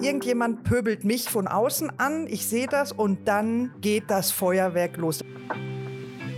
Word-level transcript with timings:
Irgendjemand 0.00 0.64
pöbelt 0.64 1.04
mich 1.04 1.28
von 1.30 1.48
außen 1.48 1.98
an, 1.98 2.26
ich 2.28 2.46
sehe 2.46 2.66
das 2.66 2.92
und 2.92 3.26
dann 3.26 3.72
geht 3.80 4.04
das 4.08 4.30
Feuerwerk 4.30 4.96
los. 4.96 5.20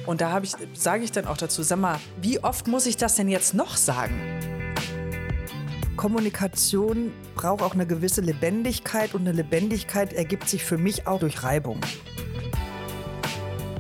Und 0.07 0.21
da 0.21 0.41
ich, 0.41 0.55
sage 0.75 1.05
ich 1.05 1.13
dann 1.13 1.27
auch 1.27 1.37
dazu, 1.37 1.63
sag 1.63 1.79
mal, 1.79 1.99
wie 2.21 2.43
oft 2.43 2.67
muss 2.67 2.87
ich 2.87 2.97
das 2.97 3.17
denn 3.17 3.29
jetzt 3.29 3.55
noch 3.55 3.77
sagen? 3.77 4.15
Kommunikation 5.97 7.13
braucht 7.35 7.63
auch 7.63 7.75
eine 7.75 7.87
gewisse 7.87 8.21
Lebendigkeit 8.21 9.15
und 9.15 9.23
eine 9.23 9.33
Lebendigkeit 9.33 10.13
ergibt 10.13 10.49
sich 10.49 10.65
für 10.65 10.79
mich 10.79 11.07
auch 11.07 11.19
durch 11.19 11.43
Reibung. 11.43 11.81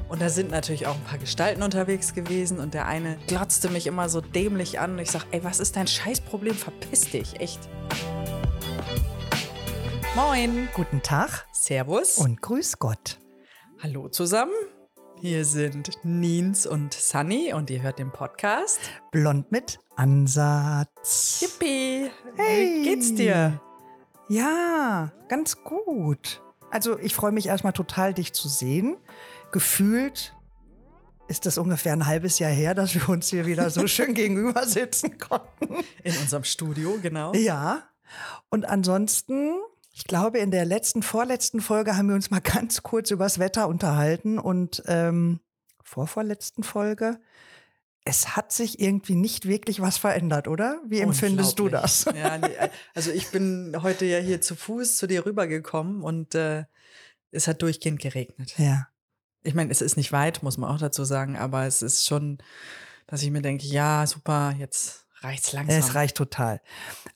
Und 0.09 0.21
da 0.21 0.29
sind 0.29 0.51
natürlich 0.51 0.87
auch 0.87 0.97
ein 0.97 1.05
paar 1.05 1.19
Gestalten 1.19 1.63
unterwegs 1.63 2.13
gewesen 2.15 2.59
und 2.59 2.75
der 2.75 2.87
eine 2.87 3.19
glotzte 3.29 3.69
mich 3.69 3.87
immer 3.87 4.09
so 4.09 4.21
dämlich 4.21 4.81
an 4.81 4.93
und 4.93 4.99
ich 4.99 5.11
sag, 5.11 5.25
ey, 5.31 5.45
was 5.45 5.61
ist 5.61 5.77
dein 5.77 5.87
Scheißproblem? 5.87 6.57
Verpiss 6.57 7.11
dich, 7.11 7.41
echt. 7.41 7.69
Moin. 10.19 10.69
Guten 10.75 11.01
Tag. 11.01 11.47
Servus. 11.53 12.19
Und 12.19 12.43
grüß 12.43 12.81
Gott. 12.81 13.21
Hallo 13.81 14.09
zusammen. 14.09 14.51
Hier 15.21 15.45
sind 15.45 15.93
Nins 16.03 16.67
und 16.67 16.93
Sunny 16.93 17.53
und 17.53 17.71
ihr 17.71 17.83
hört 17.83 18.01
den 18.01 18.11
Podcast. 18.11 18.81
Blond 19.13 19.53
mit 19.53 19.79
Ansatz. 19.95 21.41
Yippie. 21.41 22.11
Hey. 22.35 22.81
Wie 22.81 22.83
geht's 22.83 23.15
dir? 23.15 23.61
Ja, 24.29 25.13
ganz 25.29 25.63
gut. 25.63 26.43
Also 26.73 26.99
ich 26.99 27.15
freue 27.15 27.31
mich 27.31 27.47
erstmal 27.47 27.73
total, 27.73 28.13
dich 28.13 28.33
zu 28.33 28.49
sehen. 28.49 28.97
Gefühlt 29.53 30.35
ist 31.29 31.47
das 31.47 31.59
ungefähr 31.59 31.93
ein 31.93 32.07
halbes 32.07 32.41
Jahr 32.41 32.51
her, 32.51 32.75
dass 32.75 32.93
wir 32.93 33.09
uns 33.09 33.29
hier 33.29 33.47
wieder 33.47 33.71
so 33.71 33.87
schön 33.87 34.15
gegenüber 34.15 34.67
sitzen 34.67 35.17
konnten. 35.17 35.85
In 36.03 36.17
unserem 36.17 36.43
Studio, 36.43 36.99
genau. 37.01 37.33
Ja. 37.35 37.85
Und 38.51 38.65
ansonsten 38.65 39.55
ich 39.99 40.05
glaube, 40.05 40.39
in 40.39 40.53
der 40.53 40.65
letzten, 40.65 41.03
vorletzten 41.03 41.61
Folge 41.61 41.97
haben 41.97 42.09
wir 42.09 42.15
uns 42.15 42.31
mal 42.31 42.41
ganz 42.43 42.85
kurz 42.85 43.11
übers 43.11 43.41
Wetter 43.41 43.67
unterhalten 43.67 44.39
und 44.39 44.81
ähm, 44.87 45.41
vorvorletzten 45.83 46.63
Folge. 46.63 47.19
Es 48.05 48.37
hat 48.37 48.53
sich 48.53 48.79
irgendwie 48.79 49.17
nicht 49.17 49.49
wirklich 49.49 49.81
was 49.81 49.99
verändert, 49.99 50.47
oder? 50.47 50.81
Wie 50.87 51.01
empfindest 51.01 51.59
du 51.59 51.69
das? 51.69 52.05
Ja, 52.15 52.39
nee, 52.39 52.55
also 52.95 53.11
ich 53.11 53.33
bin 53.33 53.77
heute 53.83 54.07
ja 54.07 54.19
hier 54.19 54.41
zu 54.41 54.55
Fuß 54.55 54.97
zu 54.97 55.09
dir 55.09 55.27
rübergekommen 55.27 56.03
und 56.03 56.35
äh, 56.37 56.65
es 57.33 57.49
hat 57.49 57.61
durchgehend 57.61 58.01
geregnet. 58.01 58.55
Ja. 58.57 58.87
Ich 59.43 59.55
meine, 59.55 59.73
es 59.73 59.83
ist 59.83 59.97
nicht 59.97 60.13
weit, 60.13 60.45
muss 60.45 60.59
man 60.59 60.71
auch 60.71 60.79
dazu 60.79 61.05
sagen, 61.05 61.37
aber 61.37 61.67
es 61.67 61.83
ist 61.83 62.07
schon, 62.07 62.39
dass 63.09 63.23
ich 63.23 63.33
mir 63.33 63.43
denke, 63.43 63.67
ja, 63.67 64.07
super, 64.07 64.55
jetzt 64.57 65.07
reicht's 65.23 65.53
langsam. 65.53 65.77
Es 65.77 65.97
reicht 65.97 66.17
total. 66.17 66.61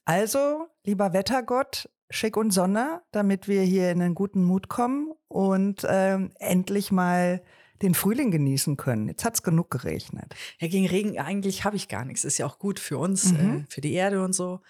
Also, 0.05 0.67
lieber 0.85 1.13
Wettergott, 1.13 1.89
Schick 2.13 2.37
und 2.37 2.51
Sonne, 2.51 3.03
damit 3.11 3.49
wir 3.49 3.63
hier 3.63 3.91
in 3.91 4.03
einen 4.03 4.15
guten 4.15 4.45
Mut 4.45 4.69
kommen 4.69 5.13
und 5.29 5.87
ähm, 5.89 6.31
endlich 6.39 6.93
mal 6.93 7.43
den 7.81 7.95
Frühling 7.95 8.31
genießen 8.31 8.77
können. 8.77 9.09
Jetzt 9.09 9.25
hat 9.25 9.35
es 9.35 9.43
genug 9.43 9.71
geregnet. 9.71 10.35
Ja, 10.61 10.69
gegen 10.69 10.87
Regen 10.87 11.19
eigentlich 11.19 11.65
habe 11.65 11.77
ich 11.77 11.89
gar 11.89 12.05
nichts. 12.05 12.25
Ist 12.25 12.39
ja 12.39 12.47
auch 12.47 12.59
gut 12.59 12.79
für 12.79 12.99
uns, 12.99 13.33
mhm. 13.33 13.39
äh, 13.39 13.65
für 13.69 13.81
die 13.81 13.95
Erde 13.95 14.23
und 14.23 14.35
so. 14.35 14.61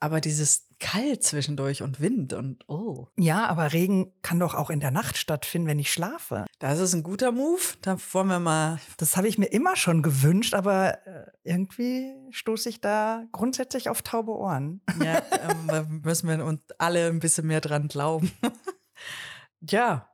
Aber 0.00 0.20
dieses 0.20 0.68
Kalt 0.82 1.22
zwischendurch 1.22 1.80
und 1.80 2.00
Wind 2.00 2.32
und 2.32 2.68
oh. 2.68 3.06
Ja, 3.16 3.46
aber 3.46 3.72
Regen 3.72 4.12
kann 4.20 4.40
doch 4.40 4.54
auch 4.54 4.68
in 4.68 4.80
der 4.80 4.90
Nacht 4.90 5.16
stattfinden, 5.16 5.68
wenn 5.68 5.78
ich 5.78 5.92
schlafe. 5.92 6.44
Das 6.58 6.80
ist 6.80 6.92
ein 6.92 7.04
guter 7.04 7.30
Move. 7.30 7.62
Da 7.82 7.96
wollen 8.12 8.26
wir 8.26 8.40
mal. 8.40 8.80
Das 8.96 9.16
habe 9.16 9.28
ich 9.28 9.38
mir 9.38 9.46
immer 9.46 9.76
schon 9.76 10.02
gewünscht, 10.02 10.54
aber 10.54 10.98
äh, 11.06 11.26
irgendwie 11.44 12.12
stoße 12.32 12.68
ich 12.68 12.80
da 12.80 13.24
grundsätzlich 13.30 13.88
auf 13.88 14.02
taube 14.02 14.32
Ohren. 14.32 14.80
Ja, 15.02 15.22
ähm, 15.48 16.02
müssen 16.04 16.28
wir 16.28 16.44
uns 16.44 16.60
alle 16.78 17.06
ein 17.06 17.20
bisschen 17.20 17.46
mehr 17.46 17.60
dran 17.60 17.86
glauben. 17.86 18.32
ja, 19.60 20.10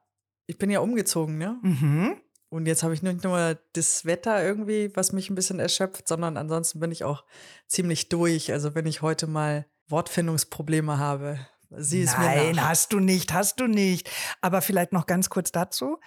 ich 0.47 0.59
bin 0.59 0.69
ja 0.69 0.81
umgezogen, 0.81 1.39
ne? 1.39 1.59
Mhm. 1.63 2.21
Und 2.51 2.67
jetzt 2.67 2.83
habe 2.83 2.93
ich 2.93 3.03
nicht 3.03 3.25
nur 3.25 3.59
das 3.73 4.05
Wetter 4.05 4.45
irgendwie, 4.45 4.95
was 4.95 5.13
mich 5.13 5.31
ein 5.31 5.35
bisschen 5.35 5.61
erschöpft, 5.61 6.07
sondern 6.07 6.37
ansonsten 6.37 6.79
bin 6.79 6.93
ich 6.93 7.05
auch 7.05 7.25
ziemlich 7.67 8.11
durch. 8.11 8.53
Also 8.53 8.75
wenn 8.75 8.87
ich 8.87 9.01
heute 9.01 9.27
mal 9.27 9.67
Wortfindungsprobleme 9.89 10.99
habe. 10.99 11.39
Sieh 11.71 12.03
es 12.03 12.13
Nein, 12.13 12.47
mir 12.49 12.55
nach. 12.55 12.69
hast 12.69 12.93
du 12.93 13.01
nicht, 13.01 13.33
hast 13.33 13.61
du 13.61 13.67
nicht. 13.67 14.11
Aber 14.41 14.63
vielleicht 14.63 14.93
noch 14.93 15.07
ganz 15.07 15.29
kurz 15.29 15.53
dazu. 15.53 15.99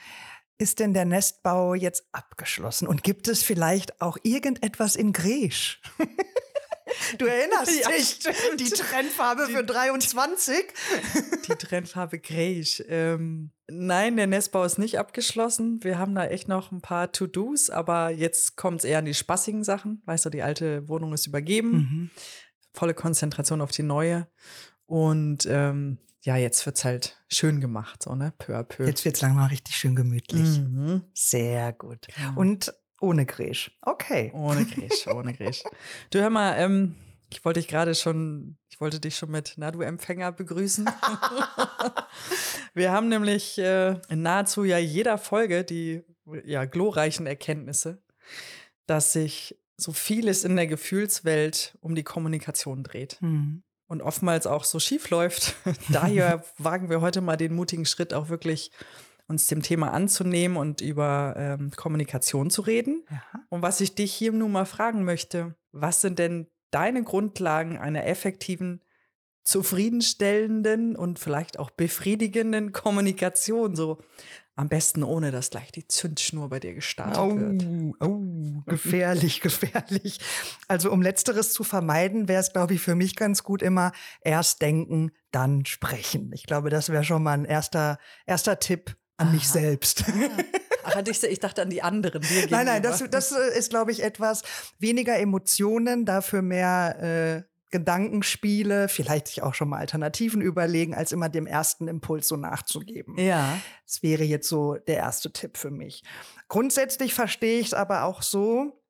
Ist 0.57 0.79
denn 0.79 0.93
der 0.93 1.05
Nestbau 1.05 1.73
jetzt 1.73 2.05
abgeschlossen? 2.11 2.87
Und 2.87 3.03
gibt 3.03 3.27
es 3.27 3.41
vielleicht 3.43 4.01
auch 4.01 4.17
irgendetwas 4.23 4.95
in 4.95 5.13
Gresch? 5.13 5.81
Du 7.17 7.25
erinnerst 7.25 7.71
ja, 7.81 7.89
dich, 7.89 8.19
stimmt. 8.19 8.59
die 8.59 8.69
Trendfarbe 8.69 9.45
die, 9.47 9.53
für 9.53 9.63
23? 9.63 10.55
Die 11.47 11.55
Trendfarbe 11.55 12.19
Greige. 12.19 12.83
Ähm, 12.87 13.51
nein, 13.67 14.17
der 14.17 14.27
Nestbau 14.27 14.63
ist 14.63 14.77
nicht 14.77 14.99
abgeschlossen. 14.99 15.81
Wir 15.83 15.97
haben 15.97 16.13
da 16.15 16.25
echt 16.25 16.47
noch 16.47 16.71
ein 16.71 16.81
paar 16.81 17.11
To-Dos, 17.11 17.69
aber 17.69 18.09
jetzt 18.09 18.57
kommt 18.57 18.79
es 18.79 18.83
eher 18.83 18.99
an 18.99 19.05
die 19.05 19.13
spaßigen 19.13 19.63
Sachen. 19.63 20.01
Weißt 20.05 20.25
du, 20.25 20.29
die 20.29 20.41
alte 20.41 20.87
Wohnung 20.87 21.13
ist 21.13 21.27
übergeben. 21.27 21.71
Mhm 21.71 22.11
volle 22.73 22.93
Konzentration 22.93 23.61
auf 23.61 23.71
die 23.71 23.83
neue. 23.83 24.27
Und 24.85 25.45
ähm, 25.45 25.97
ja, 26.23 26.35
jetzt 26.35 26.65
wird 26.65 26.77
es 26.77 26.85
halt 26.85 27.23
schön 27.29 27.61
gemacht, 27.61 28.03
so, 28.03 28.13
ne? 28.15 28.33
Peu 28.37 28.55
à 28.55 28.63
peu. 28.63 28.85
Jetzt 28.85 29.05
wird 29.05 29.15
es 29.15 29.21
langsam 29.21 29.45
richtig 29.45 29.75
schön 29.75 29.95
gemütlich. 29.95 30.59
Mhm. 30.59 31.03
Sehr 31.13 31.73
gut. 31.73 32.07
Ja. 32.19 32.33
Und 32.35 32.73
ohne 32.99 33.25
Gräsch. 33.25 33.71
Okay. 33.81 34.31
Ohne 34.33 34.65
Gräsch, 34.65 35.07
ohne 35.07 35.33
Gräsch. 35.33 35.63
Du 36.11 36.19
hör 36.19 36.29
mal, 36.29 36.55
ähm, 36.57 36.95
ich 37.31 37.43
wollte 37.43 37.59
dich 37.59 37.67
gerade 37.67 37.95
schon, 37.95 38.57
ich 38.69 38.79
wollte 38.79 38.99
dich 38.99 39.17
schon 39.17 39.31
mit 39.31 39.53
Na 39.57 39.71
du 39.71 39.81
Empfänger 39.81 40.31
begrüßen. 40.31 40.87
Wir 42.73 42.91
haben 42.91 43.09
nämlich 43.09 43.57
äh, 43.57 43.99
in 44.09 44.21
nahezu 44.21 44.63
ja 44.63 44.77
jeder 44.77 45.17
Folge 45.17 45.63
die 45.63 46.03
ja 46.45 46.65
glorreichen 46.65 47.25
Erkenntnisse, 47.25 48.01
dass 48.85 49.13
sich 49.13 49.57
so 49.81 49.91
vieles 49.91 50.43
in 50.43 50.55
der 50.55 50.67
Gefühlswelt 50.67 51.77
um 51.81 51.95
die 51.95 52.03
Kommunikation 52.03 52.83
dreht. 52.83 53.17
Mhm. 53.21 53.63
Und 53.87 54.01
oftmals 54.01 54.47
auch 54.47 54.63
so 54.63 54.79
schief 54.79 55.09
läuft. 55.09 55.55
Daher 55.89 56.43
wagen 56.57 56.89
wir 56.89 57.01
heute 57.01 57.21
mal 57.21 57.35
den 57.35 57.53
mutigen 57.53 57.85
Schritt, 57.85 58.13
auch 58.13 58.29
wirklich 58.29 58.71
uns 59.27 59.47
dem 59.47 59.61
Thema 59.61 59.91
anzunehmen 59.91 60.57
und 60.57 60.81
über 60.81 61.35
ähm, 61.37 61.71
Kommunikation 61.75 62.49
zu 62.49 62.61
reden. 62.61 63.03
Aha. 63.09 63.39
Und 63.49 63.61
was 63.61 63.81
ich 63.81 63.95
dich 63.95 64.13
hier 64.13 64.31
nun 64.31 64.51
mal 64.51 64.65
fragen 64.65 65.03
möchte, 65.03 65.55
was 65.71 66.01
sind 66.01 66.19
denn 66.19 66.47
deine 66.69 67.03
Grundlagen 67.03 67.77
einer 67.77 68.05
effektiven, 68.05 68.81
zufriedenstellenden 69.43 70.95
und 70.95 71.17
vielleicht 71.17 71.59
auch 71.59 71.69
befriedigenden 71.71 72.73
Kommunikation? 72.73 73.75
So, 73.75 73.99
am 74.61 74.69
besten 74.69 75.03
ohne, 75.03 75.31
dass 75.31 75.49
gleich 75.49 75.71
die 75.71 75.87
Zündschnur 75.87 76.49
bei 76.49 76.59
dir 76.59 76.75
gestartet 76.75 77.17
oh, 77.17 77.35
wird. 77.35 77.65
Oh, 77.99 78.61
gefährlich, 78.67 79.41
gefährlich. 79.41 80.19
Also 80.67 80.91
um 80.91 81.01
letzteres 81.01 81.51
zu 81.51 81.63
vermeiden, 81.63 82.27
wäre 82.27 82.41
es, 82.41 82.53
glaube 82.53 82.75
ich, 82.75 82.81
für 82.81 82.93
mich 82.93 83.15
ganz 83.15 83.43
gut 83.43 83.63
immer 83.63 83.91
erst 84.21 84.61
denken, 84.61 85.11
dann 85.31 85.65
sprechen. 85.65 86.31
Ich 86.33 86.45
glaube, 86.45 86.69
das 86.69 86.89
wäre 86.89 87.03
schon 87.03 87.23
mal 87.23 87.33
ein 87.33 87.45
erster, 87.45 87.97
erster 88.27 88.59
Tipp 88.59 88.95
an 89.17 89.27
Aha. 89.27 89.33
mich 89.33 89.49
selbst. 89.49 90.05
Ach, 90.83 91.01
ich 91.05 91.39
dachte 91.39 91.63
an 91.63 91.69
die 91.69 91.81
anderen. 91.81 92.23
nein, 92.49 92.65
nein, 92.65 92.83
das, 92.83 93.03
das 93.09 93.31
ist, 93.31 93.71
glaube 93.71 93.91
ich, 93.91 94.03
etwas 94.03 94.43
weniger 94.77 95.17
Emotionen, 95.17 96.05
dafür 96.05 96.41
mehr 96.41 97.45
äh, 97.47 97.50
Gedankenspiele, 97.71 98.89
vielleicht 98.89 99.27
sich 99.27 99.41
auch 99.43 99.53
schon 99.53 99.69
mal 99.69 99.79
Alternativen 99.79 100.41
überlegen, 100.41 100.93
als 100.93 101.11
immer 101.11 101.29
dem 101.29 101.47
ersten 101.47 101.87
Impuls 101.87 102.27
so 102.27 102.35
nachzugeben. 102.35 103.17
Ja. 103.17 103.57
Das 103.85 104.03
wäre 104.03 104.23
jetzt 104.23 104.47
so 104.47 104.75
der 104.75 104.97
erste 104.97 105.31
Tipp 105.31 105.57
für 105.57 105.71
mich. 105.71 106.03
Grundsätzlich 106.49 107.13
verstehe 107.13 107.59
ich 107.59 107.67
es 107.67 107.73
aber 107.73 108.03
auch 108.03 108.21
so, 108.21 108.83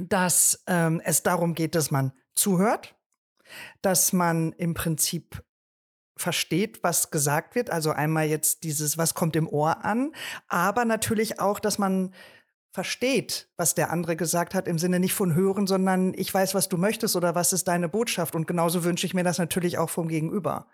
dass 0.00 0.62
ähm, 0.66 1.00
es 1.04 1.22
darum 1.22 1.54
geht, 1.54 1.74
dass 1.74 1.90
man 1.90 2.12
zuhört, 2.34 2.96
dass 3.82 4.12
man 4.12 4.52
im 4.52 4.74
Prinzip 4.74 5.42
versteht, 6.16 6.82
was 6.82 7.10
gesagt 7.10 7.54
wird. 7.54 7.70
Also 7.70 7.92
einmal 7.92 8.26
jetzt 8.26 8.64
dieses, 8.64 8.98
was 8.98 9.14
kommt 9.14 9.36
im 9.36 9.48
Ohr 9.48 9.84
an, 9.84 10.12
aber 10.48 10.84
natürlich 10.84 11.40
auch, 11.40 11.60
dass 11.60 11.78
man 11.78 12.12
versteht, 12.70 13.48
was 13.56 13.74
der 13.74 13.90
andere 13.90 14.16
gesagt 14.16 14.54
hat, 14.54 14.68
im 14.68 14.78
Sinne 14.78 15.00
nicht 15.00 15.14
von 15.14 15.34
hören, 15.34 15.66
sondern 15.66 16.14
ich 16.14 16.32
weiß, 16.32 16.54
was 16.54 16.68
du 16.68 16.76
möchtest 16.76 17.16
oder 17.16 17.34
was 17.34 17.52
ist 17.52 17.68
deine 17.68 17.88
Botschaft. 17.88 18.34
Und 18.34 18.46
genauso 18.46 18.84
wünsche 18.84 19.06
ich 19.06 19.14
mir 19.14 19.24
das 19.24 19.38
natürlich 19.38 19.78
auch 19.78 19.90
vom 19.90 20.08
Gegenüber. 20.08 20.66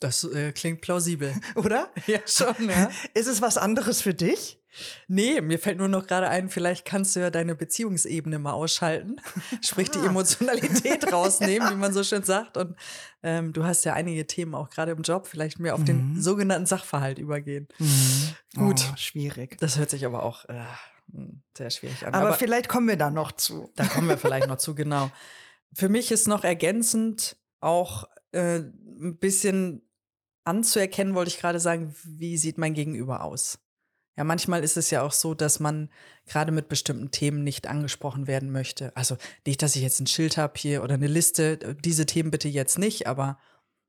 Das 0.00 0.24
äh, 0.24 0.52
klingt 0.52 0.82
plausibel. 0.82 1.34
Oder? 1.54 1.90
Ja, 2.06 2.20
schon, 2.26 2.68
ja. 2.68 2.90
Ist 3.14 3.26
es 3.26 3.40
was 3.40 3.56
anderes 3.56 4.02
für 4.02 4.14
dich? 4.14 4.60
Nee, 5.08 5.40
mir 5.40 5.58
fällt 5.58 5.78
nur 5.78 5.88
noch 5.88 6.06
gerade 6.06 6.28
ein, 6.28 6.50
vielleicht 6.50 6.84
kannst 6.84 7.16
du 7.16 7.20
ja 7.20 7.30
deine 7.30 7.54
Beziehungsebene 7.54 8.38
mal 8.38 8.52
ausschalten. 8.52 9.16
Sprich, 9.62 9.88
ah. 9.88 9.98
die 9.98 10.06
Emotionalität 10.06 11.10
rausnehmen, 11.10 11.70
wie 11.70 11.76
man 11.76 11.94
so 11.94 12.04
schön 12.04 12.22
sagt. 12.24 12.58
Und 12.58 12.76
ähm, 13.22 13.54
du 13.54 13.64
hast 13.64 13.86
ja 13.86 13.94
einige 13.94 14.26
Themen 14.26 14.54
auch 14.54 14.68
gerade 14.68 14.92
im 14.92 15.00
Job, 15.00 15.26
vielleicht 15.26 15.58
mehr 15.58 15.72
auf 15.72 15.80
mhm. 15.80 15.86
den 15.86 16.20
sogenannten 16.20 16.66
Sachverhalt 16.66 17.18
übergehen. 17.18 17.68
Mhm. 17.78 18.34
Gut. 18.54 18.84
Oh, 18.92 18.96
schwierig. 18.96 19.56
Das 19.60 19.78
hört 19.78 19.88
sich 19.88 20.04
aber 20.04 20.22
auch. 20.22 20.44
Äh, 20.44 20.62
sehr 21.56 21.70
schwierig 21.70 22.06
an. 22.06 22.14
Aber, 22.14 22.28
Aber 22.28 22.36
vielleicht 22.36 22.68
kommen 22.68 22.88
wir 22.88 22.96
da 22.96 23.10
noch 23.10 23.32
zu. 23.32 23.70
Da 23.76 23.86
kommen 23.86 24.08
wir 24.08 24.18
vielleicht 24.18 24.48
noch 24.48 24.58
zu, 24.58 24.74
genau. 24.76 25.10
Für 25.74 25.88
mich 25.88 26.10
ist 26.10 26.28
noch 26.28 26.44
ergänzend 26.44 27.36
auch 27.60 28.04
äh, 28.32 28.58
ein 28.58 29.18
bisschen 29.18 29.82
anzuerkennen, 30.44 31.14
wollte 31.14 31.30
ich 31.30 31.38
gerade 31.38 31.60
sagen, 31.60 31.94
wie 32.04 32.36
sieht 32.36 32.58
mein 32.58 32.74
Gegenüber 32.74 33.24
aus? 33.24 33.58
Ja, 34.16 34.24
manchmal 34.24 34.64
ist 34.64 34.78
es 34.78 34.90
ja 34.90 35.02
auch 35.02 35.12
so, 35.12 35.34
dass 35.34 35.60
man 35.60 35.90
gerade 36.24 36.50
mit 36.50 36.68
bestimmten 36.68 37.10
Themen 37.10 37.44
nicht 37.44 37.66
angesprochen 37.66 38.26
werden 38.26 38.50
möchte. 38.50 38.96
Also 38.96 39.18
nicht, 39.46 39.60
dass 39.60 39.76
ich 39.76 39.82
jetzt 39.82 40.00
ein 40.00 40.06
Schild 40.06 40.38
habe 40.38 40.54
hier 40.56 40.82
oder 40.82 40.94
eine 40.94 41.06
Liste, 41.06 41.76
diese 41.84 42.06
Themen 42.06 42.30
bitte 42.30 42.48
jetzt 42.48 42.78
nicht, 42.78 43.06
aber 43.06 43.38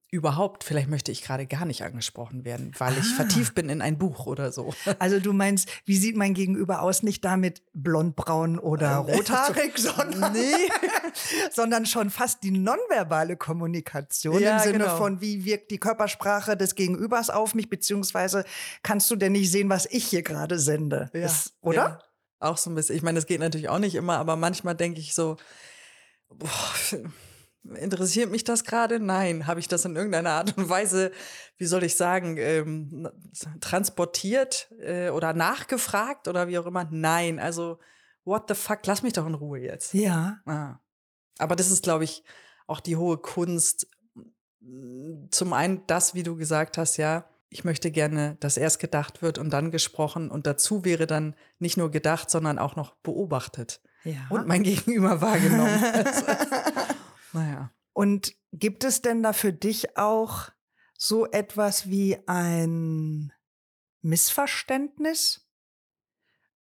überhaupt, 0.10 0.64
vielleicht 0.64 0.88
möchte 0.88 1.12
ich 1.12 1.22
gerade 1.22 1.46
gar 1.48 1.66
nicht 1.66 1.84
angesprochen 1.84 2.46
werden, 2.46 2.72
weil 2.78 2.94
ah. 2.94 2.98
ich 2.98 3.14
vertieft 3.14 3.56
bin 3.56 3.68
in 3.68 3.82
ein 3.82 3.98
Buch 3.98 4.26
oder 4.26 4.52
so. 4.52 4.74
Also 5.00 5.20
du 5.20 5.34
meinst, 5.34 5.70
wie 5.86 5.98
sieht 5.98 6.16
mein 6.16 6.34
Gegenüber 6.34 6.82
aus? 6.82 7.04
Nicht 7.04 7.24
damit 7.26 7.62
blondbraun 7.74 8.58
oder 8.58 8.92
äh, 8.92 9.16
rothaarig, 9.16 9.78
sondern, 9.78 10.34
nee. 10.34 10.70
sondern 11.52 11.86
schon 11.86 12.10
fast 12.10 12.44
die 12.44 12.52
nonverbale 12.52 13.36
Kommunikation 13.38 14.42
ja, 14.42 14.58
im 14.58 14.64
Sinne 14.64 14.86
genau. 14.86 14.98
von, 14.98 15.22
wie 15.22 15.46
wirkt 15.46 15.72
die 15.72 15.78
Körpersprache 15.78 16.56
des 16.56 16.76
Gegenübers 16.76 17.30
auf 17.30 17.54
mich, 17.54 17.70
beziehungsweise 17.70 18.46
kannst 18.84 19.12
du 19.12 19.16
denn 19.16 19.34
nicht 19.34 19.52
sehen, 19.52 19.70
was 19.70 19.86
ich 19.86 20.06
hier 20.06 20.24
gerade 20.24 20.58
sende? 20.58 21.10
Ja. 21.14 21.26
Ist, 21.26 21.54
oder? 21.62 21.76
Ja. 21.76 22.00
Auch 22.40 22.58
so 22.58 22.70
ein 22.70 22.76
bisschen. 22.76 22.96
Ich 22.96 23.02
meine, 23.02 23.18
das 23.18 23.26
geht 23.26 23.40
natürlich 23.40 23.70
auch 23.70 23.80
nicht 23.80 23.96
immer, 23.96 24.18
aber 24.18 24.36
manchmal 24.36 24.76
denke 24.76 25.00
ich 25.00 25.14
so, 25.14 25.38
boah, 26.30 26.50
Interessiert 27.76 28.32
mich 28.32 28.44
das 28.44 28.64
gerade? 28.64 29.00
Nein. 29.00 29.48
Habe 29.48 29.60
ich 29.60 29.68
das 29.68 29.86
in 29.86 29.96
irgendeiner 29.96 30.32
Art 30.32 30.58
und 30.58 30.70
Weise, 30.70 31.12
wie 31.58 31.66
soll 31.66 31.84
ich 31.84 31.96
sagen, 31.96 32.38
ähm, 32.38 33.10
transportiert 33.60 34.72
äh, 34.80 35.10
oder 35.10 35.34
nachgefragt 35.34 36.28
oder 36.28 36.48
wie 36.48 36.58
auch 36.58 36.66
immer? 36.66 36.88
Nein. 36.92 37.40
Also, 37.40 37.80
what 38.26 38.46
the 38.48 38.56
fuck? 38.56 38.80
Lass 38.86 39.04
mich 39.04 39.14
doch 39.14 39.26
in 39.26 39.34
Ruhe 39.34 39.60
jetzt. 39.60 39.94
Ja. 39.94 40.40
Ah. 40.46 40.80
Aber 41.38 41.56
das 41.56 41.72
ist, 41.72 41.84
glaube 41.84 42.04
ich, 42.04 42.24
auch 42.68 42.80
die 42.80 42.96
hohe 42.96 43.18
Kunst. 43.18 43.88
Zum 45.32 45.54
einen 45.54 45.86
das, 45.88 46.14
wie 46.14 46.24
du 46.24 46.36
gesagt 46.36 46.78
hast, 46.78 46.98
ja, 46.98 47.30
ich 47.50 47.64
möchte 47.64 47.92
gerne, 47.92 48.36
dass 48.40 48.58
erst 48.58 48.80
gedacht 48.80 49.22
wird 49.22 49.38
und 49.38 49.52
dann 49.52 49.72
gesprochen. 49.72 50.30
Und 50.30 50.48
dazu 50.48 50.84
wäre 50.84 51.08
dann 51.08 51.36
nicht 51.60 51.78
nur 51.78 51.92
gedacht, 51.92 52.30
sondern 52.30 52.60
auch 52.60 52.76
noch 52.76 52.96
beobachtet. 52.96 53.82
Ja. 54.04 54.28
Und 54.30 54.48
mein 54.48 54.64
Gegenüber 54.64 55.22
wahrgenommen. 55.22 55.82
Naja. 57.38 57.72
Und 57.94 58.36
gibt 58.52 58.84
es 58.84 59.02
denn 59.02 59.24
da 59.24 59.34
für 59.34 59.54
dich 59.54 59.98
auch 59.98 60.50
so 60.98 61.26
etwas 61.26 61.90
wie 61.90 62.18
ein 62.28 63.34
Missverständnis? 64.02 65.48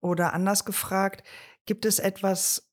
Oder 0.01 0.33
anders 0.33 0.65
gefragt, 0.65 1.27
gibt 1.67 1.85
es 1.85 1.99
etwas, 1.99 2.71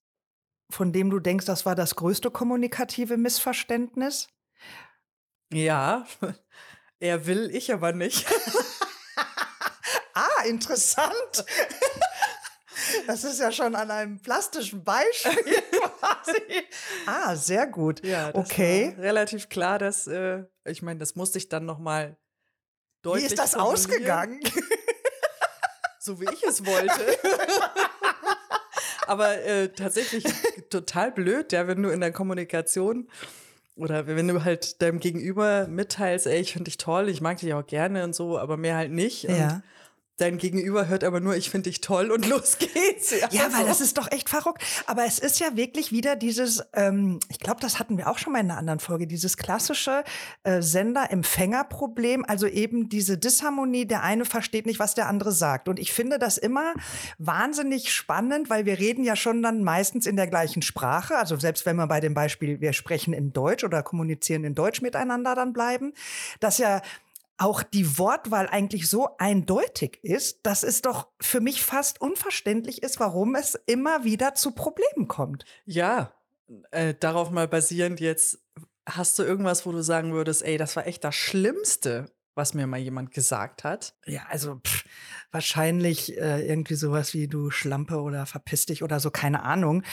von 0.70 0.94
dem 0.94 1.10
du 1.10 1.20
denkst, 1.20 1.46
das 1.46 1.66
war 1.66 1.76
das 1.76 1.96
größte 1.96 2.32
kommunikative 2.32 3.18
Missverständnis? 3.18 4.28
Ja, 5.52 6.06
er 7.00 7.26
will, 7.26 7.50
ich 7.54 7.74
aber 7.74 7.94
nicht. 7.94 8.26
ah, 10.14 10.44
interessant. 10.46 11.46
Das 13.08 13.24
ist 13.24 13.40
ja 13.40 13.52
schon 13.52 13.76
an 13.76 13.92
einem 13.92 14.20
plastischen 14.20 14.84
Beispiel 14.84 15.34
quasi. 16.00 16.42
Ah, 17.06 17.36
sehr 17.36 17.68
gut. 17.68 18.06
Ja, 18.06 18.32
okay. 18.34 18.96
relativ 18.98 19.50
klar, 19.50 19.80
dass 19.80 20.08
äh, 20.08 20.44
ich 20.66 20.82
meine, 20.82 21.00
das 21.00 21.16
musste 21.16 21.38
ich 21.38 21.50
dann 21.50 21.66
noch 21.66 21.80
mal 21.80 22.18
deutlich. 23.02 23.24
Wie 23.24 23.28
ist 23.28 23.40
das 23.40 23.56
ausgegangen? 23.56 24.40
so 26.00 26.20
wie 26.20 26.28
ich 26.32 26.44
es 26.44 26.66
wollte. 26.66 27.18
Aber 29.08 29.38
äh, 29.44 29.70
tatsächlich 29.70 30.24
total 30.70 31.12
blöd, 31.12 31.52
ja, 31.52 31.68
wenn 31.68 31.84
du 31.84 31.90
in 31.90 32.02
der 32.02 32.12
Kommunikation 32.12 33.08
oder 33.76 34.08
wenn 34.08 34.28
du 34.28 34.44
halt 34.44 34.82
deinem 34.82 35.00
Gegenüber 35.00 35.68
mitteilst, 35.68 36.26
ey, 36.26 36.40
ich 36.40 36.54
finde 36.54 36.66
dich 36.66 36.78
toll, 36.78 37.10
ich 37.10 37.22
mag 37.22 37.38
dich 37.40 37.54
auch 37.54 37.66
gerne 37.66 38.04
und 38.04 38.16
so, 38.16 38.40
aber 38.40 38.58
mehr 38.58 38.78
halt 38.78 38.92
nicht. 38.92 39.24
Ja. 39.24 39.30
Und 39.30 39.64
Dein 40.18 40.38
Gegenüber 40.38 40.88
hört 40.88 41.04
aber 41.04 41.20
nur, 41.20 41.36
ich 41.36 41.50
finde 41.50 41.70
dich 41.70 41.82
toll 41.82 42.10
und 42.10 42.26
los 42.26 42.58
geht's. 42.58 43.12
Ja, 43.12 43.28
ja 43.32 43.54
weil 43.54 43.66
das 43.66 43.82
ist 43.82 43.98
doch 43.98 44.10
echt 44.10 44.30
verrückt. 44.30 44.64
Aber 44.88 45.04
es 45.06 45.20
ist 45.20 45.42
ja 45.42 45.58
wirklich 45.58 45.92
wieder 45.92 46.16
dieses, 46.16 46.64
ähm, 46.72 47.20
ich 47.30 47.40
glaube, 47.40 47.60
das 47.60 47.80
hatten 47.80 47.98
wir 47.98 48.10
auch 48.10 48.18
schon 48.18 48.32
mal 48.32 48.40
in 48.40 48.50
einer 48.50 48.58
anderen 48.58 48.80
Folge, 48.80 49.08
dieses 49.08 49.36
klassische 49.36 50.06
äh, 50.44 50.62
Sender-Empfänger-Problem, 50.62 52.24
also 52.24 52.48
eben 52.48 52.88
diese 52.88 53.18
Disharmonie, 53.18 53.86
der 53.86 54.04
eine 54.04 54.24
versteht 54.24 54.66
nicht, 54.66 54.80
was 54.80 54.96
der 54.96 55.10
andere 55.10 55.34
sagt. 55.34 55.68
Und 55.68 55.80
ich 55.80 55.92
finde 55.92 56.18
das 56.18 56.38
immer 56.38 56.74
wahnsinnig 57.18 57.92
spannend, 57.92 58.50
weil 58.50 58.66
wir 58.66 58.80
reden 58.80 59.04
ja 59.04 59.18
schon 59.18 59.42
dann 59.44 59.66
meistens 59.66 60.06
in 60.06 60.16
der 60.16 60.28
gleichen 60.28 60.62
Sprache. 60.62 61.18
Also 61.18 61.38
selbst 61.38 61.66
wenn 61.66 61.76
wir 61.76 61.88
bei 61.88 62.00
dem 62.00 62.14
Beispiel, 62.14 62.62
wir 62.62 62.72
sprechen 62.72 63.14
in 63.14 63.34
Deutsch 63.34 63.66
oder 63.66 63.84
kommunizieren 63.84 64.46
in 64.46 64.56
Deutsch 64.56 64.82
miteinander 64.82 65.36
dann 65.36 65.52
bleiben, 65.52 65.94
dass 66.40 66.58
ja 66.58 66.82
auch 67.38 67.64
die 67.64 67.98
Wortwahl 67.98 68.48
eigentlich 68.48 68.90
so 68.90 69.10
eindeutig 69.18 70.00
ist, 70.04 70.46
dass 70.46 70.64
es 70.64 70.82
doch 70.82 71.10
für 71.22 71.42
mich 71.42 71.64
fast 71.64 72.00
unverständlich 72.00 72.82
ist, 72.82 73.00
warum 73.00 73.36
es 73.36 73.56
immer 73.66 74.04
wieder 74.04 74.36
zu 74.36 74.52
Problemen 74.52 75.08
kommt. 75.08 75.46
Ja, 75.66 76.14
äh, 76.72 76.94
darauf 76.98 77.32
mal 77.32 77.48
basierend 77.48 78.00
jetzt, 78.00 78.40
hast 78.88 79.20
du 79.20 79.24
irgendwas, 79.24 79.66
wo 79.66 79.72
du 79.72 79.82
sagen 79.82 80.14
würdest, 80.14 80.44
ey, 80.44 80.58
das 80.58 80.76
war 80.76 80.88
echt 80.88 81.04
das 81.04 81.16
Schlimmste, 81.16 82.12
was 82.36 82.54
mir 82.54 82.68
mal 82.68 82.80
jemand 82.80 83.12
gesagt 83.12 83.64
hat? 83.64 83.96
Ja, 84.06 84.26
also 84.30 84.60
pff, 84.66 84.86
wahrscheinlich 85.32 86.18
äh, 86.18 86.46
irgendwie 86.48 86.76
sowas 86.76 87.14
wie 87.14 87.28
du 87.28 87.50
Schlampe 87.50 88.02
oder 88.02 88.26
verpiss 88.26 88.66
dich 88.66 88.84
oder 88.84 89.00
so, 89.00 89.10
keine 89.10 89.44
Ahnung. 89.44 89.84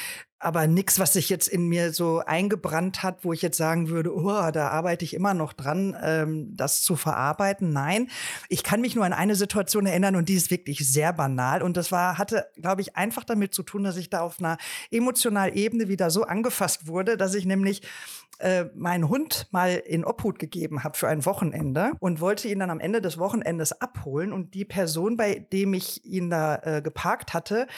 Aber 0.42 0.66
nichts, 0.66 0.98
was 0.98 1.12
sich 1.12 1.28
jetzt 1.28 1.48
in 1.48 1.68
mir 1.68 1.92
so 1.92 2.18
eingebrannt 2.18 3.02
hat, 3.02 3.24
wo 3.24 3.32
ich 3.32 3.42
jetzt 3.42 3.56
sagen 3.56 3.88
würde, 3.88 4.14
oh, 4.14 4.50
da 4.50 4.68
arbeite 4.68 5.04
ich 5.04 5.14
immer 5.14 5.34
noch 5.34 5.52
dran, 5.52 5.96
ähm, 6.02 6.56
das 6.56 6.82
zu 6.82 6.96
verarbeiten. 6.96 7.72
Nein, 7.72 8.08
ich 8.48 8.64
kann 8.64 8.80
mich 8.80 8.96
nur 8.96 9.04
an 9.04 9.12
eine 9.12 9.36
Situation 9.36 9.86
erinnern 9.86 10.16
und 10.16 10.28
die 10.28 10.34
ist 10.34 10.50
wirklich 10.50 10.88
sehr 10.88 11.12
banal. 11.12 11.62
Und 11.62 11.76
das 11.76 11.92
war, 11.92 12.18
hatte, 12.18 12.46
glaube 12.60 12.80
ich, 12.80 12.96
einfach 12.96 13.24
damit 13.24 13.54
zu 13.54 13.62
tun, 13.62 13.84
dass 13.84 13.96
ich 13.96 14.10
da 14.10 14.22
auf 14.22 14.40
einer 14.40 14.58
emotionalen 14.90 15.54
Ebene 15.54 15.88
wieder 15.88 16.10
so 16.10 16.24
angefasst 16.24 16.86
wurde, 16.86 17.16
dass 17.16 17.34
ich 17.34 17.46
nämlich 17.46 17.82
äh, 18.42 18.64
meinen 18.74 19.08
Hund 19.08 19.46
mal 19.52 19.70
in 19.70 20.04
Obhut 20.04 20.38
gegeben 20.38 20.82
habe 20.82 20.98
für 20.98 21.06
ein 21.06 21.24
Wochenende 21.24 21.92
und 22.00 22.20
wollte 22.20 22.48
ihn 22.48 22.58
dann 22.58 22.70
am 22.70 22.80
Ende 22.80 23.00
des 23.00 23.18
Wochenendes 23.18 23.80
abholen. 23.80 24.32
Und 24.32 24.54
die 24.54 24.64
Person, 24.64 25.16
bei 25.16 25.46
dem 25.52 25.74
ich 25.74 26.04
ihn 26.04 26.28
da 26.28 26.56
äh, 26.56 26.82
geparkt 26.82 27.34
hatte, 27.34 27.68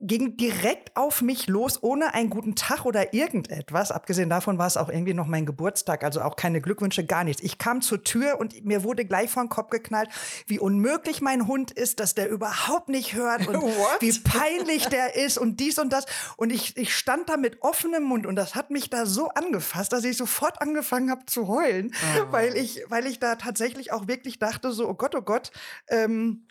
ging 0.00 0.36
direkt 0.36 0.94
auf 0.94 1.22
mich 1.22 1.46
los, 1.46 1.82
ohne 1.82 2.12
einen 2.12 2.28
guten 2.28 2.54
Tag 2.54 2.84
oder 2.84 3.14
irgendetwas. 3.14 3.90
Abgesehen 3.90 4.28
davon 4.28 4.58
war 4.58 4.66
es 4.66 4.76
auch 4.76 4.90
irgendwie 4.90 5.14
noch 5.14 5.26
mein 5.26 5.46
Geburtstag, 5.46 6.04
also 6.04 6.20
auch 6.20 6.36
keine 6.36 6.60
Glückwünsche, 6.60 7.06
gar 7.06 7.24
nichts. 7.24 7.42
Ich 7.42 7.56
kam 7.56 7.80
zur 7.80 8.04
Tür 8.04 8.38
und 8.38 8.64
mir 8.64 8.84
wurde 8.84 9.06
gleich 9.06 9.30
vor 9.30 9.42
den 9.42 9.48
Kopf 9.48 9.70
geknallt, 9.70 10.10
wie 10.46 10.58
unmöglich 10.58 11.22
mein 11.22 11.46
Hund 11.46 11.70
ist, 11.70 11.98
dass 12.00 12.14
der 12.14 12.28
überhaupt 12.28 12.90
nicht 12.90 13.14
hört 13.14 13.48
und 13.48 13.56
wie 14.00 14.12
peinlich 14.20 14.86
der 14.86 15.16
ist 15.16 15.38
und 15.38 15.60
dies 15.60 15.78
und 15.78 15.92
das. 15.92 16.04
Und 16.36 16.50
ich, 16.52 16.76
ich 16.76 16.94
stand 16.94 17.30
da 17.30 17.38
mit 17.38 17.62
offenem 17.62 18.02
Mund 18.02 18.26
und 18.26 18.36
das 18.36 18.54
hat 18.54 18.70
mich 18.70 18.90
da 18.90 19.06
so 19.06 19.28
angefasst, 19.30 19.94
dass 19.94 20.04
ich 20.04 20.18
sofort 20.18 20.60
angefangen 20.60 21.10
habe 21.10 21.24
zu 21.24 21.48
heulen, 21.48 21.94
oh. 22.20 22.32
weil 22.32 22.54
ich, 22.56 22.84
weil 22.88 23.06
ich 23.06 23.18
da 23.18 23.36
tatsächlich 23.36 23.92
auch 23.92 24.08
wirklich 24.08 24.38
dachte 24.38 24.72
so, 24.72 24.86
oh 24.88 24.94
Gott, 24.94 25.14
oh 25.14 25.22
Gott, 25.22 25.52
ähm, 25.88 26.46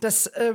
das, 0.00 0.26
äh, 0.26 0.54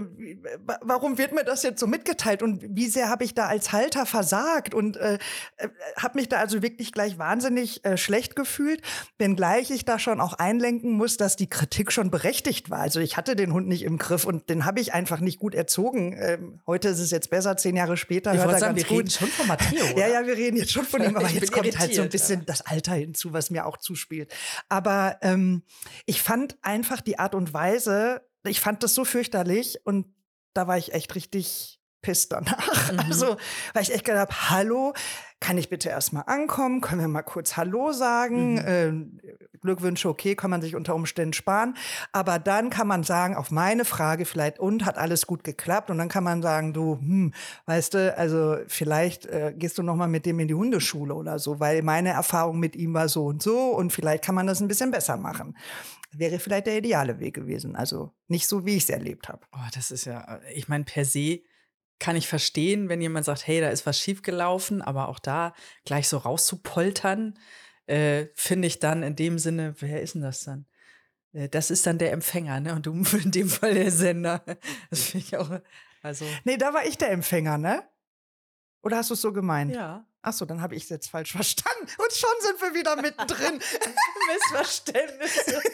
warum 0.81 1.17
wird 1.17 1.33
mir 1.33 1.43
das 1.43 1.63
jetzt 1.63 1.79
so 1.79 1.87
mitgeteilt 1.87 2.43
und 2.43 2.63
wie 2.63 2.87
sehr 2.87 3.09
habe 3.09 3.23
ich 3.23 3.33
da 3.33 3.47
als 3.47 3.71
Halter 3.71 4.05
versagt 4.05 4.73
und 4.73 4.97
äh, 4.97 5.17
äh 5.57 5.69
habe 5.97 6.19
mich 6.19 6.29
da 6.29 6.37
also 6.37 6.61
wirklich 6.61 6.91
gleich 6.91 7.17
wahnsinnig 7.17 7.83
äh, 7.85 7.97
schlecht 7.97 8.35
gefühlt, 8.35 8.81
wenngleich 9.17 9.71
ich 9.71 9.85
da 9.85 9.99
schon 9.99 10.19
auch 10.19 10.33
einlenken 10.33 10.91
muss, 10.91 11.17
dass 11.17 11.35
die 11.35 11.47
Kritik 11.47 11.91
schon 11.91 12.11
berechtigt 12.11 12.69
war. 12.69 12.79
Also 12.79 12.99
ich 12.99 13.17
hatte 13.17 13.35
den 13.35 13.53
Hund 13.53 13.67
nicht 13.67 13.83
im 13.83 13.97
Griff 13.97 14.25
und 14.25 14.49
den 14.49 14.65
habe 14.65 14.79
ich 14.81 14.93
einfach 14.93 15.19
nicht 15.19 15.39
gut 15.39 15.55
erzogen. 15.55 16.17
Ähm, 16.19 16.61
heute 16.67 16.89
ist 16.89 16.99
es 16.99 17.11
jetzt 17.11 17.29
besser, 17.29 17.55
zehn 17.57 17.75
Jahre 17.75 17.97
später. 17.97 18.33
Ich 18.33 18.43
wollte 18.43 18.59
sagen, 18.59 18.75
wir 18.75 18.83
gut. 18.83 18.97
reden 18.99 19.09
schon 19.09 19.27
von 19.29 19.47
Matteo. 19.47 19.85
ja, 19.97 20.07
ja, 20.07 20.25
wir 20.25 20.35
reden 20.35 20.57
jetzt 20.57 20.71
schon 20.71 20.85
von 20.85 21.03
ihm, 21.03 21.15
aber 21.17 21.29
jetzt 21.29 21.51
kommt 21.51 21.77
halt 21.79 21.95
so 21.95 22.01
ein 22.01 22.09
bisschen 22.09 22.39
ja. 22.39 22.45
das 22.45 22.61
Alter 22.61 22.93
hinzu, 22.93 23.33
was 23.33 23.49
mir 23.49 23.65
auch 23.65 23.77
zuspielt. 23.77 24.33
Aber 24.67 25.17
ähm, 25.21 25.63
ich 26.05 26.21
fand 26.21 26.57
einfach 26.61 27.01
die 27.01 27.19
Art 27.19 27.35
und 27.35 27.53
Weise, 27.53 28.21
ich 28.43 28.61
fand 28.61 28.83
das 28.83 28.95
so 28.95 29.05
fürchterlich 29.05 29.79
und 29.85 30.07
da 30.53 30.67
war 30.67 30.77
ich 30.77 30.93
echt 30.93 31.15
richtig 31.15 31.79
piss 32.01 32.29
danach. 32.29 32.69
Mhm. 32.89 32.99
Also, 33.01 33.37
weil 33.73 33.83
ich 33.83 33.93
echt 33.93 34.03
gedacht 34.03 34.31
habe, 34.31 34.49
hallo, 34.49 34.93
kann 35.39 35.59
ich 35.59 35.69
bitte 35.69 35.89
erstmal 35.89 36.23
ankommen? 36.25 36.81
Können 36.81 37.01
wir 37.01 37.07
mal 37.07 37.21
kurz 37.21 37.55
Hallo 37.55 37.91
sagen? 37.91 38.53
Mhm. 38.53 38.63
Ähm, 38.65 39.19
Glückwünsche, 39.61 40.09
okay, 40.09 40.35
kann 40.35 40.49
man 40.49 40.61
sich 40.61 40.75
unter 40.75 40.95
Umständen 40.95 41.33
sparen. 41.33 41.75
Aber 42.11 42.39
dann 42.39 42.71
kann 42.71 42.87
man 42.87 43.03
sagen, 43.03 43.35
auf 43.35 43.51
meine 43.51 43.85
Frage 43.85 44.25
vielleicht, 44.25 44.57
und 44.57 44.85
hat 44.85 44.97
alles 44.97 45.27
gut 45.27 45.43
geklappt? 45.43 45.91
Und 45.91 45.99
dann 45.99 46.09
kann 46.09 46.23
man 46.23 46.41
sagen, 46.41 46.73
du, 46.73 46.97
hm, 46.97 47.33
weißt 47.67 47.93
du, 47.93 48.17
also 48.17 48.57
vielleicht 48.67 49.27
äh, 49.27 49.53
gehst 49.55 49.77
du 49.77 49.83
noch 49.83 49.95
mal 49.95 50.07
mit 50.07 50.25
dem 50.25 50.39
in 50.39 50.47
die 50.47 50.55
Hundeschule 50.55 51.13
oder 51.13 51.37
so, 51.37 51.59
weil 51.59 51.83
meine 51.83 52.09
Erfahrung 52.09 52.59
mit 52.59 52.75
ihm 52.75 52.95
war 52.95 53.07
so 53.07 53.25
und 53.25 53.43
so 53.43 53.67
und 53.75 53.93
vielleicht 53.93 54.23
kann 54.23 54.33
man 54.33 54.47
das 54.47 54.61
ein 54.61 54.67
bisschen 54.67 54.89
besser 54.89 55.17
machen. 55.17 55.55
Wäre 56.11 56.39
vielleicht 56.39 56.67
der 56.67 56.77
ideale 56.77 57.19
Weg 57.19 57.35
gewesen. 57.35 57.75
Also 57.75 58.13
nicht 58.27 58.47
so, 58.47 58.65
wie 58.65 58.75
ich 58.75 58.83
es 58.83 58.89
erlebt 58.89 59.29
habe. 59.29 59.45
Oh, 59.53 59.67
das 59.73 59.91
ist 59.91 60.05
ja, 60.05 60.39
ich 60.53 60.67
meine, 60.67 60.83
per 60.83 61.05
se 61.05 61.41
kann 61.99 62.15
ich 62.15 62.27
verstehen, 62.27 62.89
wenn 62.89 63.01
jemand 63.01 63.25
sagt, 63.25 63.45
hey, 63.45 63.61
da 63.61 63.69
ist 63.69 63.85
was 63.85 63.99
schiefgelaufen, 63.99 64.81
aber 64.81 65.09
auch 65.09 65.19
da 65.19 65.53
gleich 65.85 66.07
so 66.07 66.17
rauszupoltern, 66.17 67.37
äh, 67.87 68.27
finde 68.35 68.67
ich 68.67 68.79
dann 68.79 69.03
in 69.03 69.15
dem 69.15 69.37
Sinne, 69.37 69.75
wer 69.79 70.01
ist 70.01 70.15
denn 70.15 70.21
das 70.21 70.43
dann? 70.43 70.65
Äh, 71.33 71.49
das 71.49 71.71
ist 71.71 71.85
dann 71.85 71.97
der 71.97 72.11
Empfänger, 72.11 72.59
ne? 72.59 72.73
Und 72.73 72.85
du 72.85 72.93
in 73.23 73.31
dem 73.31 73.49
Fall 73.49 73.73
der 73.73 73.91
Sender. 73.91 74.43
Das 74.89 75.03
finde 75.03 75.25
ich 75.27 75.37
auch. 75.37 75.59
Also. 76.01 76.25
Nee, 76.45 76.57
da 76.57 76.73
war 76.73 76.85
ich 76.85 76.97
der 76.97 77.11
Empfänger, 77.11 77.57
ne? 77.57 77.83
Oder 78.81 78.97
hast 78.97 79.09
du 79.09 79.13
es 79.13 79.21
so 79.21 79.33
gemeint? 79.33 79.75
Ja. 79.75 80.05
Ach 80.21 80.33
so, 80.33 80.45
dann 80.45 80.61
habe 80.61 80.75
ich 80.75 80.83
es 80.83 80.89
jetzt 80.89 81.09
falsch 81.09 81.31
verstanden. 81.31 81.89
Und 81.97 82.13
schon 82.13 82.29
sind 82.41 82.61
wir 82.61 82.73
wieder 82.73 82.95
mittendrin. 82.95 83.59
Missverständnisse. 84.53 85.61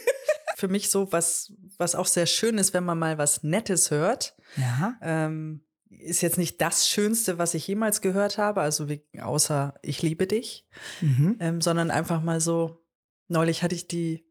Für 0.65 0.71
mich 0.71 0.89
so, 0.89 1.11
was, 1.11 1.53
was 1.77 1.93
auch 1.93 2.07
sehr 2.07 2.25
schön 2.25 2.57
ist, 2.57 2.73
wenn 2.73 2.83
man 2.83 2.97
mal 2.97 3.19
was 3.19 3.43
Nettes 3.43 3.91
hört. 3.91 4.35
Ja. 4.57 4.97
Ähm, 4.99 5.61
ist 5.89 6.21
jetzt 6.21 6.39
nicht 6.39 6.59
das 6.59 6.89
Schönste, 6.89 7.37
was 7.37 7.53
ich 7.53 7.67
jemals 7.67 8.01
gehört 8.01 8.39
habe, 8.39 8.61
also 8.61 8.89
wie, 8.89 9.03
außer 9.21 9.75
Ich 9.83 10.01
liebe 10.01 10.25
dich, 10.25 10.67
mhm. 11.01 11.37
ähm, 11.39 11.61
sondern 11.61 11.91
einfach 11.91 12.23
mal 12.23 12.41
so, 12.41 12.83
neulich 13.27 13.61
hatte 13.61 13.75
ich 13.75 13.87
die, 13.87 14.27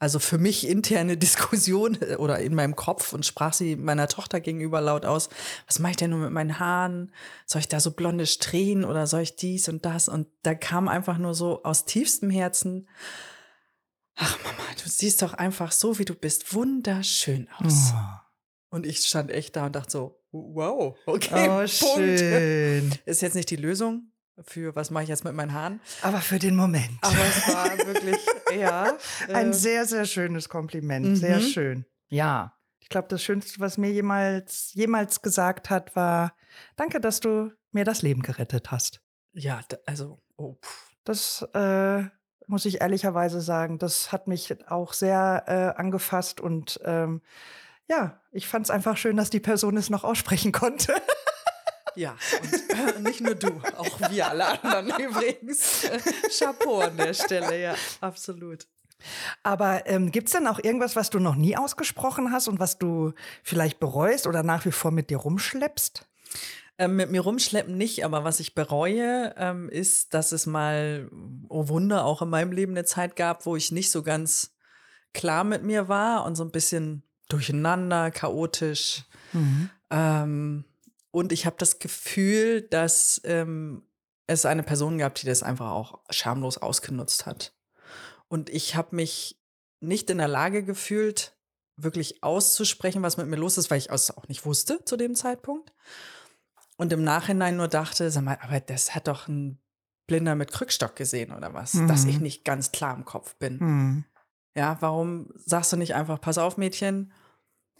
also 0.00 0.18
für 0.18 0.38
mich 0.38 0.66
interne 0.66 1.16
Diskussion 1.16 1.96
äh, 2.00 2.16
oder 2.16 2.40
in 2.40 2.56
meinem 2.56 2.74
Kopf 2.74 3.12
und 3.12 3.24
sprach 3.24 3.52
sie 3.52 3.76
meiner 3.76 4.08
Tochter 4.08 4.40
gegenüber 4.40 4.80
laut 4.80 5.04
aus, 5.04 5.28
was 5.68 5.78
mache 5.78 5.92
ich 5.92 5.96
denn 5.96 6.10
nur 6.10 6.18
mit 6.18 6.32
meinen 6.32 6.58
Haaren? 6.58 7.12
Soll 7.46 7.60
ich 7.60 7.68
da 7.68 7.78
so 7.78 7.92
blonde 7.92 8.26
Strähnen 8.26 8.84
oder 8.84 9.06
soll 9.06 9.20
ich 9.20 9.36
dies 9.36 9.68
und 9.68 9.84
das? 9.84 10.08
Und 10.08 10.26
da 10.42 10.56
kam 10.56 10.88
einfach 10.88 11.18
nur 11.18 11.34
so 11.34 11.62
aus 11.62 11.84
tiefstem 11.84 12.30
Herzen, 12.30 12.88
ach 14.18 14.38
Mama, 14.44 14.64
du 14.82 14.88
siehst 14.88 15.22
doch 15.22 15.34
einfach 15.34 15.72
so, 15.72 15.98
wie 15.98 16.04
du 16.04 16.14
bist, 16.14 16.52
wunderschön 16.54 17.48
aus. 17.58 17.92
Oh. 17.94 18.76
Und 18.76 18.84
ich 18.84 18.98
stand 18.98 19.30
echt 19.30 19.56
da 19.56 19.66
und 19.66 19.76
dachte 19.76 19.90
so, 19.90 20.20
wow, 20.32 20.96
okay, 21.06 21.48
oh, 21.48 21.66
schön. 21.66 22.94
Ist 23.06 23.22
jetzt 23.22 23.34
nicht 23.34 23.50
die 23.50 23.56
Lösung 23.56 24.12
für, 24.42 24.76
was 24.76 24.90
mache 24.90 25.04
ich 25.04 25.08
jetzt 25.08 25.24
mit 25.24 25.34
meinen 25.34 25.52
Haaren. 25.52 25.80
Aber 26.02 26.20
für 26.20 26.38
den 26.38 26.54
Moment. 26.54 26.98
Aber 27.00 27.16
es 27.16 27.48
war 27.48 27.86
wirklich, 27.86 28.18
ja. 28.60 28.96
Ein 29.32 29.50
äh, 29.50 29.54
sehr, 29.54 29.86
sehr 29.86 30.04
schönes 30.04 30.48
Kompliment, 30.48 31.06
mhm. 31.06 31.16
sehr 31.16 31.40
schön. 31.40 31.86
Ja, 32.08 32.54
ich 32.80 32.88
glaube, 32.88 33.08
das 33.08 33.22
Schönste, 33.22 33.60
was 33.60 33.78
mir 33.78 33.90
jemals, 33.90 34.72
jemals 34.74 35.22
gesagt 35.22 35.70
hat, 35.70 35.94
war, 35.96 36.34
danke, 36.76 37.00
dass 37.00 37.20
du 37.20 37.52
mir 37.72 37.84
das 37.84 38.02
Leben 38.02 38.22
gerettet 38.22 38.70
hast. 38.70 39.00
Ja, 39.32 39.60
also, 39.86 40.20
oh. 40.36 40.56
Pff. 40.62 40.88
Das 41.08 41.40
äh, 41.54 42.04
muss 42.48 42.64
ich 42.64 42.80
ehrlicherweise 42.80 43.40
sagen, 43.40 43.78
das 43.78 44.10
hat 44.10 44.26
mich 44.26 44.56
auch 44.68 44.92
sehr 44.92 45.44
äh, 45.46 45.80
angefasst 45.80 46.40
und 46.40 46.80
ähm, 46.84 47.20
ja, 47.88 48.20
ich 48.32 48.48
fand 48.48 48.66
es 48.66 48.70
einfach 48.70 48.96
schön, 48.96 49.16
dass 49.16 49.30
die 49.30 49.40
Person 49.40 49.76
es 49.76 49.90
noch 49.90 50.04
aussprechen 50.04 50.52
konnte. 50.52 50.94
Ja, 51.94 52.16
und 52.42 52.96
äh, 52.96 53.00
nicht 53.00 53.20
nur 53.20 53.34
du, 53.34 53.60
auch 53.76 54.10
wir 54.10 54.28
alle 54.28 54.46
anderen 54.46 54.90
übrigens. 55.00 55.84
Chapeau 56.38 56.80
an 56.80 56.96
der 56.96 57.12
Stelle, 57.14 57.60
ja, 57.60 57.74
absolut. 58.00 58.66
Aber 59.42 59.86
ähm, 59.86 60.12
gibt 60.12 60.28
es 60.28 60.34
denn 60.34 60.46
auch 60.46 60.58
irgendwas, 60.62 60.96
was 60.96 61.10
du 61.10 61.18
noch 61.18 61.34
nie 61.34 61.56
ausgesprochen 61.56 62.30
hast 62.30 62.48
und 62.48 62.60
was 62.60 62.78
du 62.78 63.14
vielleicht 63.42 63.80
bereust 63.80 64.26
oder 64.26 64.42
nach 64.42 64.64
wie 64.64 64.72
vor 64.72 64.90
mit 64.90 65.10
dir 65.10 65.18
rumschleppst? 65.18 66.06
Ähm, 66.80 66.94
mit 66.94 67.10
mir 67.10 67.22
rumschleppen 67.22 67.76
nicht, 67.76 68.04
aber 68.04 68.22
was 68.22 68.38
ich 68.38 68.54
bereue, 68.54 69.34
ähm, 69.36 69.68
ist, 69.68 70.14
dass 70.14 70.30
es 70.30 70.46
mal, 70.46 71.10
oh 71.48 71.68
Wunder, 71.68 72.04
auch 72.04 72.22
in 72.22 72.30
meinem 72.30 72.52
Leben 72.52 72.72
eine 72.72 72.84
Zeit 72.84 73.16
gab, 73.16 73.46
wo 73.46 73.56
ich 73.56 73.72
nicht 73.72 73.90
so 73.90 74.04
ganz 74.04 74.56
klar 75.12 75.42
mit 75.42 75.64
mir 75.64 75.88
war 75.88 76.24
und 76.24 76.36
so 76.36 76.44
ein 76.44 76.52
bisschen 76.52 77.02
durcheinander, 77.28 78.12
chaotisch. 78.12 79.04
Mhm. 79.32 79.70
Ähm, 79.90 80.64
und 81.10 81.32
ich 81.32 81.46
habe 81.46 81.56
das 81.58 81.80
Gefühl, 81.80 82.62
dass 82.62 83.20
ähm, 83.24 83.82
es 84.28 84.46
eine 84.46 84.62
Person 84.62 84.98
gab, 84.98 85.16
die 85.16 85.26
das 85.26 85.42
einfach 85.42 85.70
auch 85.70 86.00
schamlos 86.10 86.58
ausgenutzt 86.58 87.26
hat. 87.26 87.54
Und 88.28 88.50
ich 88.50 88.76
habe 88.76 88.94
mich 88.94 89.40
nicht 89.80 90.10
in 90.10 90.18
der 90.18 90.28
Lage 90.28 90.62
gefühlt, 90.62 91.34
wirklich 91.76 92.22
auszusprechen, 92.22 93.02
was 93.02 93.16
mit 93.16 93.26
mir 93.26 93.36
los 93.36 93.56
ist, 93.56 93.70
weil 93.70 93.78
ich 93.78 93.88
es 93.90 94.16
auch 94.16 94.28
nicht 94.28 94.44
wusste 94.44 94.84
zu 94.84 94.96
dem 94.96 95.14
Zeitpunkt. 95.14 95.72
Und 96.78 96.92
im 96.92 97.02
Nachhinein 97.02 97.56
nur 97.56 97.68
dachte, 97.68 98.10
sag 98.10 98.22
mal, 98.22 98.38
aber 98.40 98.60
das 98.60 98.94
hat 98.94 99.08
doch 99.08 99.26
ein 99.26 99.58
Blinder 100.06 100.36
mit 100.36 100.52
Krückstock 100.52 100.94
gesehen 100.96 101.32
oder 101.32 101.52
was, 101.52 101.74
mhm. 101.74 101.88
dass 101.88 102.04
ich 102.04 102.20
nicht 102.20 102.44
ganz 102.44 102.72
klar 102.72 102.96
im 102.96 103.04
Kopf 103.04 103.34
bin. 103.34 103.58
Mhm. 103.58 104.04
Ja, 104.56 104.76
warum 104.80 105.28
sagst 105.36 105.72
du 105.72 105.76
nicht 105.76 105.94
einfach, 105.94 106.20
pass 106.20 106.38
auf, 106.38 106.56
Mädchen, 106.56 107.12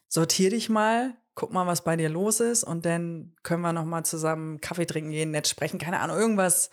sortier 0.08 0.50
dich 0.50 0.68
mal, 0.68 1.16
guck 1.34 1.52
mal, 1.52 1.66
was 1.66 1.84
bei 1.84 1.96
dir 1.96 2.08
los 2.08 2.40
ist 2.40 2.64
und 2.64 2.84
dann 2.84 3.34
können 3.44 3.62
wir 3.62 3.72
noch 3.72 3.84
mal 3.84 4.04
zusammen 4.04 4.60
Kaffee 4.60 4.86
trinken 4.86 5.10
gehen, 5.10 5.30
nett 5.30 5.46
sprechen, 5.46 5.78
keine 5.78 6.00
Ahnung, 6.00 6.16
irgendwas. 6.16 6.70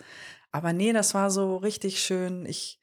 Aber 0.50 0.72
nee, 0.72 0.92
das 0.92 1.14
war 1.14 1.30
so 1.30 1.56
richtig 1.56 2.00
schön. 2.00 2.44
Ich, 2.44 2.80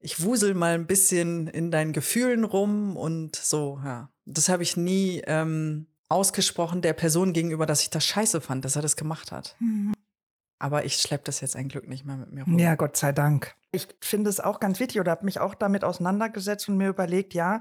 ich 0.00 0.22
wusel 0.22 0.54
mal 0.54 0.74
ein 0.74 0.88
bisschen 0.88 1.46
in 1.46 1.70
deinen 1.70 1.92
Gefühlen 1.92 2.42
rum 2.42 2.96
und 2.96 3.36
so, 3.36 3.80
ja. 3.84 4.10
Das 4.24 4.48
habe 4.48 4.62
ich 4.62 4.76
nie 4.76 5.22
ähm, 5.26 5.86
ausgesprochen 6.12 6.82
der 6.82 6.92
Person 6.92 7.32
gegenüber, 7.32 7.66
dass 7.66 7.82
ich 7.82 7.90
das 7.90 8.04
scheiße 8.04 8.40
fand, 8.40 8.64
dass 8.64 8.76
er 8.76 8.82
das 8.82 8.96
gemacht 8.96 9.32
hat. 9.32 9.56
Mhm. 9.58 9.94
Aber 10.58 10.84
ich 10.84 10.96
schleppe 10.96 11.24
das 11.24 11.40
jetzt 11.40 11.56
ein 11.56 11.68
Glück 11.68 11.88
nicht 11.88 12.04
mehr 12.04 12.16
mit 12.16 12.30
mir 12.30 12.44
rum. 12.44 12.58
Ja, 12.58 12.76
Gott 12.76 12.96
sei 12.96 13.10
Dank. 13.10 13.56
Ich 13.72 13.88
finde 14.00 14.30
es 14.30 14.38
auch 14.38 14.60
ganz 14.60 14.78
wichtig 14.78 15.00
oder 15.00 15.10
habe 15.10 15.24
mich 15.24 15.40
auch 15.40 15.54
damit 15.54 15.82
auseinandergesetzt 15.82 16.68
und 16.68 16.76
mir 16.76 16.88
überlegt, 16.88 17.34
ja, 17.34 17.60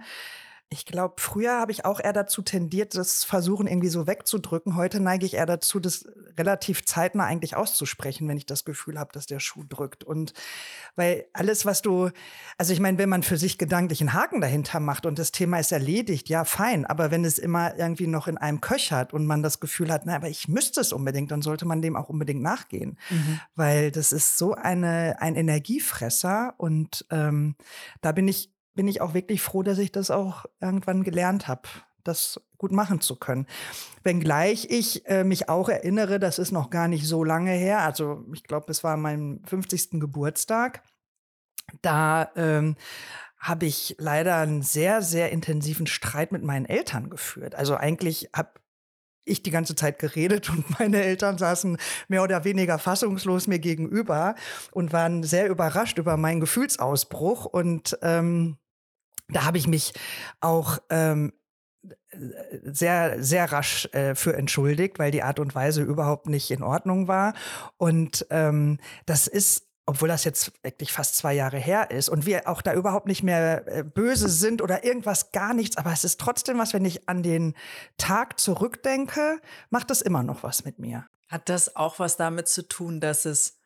ich 0.73 0.85
glaube, 0.85 1.15
früher 1.17 1.59
habe 1.59 1.73
ich 1.73 1.83
auch 1.83 1.99
eher 1.99 2.13
dazu 2.13 2.41
tendiert, 2.41 2.95
das 2.95 3.25
Versuchen 3.25 3.67
irgendwie 3.67 3.89
so 3.89 4.07
wegzudrücken. 4.07 4.77
Heute 4.77 5.01
neige 5.01 5.25
ich 5.25 5.33
eher 5.33 5.45
dazu, 5.45 5.81
das 5.81 6.05
relativ 6.37 6.85
zeitnah 6.85 7.25
eigentlich 7.25 7.57
auszusprechen, 7.57 8.25
wenn 8.29 8.37
ich 8.37 8.45
das 8.45 8.63
Gefühl 8.63 8.97
habe, 8.97 9.11
dass 9.11 9.25
der 9.25 9.41
Schuh 9.41 9.65
drückt. 9.67 10.05
Und 10.05 10.33
weil 10.95 11.25
alles, 11.33 11.65
was 11.65 11.81
du, 11.81 12.09
also 12.57 12.71
ich 12.71 12.79
meine, 12.79 12.97
wenn 12.97 13.09
man 13.09 13.21
für 13.21 13.35
sich 13.35 13.57
gedanklich 13.57 13.99
einen 13.99 14.13
Haken 14.13 14.39
dahinter 14.39 14.79
macht 14.79 15.05
und 15.05 15.19
das 15.19 15.33
Thema 15.33 15.59
ist 15.59 15.73
erledigt, 15.73 16.29
ja, 16.29 16.45
fein. 16.45 16.85
Aber 16.85 17.11
wenn 17.11 17.25
es 17.25 17.37
immer 17.37 17.77
irgendwie 17.77 18.07
noch 18.07 18.29
in 18.29 18.37
einem 18.37 18.61
köchert 18.61 19.11
und 19.11 19.25
man 19.25 19.43
das 19.43 19.59
Gefühl 19.59 19.91
hat, 19.91 20.03
na, 20.05 20.15
aber 20.15 20.29
ich 20.29 20.47
müsste 20.47 20.79
es 20.79 20.93
unbedingt, 20.93 21.31
dann 21.31 21.41
sollte 21.41 21.65
man 21.65 21.81
dem 21.81 21.97
auch 21.97 22.07
unbedingt 22.07 22.41
nachgehen. 22.41 22.97
Mhm. 23.09 23.41
Weil 23.55 23.91
das 23.91 24.13
ist 24.13 24.37
so 24.37 24.53
eine, 24.53 25.17
ein 25.19 25.35
Energiefresser 25.35 26.53
und 26.55 27.05
ähm, 27.11 27.55
da 27.99 28.13
bin 28.13 28.29
ich 28.29 28.53
bin 28.73 28.87
ich 28.87 29.01
auch 29.01 29.13
wirklich 29.13 29.41
froh, 29.41 29.63
dass 29.63 29.77
ich 29.77 29.91
das 29.91 30.11
auch 30.11 30.45
irgendwann 30.59 31.03
gelernt 31.03 31.47
habe, 31.47 31.67
das 32.03 32.41
gut 32.57 32.71
machen 32.71 33.01
zu 33.01 33.15
können. 33.17 33.47
Wenngleich 34.03 34.67
ich 34.69 35.05
äh, 35.07 35.23
mich 35.23 35.49
auch 35.49 35.69
erinnere, 35.69 36.19
das 36.19 36.39
ist 36.39 36.51
noch 36.51 36.69
gar 36.69 36.87
nicht 36.87 37.07
so 37.07 37.23
lange 37.23 37.51
her, 37.51 37.79
also 37.81 38.25
ich 38.33 38.43
glaube, 38.43 38.71
es 38.71 38.83
war 38.83 38.97
mein 38.97 39.41
50. 39.45 39.99
Geburtstag. 39.99 40.83
Da 41.81 42.31
ähm, 42.35 42.75
habe 43.37 43.65
ich 43.65 43.95
leider 43.97 44.37
einen 44.37 44.61
sehr, 44.61 45.01
sehr 45.01 45.31
intensiven 45.31 45.87
Streit 45.87 46.31
mit 46.31 46.43
meinen 46.43 46.65
Eltern 46.65 47.09
geführt. 47.09 47.55
Also 47.55 47.75
eigentlich 47.75 48.29
habe 48.35 48.51
ich 49.25 49.43
die 49.43 49.51
ganze 49.51 49.75
Zeit 49.75 49.99
geredet 49.99 50.49
und 50.51 50.79
meine 50.79 51.01
Eltern 51.01 51.37
saßen 51.37 51.77
mehr 52.07 52.23
oder 52.23 52.43
weniger 52.43 52.77
fassungslos 52.77 53.47
mir 53.47 53.59
gegenüber 53.59 54.35
und 54.71 54.93
waren 54.93 55.23
sehr 55.23 55.47
überrascht 55.47 55.97
über 55.97 56.17
meinen 56.17 56.39
Gefühlsausbruch. 56.39 57.45
Und 57.45 57.97
ähm, 58.01 58.57
da 59.31 59.43
habe 59.45 59.57
ich 59.57 59.67
mich 59.67 59.93
auch 60.39 60.79
ähm, 60.89 61.33
sehr, 62.63 63.23
sehr 63.23 63.51
rasch 63.51 63.87
äh, 63.93 64.15
für 64.15 64.35
entschuldigt, 64.35 64.99
weil 64.99 65.11
die 65.11 65.23
Art 65.23 65.39
und 65.39 65.55
Weise 65.55 65.81
überhaupt 65.81 66.27
nicht 66.27 66.51
in 66.51 66.63
Ordnung 66.63 67.07
war. 67.07 67.33
Und 67.77 68.25
ähm, 68.29 68.79
das 69.05 69.27
ist 69.27 69.67
obwohl 69.87 70.07
das 70.07 70.23
jetzt 70.23 70.53
wirklich 70.63 70.93
fast 70.93 71.17
zwei 71.17 71.33
Jahre 71.33 71.57
her 71.57 71.91
ist 71.91 72.07
und 72.07 72.25
wir 72.25 72.47
auch 72.47 72.61
da 72.61 72.73
überhaupt 72.73 73.07
nicht 73.07 73.23
mehr 73.23 73.67
äh, 73.67 73.83
böse 73.83 74.29
sind 74.29 74.61
oder 74.61 74.85
irgendwas, 74.85 75.31
gar 75.31 75.53
nichts, 75.53 75.75
aber 75.75 75.91
es 75.91 76.03
ist 76.03 76.19
trotzdem 76.19 76.59
was, 76.59 76.73
wenn 76.73 76.85
ich 76.85 77.09
an 77.09 77.23
den 77.23 77.55
Tag 77.97 78.39
zurückdenke, 78.39 79.41
macht 79.69 79.89
das 79.89 80.01
immer 80.01 80.23
noch 80.23 80.43
was 80.43 80.63
mit 80.63 80.79
mir. 80.79 81.07
Hat 81.27 81.49
das 81.49 81.75
auch 81.75 81.99
was 81.99 82.15
damit 82.15 82.47
zu 82.47 82.67
tun, 82.67 83.01
dass 83.01 83.25
es 83.25 83.60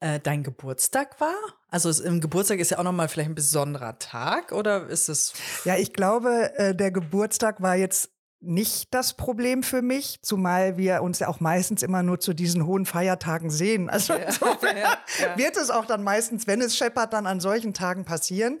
äh, 0.00 0.20
dein 0.20 0.42
Geburtstag 0.42 1.20
war? 1.20 1.34
Also 1.68 1.88
es, 1.88 2.00
im 2.00 2.20
Geburtstag 2.20 2.58
ist 2.58 2.70
ja 2.70 2.78
auch 2.78 2.84
noch 2.84 2.92
mal 2.92 3.08
vielleicht 3.08 3.30
ein 3.30 3.34
besonderer 3.34 3.98
Tag 3.98 4.52
oder 4.52 4.86
ist 4.88 5.08
es? 5.08 5.32
Ja, 5.64 5.76
ich 5.76 5.92
glaube, 5.92 6.52
äh, 6.56 6.74
der 6.74 6.90
Geburtstag 6.90 7.62
war 7.62 7.76
jetzt 7.76 8.10
nicht 8.44 8.92
das 8.92 9.14
Problem 9.14 9.62
für 9.62 9.82
mich, 9.82 10.20
zumal 10.22 10.76
wir 10.76 11.02
uns 11.02 11.18
ja 11.18 11.28
auch 11.28 11.40
meistens 11.40 11.82
immer 11.82 12.02
nur 12.02 12.20
zu 12.20 12.34
diesen 12.34 12.66
hohen 12.66 12.86
Feiertagen 12.86 13.50
sehen. 13.50 13.88
Also 13.88 14.12
ja, 14.12 14.20
ja, 14.62 14.98
ja. 15.20 15.38
wird 15.38 15.56
es 15.56 15.70
auch 15.70 15.86
dann 15.86 16.02
meistens, 16.02 16.46
wenn 16.46 16.60
es 16.60 16.76
scheppert, 16.76 17.12
dann 17.12 17.26
an 17.26 17.40
solchen 17.40 17.74
Tagen 17.74 18.04
passieren. 18.04 18.58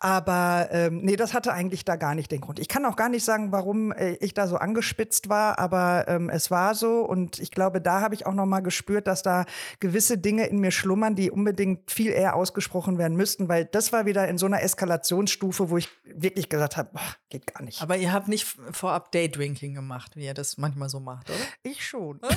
Aber 0.00 0.68
ähm, 0.70 1.00
nee, 1.02 1.16
das 1.16 1.34
hatte 1.34 1.52
eigentlich 1.52 1.84
da 1.84 1.96
gar 1.96 2.14
nicht 2.14 2.30
den 2.30 2.40
Grund. 2.40 2.60
Ich 2.60 2.68
kann 2.68 2.84
auch 2.84 2.94
gar 2.94 3.08
nicht 3.08 3.24
sagen, 3.24 3.50
warum 3.50 3.90
äh, 3.90 4.12
ich 4.20 4.32
da 4.32 4.46
so 4.46 4.56
angespitzt 4.56 5.28
war, 5.28 5.58
aber 5.58 6.06
ähm, 6.06 6.30
es 6.30 6.52
war 6.52 6.76
so 6.76 7.00
und 7.00 7.40
ich 7.40 7.50
glaube, 7.50 7.80
da 7.80 8.00
habe 8.00 8.14
ich 8.14 8.24
auch 8.24 8.34
noch 8.34 8.46
mal 8.46 8.60
gespürt, 8.60 9.08
dass 9.08 9.24
da 9.24 9.44
gewisse 9.80 10.16
Dinge 10.16 10.46
in 10.46 10.60
mir 10.60 10.70
schlummern, 10.70 11.16
die 11.16 11.32
unbedingt 11.32 11.90
viel 11.90 12.12
eher 12.12 12.36
ausgesprochen 12.36 12.96
werden 12.96 13.16
müssten, 13.16 13.48
weil 13.48 13.64
das 13.64 13.92
war 13.92 14.06
wieder 14.06 14.28
in 14.28 14.38
so 14.38 14.46
einer 14.46 14.62
Eskalationsstufe, 14.62 15.68
wo 15.68 15.76
ich 15.78 15.88
wirklich 16.04 16.48
gesagt 16.48 16.76
habe, 16.76 16.90
geht 17.28 17.52
gar 17.52 17.64
nicht. 17.64 17.82
Aber 17.82 17.96
ihr 17.96 18.12
habt 18.12 18.28
nicht 18.28 18.46
vorab 18.70 19.10
Daydrinking 19.10 19.74
gemacht, 19.74 20.14
wie 20.14 20.26
ihr 20.26 20.34
das 20.34 20.58
manchmal 20.58 20.88
so 20.88 21.00
macht, 21.00 21.28
oder? 21.28 21.38
Ich 21.64 21.84
schon. 21.84 22.20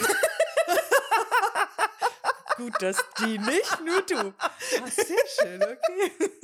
gut, 2.58 2.74
dass 2.82 2.98
die 3.20 3.38
nicht 3.38 3.82
nur 3.86 4.02
du. 4.02 4.34
Ach, 4.40 4.88
sehr 4.88 5.06
schön, 5.40 5.62
okay. 5.62 6.12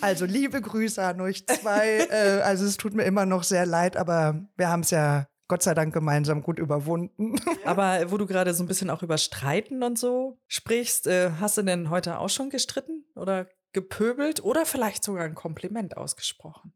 Also 0.00 0.24
liebe 0.24 0.60
Grüße 0.60 1.02
an 1.02 1.20
euch 1.20 1.46
zwei. 1.46 2.06
äh, 2.10 2.40
also 2.42 2.64
es 2.64 2.76
tut 2.76 2.94
mir 2.94 3.04
immer 3.04 3.26
noch 3.26 3.42
sehr 3.42 3.66
leid, 3.66 3.96
aber 3.96 4.46
wir 4.56 4.68
haben 4.68 4.80
es 4.80 4.90
ja 4.90 5.26
Gott 5.48 5.62
sei 5.62 5.74
Dank 5.74 5.94
gemeinsam 5.94 6.42
gut 6.42 6.58
überwunden. 6.58 7.36
Aber 7.64 8.10
wo 8.10 8.16
du 8.16 8.26
gerade 8.26 8.52
so 8.52 8.64
ein 8.64 8.66
bisschen 8.66 8.90
auch 8.90 9.02
über 9.02 9.18
Streiten 9.18 9.82
und 9.82 9.98
so 9.98 10.38
sprichst, 10.48 11.06
äh, 11.06 11.30
hast 11.40 11.58
du 11.58 11.62
denn 11.62 11.90
heute 11.90 12.18
auch 12.18 12.30
schon 12.30 12.50
gestritten 12.50 13.04
oder 13.14 13.46
gepöbelt 13.72 14.42
oder 14.42 14.66
vielleicht 14.66 15.04
sogar 15.04 15.24
ein 15.24 15.34
Kompliment 15.34 15.96
ausgesprochen? 15.96 16.72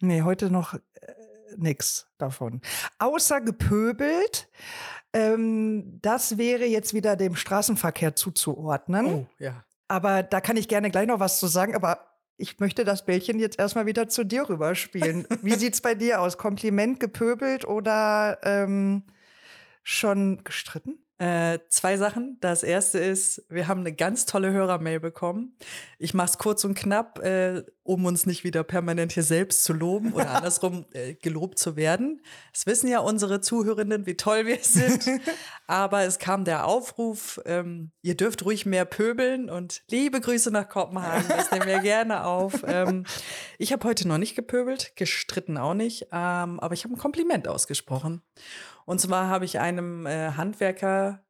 Nee, 0.00 0.22
heute 0.22 0.50
noch 0.50 0.74
äh, 0.74 0.80
nix 1.56 2.08
davon. 2.18 2.60
Außer 2.98 3.40
gepöbelt. 3.40 4.48
Ähm, 5.12 5.98
das 6.02 6.38
wäre 6.38 6.64
jetzt 6.64 6.94
wieder 6.94 7.16
dem 7.16 7.36
Straßenverkehr 7.36 8.16
zuzuordnen. 8.16 9.06
Oh, 9.06 9.26
ja. 9.38 9.64
Aber 9.88 10.22
da 10.22 10.40
kann 10.40 10.56
ich 10.56 10.68
gerne 10.68 10.90
gleich 10.90 11.06
noch 11.06 11.20
was 11.20 11.38
zu 11.38 11.46
sagen. 11.46 11.74
Aber 11.74 12.06
ich 12.36 12.58
möchte 12.58 12.84
das 12.84 13.04
Bällchen 13.04 13.38
jetzt 13.38 13.58
erstmal 13.58 13.86
wieder 13.86 14.08
zu 14.08 14.24
dir 14.24 14.48
rüberspielen. 14.48 15.26
Wie 15.42 15.54
sieht's 15.58 15.80
bei 15.80 15.94
dir 15.94 16.20
aus? 16.20 16.38
Kompliment 16.38 17.00
gepöbelt 17.00 17.64
oder 17.64 18.38
ähm, 18.42 19.04
schon 19.82 20.42
gestritten? 20.44 20.98
Äh, 21.18 21.60
zwei 21.70 21.96
Sachen. 21.96 22.36
Das 22.42 22.62
erste 22.62 22.98
ist, 22.98 23.42
wir 23.48 23.68
haben 23.68 23.80
eine 23.80 23.94
ganz 23.94 24.26
tolle 24.26 24.52
Hörermail 24.52 25.00
bekommen. 25.00 25.56
Ich 25.98 26.12
mache 26.12 26.28
es 26.28 26.38
kurz 26.38 26.62
und 26.64 26.74
knapp, 26.74 27.20
äh, 27.20 27.62
um 27.84 28.04
uns 28.04 28.26
nicht 28.26 28.44
wieder 28.44 28.62
permanent 28.64 29.12
hier 29.12 29.22
selbst 29.22 29.64
zu 29.64 29.72
loben 29.72 30.12
oder 30.12 30.30
andersrum 30.36 30.84
äh, 30.92 31.14
gelobt 31.14 31.58
zu 31.58 31.74
werden. 31.74 32.20
Es 32.52 32.66
wissen 32.66 32.88
ja 32.88 32.98
unsere 32.98 33.40
Zuhörenden, 33.40 34.04
wie 34.04 34.18
toll 34.18 34.44
wir 34.44 34.58
sind. 34.60 35.06
Aber 35.66 36.02
es 36.02 36.18
kam 36.18 36.44
der 36.44 36.66
Aufruf, 36.66 37.40
ähm, 37.46 37.92
ihr 38.02 38.14
dürft 38.14 38.44
ruhig 38.44 38.66
mehr 38.66 38.84
pöbeln 38.84 39.48
und 39.48 39.84
liebe 39.88 40.20
Grüße 40.20 40.50
nach 40.50 40.68
Kopenhagen. 40.68 41.28
Das 41.28 41.50
nehmen 41.50 41.66
wir 41.66 41.80
gerne 41.80 42.26
auf. 42.26 42.62
Ähm, 42.66 43.04
ich 43.56 43.72
habe 43.72 43.88
heute 43.88 44.06
noch 44.06 44.18
nicht 44.18 44.36
gepöbelt, 44.36 44.92
gestritten 44.96 45.56
auch 45.56 45.74
nicht, 45.74 46.08
ähm, 46.12 46.60
aber 46.60 46.74
ich 46.74 46.84
habe 46.84 46.92
ein 46.92 46.98
Kompliment 46.98 47.48
ausgesprochen. 47.48 48.20
Und 48.86 49.00
zwar 49.00 49.28
habe 49.28 49.44
ich 49.44 49.58
einem 49.58 50.06
äh, 50.06 50.32
Handwerker 50.32 51.24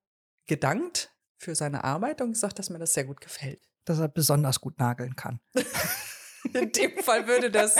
gedankt 0.47 1.13
für 1.39 1.55
seine 1.55 1.85
Arbeit 1.85 2.21
und 2.21 2.33
gesagt, 2.33 2.59
dass 2.59 2.71
mir 2.71 2.79
das 2.79 2.95
sehr 2.95 3.05
gut 3.05 3.21
gefällt. 3.21 3.61
Dass 3.85 3.99
er 3.99 4.09
besonders 4.09 4.61
gut 4.61 4.79
nageln 4.79 5.17
kann. 5.17 5.41
In 6.53 6.71
dem 6.71 6.99
Fall 6.99 7.27
würde 7.27 7.51
das 7.51 7.75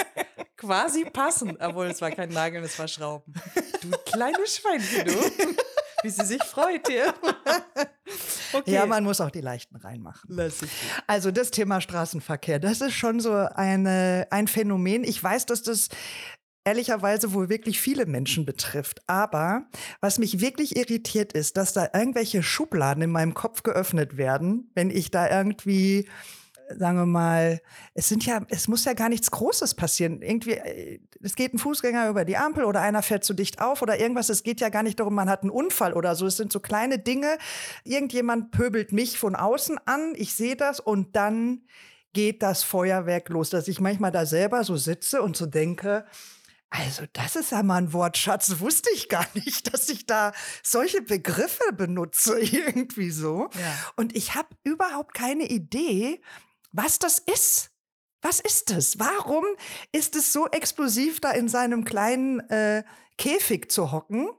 quasi 0.57 1.05
passen, 1.05 1.57
obwohl 1.61 1.87
es 1.87 2.01
war 2.01 2.11
kein 2.11 2.31
Nageln, 2.31 2.65
es 2.65 2.79
war 2.79 2.89
Schrauben. 2.89 3.33
Du 3.81 3.91
kleines 4.05 4.57
Schweinchen, 4.57 5.07
du. 5.07 5.13
Wie 6.03 6.11
sie 6.11 6.25
sich 6.25 6.43
freut 6.43 6.89
hier. 6.89 7.15
Okay. 8.53 8.73
Ja, 8.73 8.87
man 8.87 9.03
muss 9.03 9.21
auch 9.21 9.31
die 9.33 9.41
leichten 9.41 9.77
reinmachen. 9.77 10.41
Also 11.07 11.31
das 11.33 11.51
Thema 11.51 11.81
Straßenverkehr, 11.81 12.61
das 12.61 12.81
ist 12.81 12.95
schon 12.95 13.19
so 13.19 13.33
eine, 13.33 14.29
ein 14.31 14.47
Phänomen. 14.47 15.03
Ich 15.03 15.23
weiß, 15.23 15.47
dass 15.47 15.63
das 15.63 15.89
ehrlicherweise 16.67 17.33
wohl 17.33 17.49
wirklich 17.49 17.81
viele 17.81 18.07
Menschen 18.07 18.45
betrifft. 18.45 19.01
Aber 19.07 19.67
was 20.01 20.19
mich 20.19 20.41
wirklich 20.41 20.77
irritiert 20.77 21.33
ist, 21.33 21.57
dass 21.57 21.73
da 21.73 21.89
irgendwelche 21.95 22.43
Schubladen 22.43 23.05
in 23.05 23.11
meinem 23.11 23.35
Kopf 23.35 23.63
geöffnet 23.63 24.17
werden, 24.17 24.71
wenn 24.75 24.91
ich 24.91 25.11
da 25.11 25.31
irgendwie 25.31 26.09
sagen 26.69 26.99
wir 26.99 27.07
mal, 27.07 27.61
es 27.95 28.09
sind 28.09 28.27
ja, 28.27 28.41
es 28.49 28.67
muss 28.67 28.85
ja 28.85 28.93
gar 28.93 29.09
nichts 29.09 29.31
Großes 29.31 29.77
passieren. 29.77 30.21
Irgendwie, 30.21 30.55
äh, 30.55 30.99
es 31.23 31.37
geht 31.37 31.55
ein 31.55 31.59
Fußgänger 31.59 32.09
über 32.09 32.25
die 32.25 32.37
Ampel 32.37 32.65
oder 32.65 32.81
einer 32.81 33.03
fährt 33.03 33.23
zu 33.23 33.35
dicht 33.35 33.61
auf 33.61 33.83
oder 33.83 34.01
irgendwas. 34.01 34.31
Es 34.31 34.43
geht 34.43 34.61
ja 34.61 34.69
gar 34.69 34.83
nicht 34.83 34.99
darum, 34.99 35.15
man 35.15 35.31
hat 35.31 35.43
einen 35.43 35.51
Unfall 35.51 35.93
oder 35.93 36.17
so. 36.17 36.27
Es 36.27 36.37
sind 36.37 36.53
so 36.53 36.59
kleine 36.59 36.99
Dinge. 36.99 37.39
Irgendjemand 37.85 38.51
pöbelt 38.51 38.91
mich 38.91 39.17
von 39.17 39.37
außen 39.37 39.79
an. 39.85 40.15
Ich 40.17 40.35
sehe 40.35 40.57
das 40.57 40.81
und 40.81 41.15
dann 41.15 41.63
geht 42.13 42.43
das 42.43 42.63
Feuerwerk 42.65 43.29
los, 43.29 43.51
dass 43.51 43.69
ich 43.69 43.81
manchmal 43.81 44.11
da 44.11 44.27
selber 44.27 44.65
so 44.65 44.77
sitze 44.77 45.23
und 45.23 45.37
so 45.37 45.47
denke, 45.47 46.05
also, 46.71 47.05
das 47.13 47.37
ist 47.37 47.53
ja 47.53 47.63
mal 47.63 47.77
ein 47.77 47.93
Wortschatz. 47.93 48.59
Wusste 48.59 48.91
ich 48.95 49.09
gar 49.09 49.27
nicht, 49.35 49.73
dass 49.73 49.89
ich 49.89 50.07
da 50.07 50.33
solche 50.63 51.03
Begriffe 51.03 51.73
benutze, 51.73 52.39
irgendwie 52.41 53.11
so. 53.11 53.49
Ja. 53.55 53.93
Und 53.97 54.17
ich 54.17 54.35
habe 54.35 54.49
überhaupt 54.65 55.15
keine 55.15 55.45
Idee, 55.45 56.21
was 56.73 56.99
das 56.99 57.19
ist. 57.19 57.71
Was 58.23 58.41
ist 58.41 58.71
es? 58.73 58.99
Warum 58.99 59.45
ist 59.93 60.17
es 60.17 60.33
so 60.33 60.49
explosiv, 60.49 61.21
da 61.21 61.31
in 61.31 61.49
seinem 61.49 61.85
kleinen 61.85 62.41
äh, 62.51 62.83
Käfig 63.19 63.71
zu 63.71 63.93
hocken? 63.93 64.31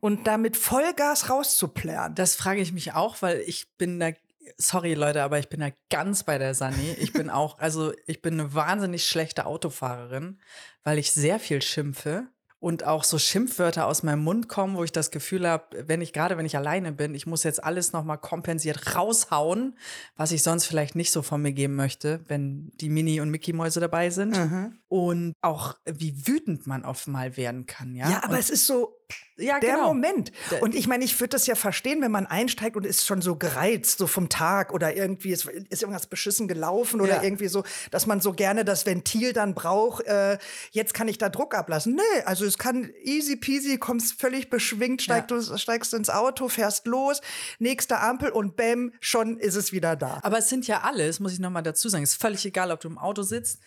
und 0.00 0.26
damit 0.26 0.56
Vollgas 0.56 1.28
rauszuplären. 1.28 2.14
Das 2.14 2.34
frage 2.34 2.60
ich 2.60 2.72
mich 2.72 2.94
auch, 2.94 3.20
weil 3.22 3.40
ich 3.40 3.76
bin 3.76 4.00
da 4.00 4.12
sorry 4.56 4.94
Leute, 4.94 5.22
aber 5.22 5.38
ich 5.38 5.48
bin 5.48 5.60
da 5.60 5.70
ganz 5.90 6.24
bei 6.24 6.38
der 6.38 6.54
Sani. 6.54 6.96
Ich 6.98 7.12
bin 7.12 7.30
auch, 7.30 7.58
also 7.58 7.92
ich 8.06 8.22
bin 8.22 8.40
eine 8.40 8.54
wahnsinnig 8.54 9.06
schlechte 9.06 9.46
Autofahrerin, 9.46 10.40
weil 10.84 10.98
ich 10.98 11.12
sehr 11.12 11.38
viel 11.38 11.62
schimpfe 11.62 12.28
und 12.60 12.84
auch 12.84 13.04
so 13.04 13.18
Schimpfwörter 13.18 13.86
aus 13.86 14.02
meinem 14.02 14.22
Mund 14.22 14.48
kommen, 14.48 14.76
wo 14.76 14.84
ich 14.84 14.92
das 14.92 15.10
Gefühl 15.10 15.48
habe, 15.48 15.88
wenn 15.88 16.02
ich 16.02 16.12
gerade 16.12 16.36
wenn 16.36 16.44
ich 16.44 16.56
alleine 16.56 16.92
bin, 16.92 17.14
ich 17.14 17.26
muss 17.26 17.42
jetzt 17.42 17.64
alles 17.64 17.92
noch 17.92 18.04
mal 18.04 18.18
kompensiert 18.18 18.94
raushauen, 18.94 19.78
was 20.14 20.30
ich 20.30 20.42
sonst 20.42 20.66
vielleicht 20.66 20.94
nicht 20.94 21.10
so 21.10 21.22
von 21.22 21.40
mir 21.40 21.52
geben 21.52 21.74
möchte, 21.74 22.20
wenn 22.28 22.70
die 22.74 22.90
Mini 22.90 23.20
und 23.22 23.30
Mickey 23.30 23.54
Mäuse 23.54 23.80
dabei 23.80 24.10
sind. 24.10 24.36
Mhm. 24.36 24.78
Und 24.88 25.32
auch 25.40 25.74
wie 25.86 26.26
wütend 26.26 26.66
man 26.66 26.84
oft 26.84 27.08
mal 27.08 27.38
werden 27.38 27.64
kann, 27.64 27.94
ja? 27.94 28.10
Ja, 28.10 28.24
aber 28.24 28.34
und 28.34 28.40
es 28.40 28.50
ist 28.50 28.66
so 28.66 28.99
ja, 29.36 29.58
der 29.58 29.74
genau. 29.74 29.88
Moment. 29.88 30.32
Und 30.60 30.74
ich 30.74 30.86
meine, 30.86 31.04
ich 31.04 31.18
würde 31.18 31.30
das 31.30 31.46
ja 31.46 31.54
verstehen, 31.54 32.02
wenn 32.02 32.10
man 32.10 32.26
einsteigt 32.26 32.76
und 32.76 32.84
ist 32.84 33.06
schon 33.06 33.22
so 33.22 33.36
gereizt, 33.36 33.98
so 33.98 34.06
vom 34.06 34.28
Tag 34.28 34.72
oder 34.72 34.94
irgendwie 34.94 35.30
ist, 35.30 35.46
ist 35.46 35.82
irgendwas 35.82 36.06
beschissen 36.06 36.46
gelaufen 36.48 37.00
oder 37.00 37.16
ja. 37.16 37.22
irgendwie 37.22 37.48
so, 37.48 37.64
dass 37.90 38.06
man 38.06 38.20
so 38.20 38.32
gerne 38.32 38.64
das 38.64 38.86
Ventil 38.86 39.32
dann 39.32 39.54
braucht. 39.54 40.04
Äh, 40.06 40.38
jetzt 40.72 40.94
kann 40.94 41.08
ich 41.08 41.18
da 41.18 41.28
Druck 41.28 41.54
ablassen. 41.54 41.94
Nee, 41.94 42.22
also 42.24 42.44
es 42.44 42.58
kann 42.58 42.90
easy 43.02 43.36
peasy, 43.36 43.78
kommst 43.78 44.20
völlig 44.20 44.50
beschwingt, 44.50 45.02
steig, 45.02 45.30
ja. 45.30 45.38
du 45.38 45.58
steigst 45.58 45.94
ins 45.94 46.10
Auto, 46.10 46.48
fährst 46.48 46.86
los, 46.86 47.20
nächste 47.58 48.00
Ampel 48.00 48.30
und 48.30 48.56
bäm, 48.56 48.92
schon 49.00 49.38
ist 49.38 49.54
es 49.54 49.72
wieder 49.72 49.96
da. 49.96 50.20
Aber 50.22 50.38
es 50.38 50.48
sind 50.48 50.66
ja 50.66 50.82
alles, 50.82 51.20
muss 51.20 51.32
ich 51.32 51.38
noch 51.38 51.50
mal 51.50 51.62
dazu 51.62 51.88
sagen, 51.88 52.04
es 52.04 52.12
ist 52.12 52.20
völlig 52.20 52.44
egal, 52.44 52.70
ob 52.70 52.80
du 52.80 52.88
im 52.88 52.98
Auto 52.98 53.22
sitzt, 53.22 53.60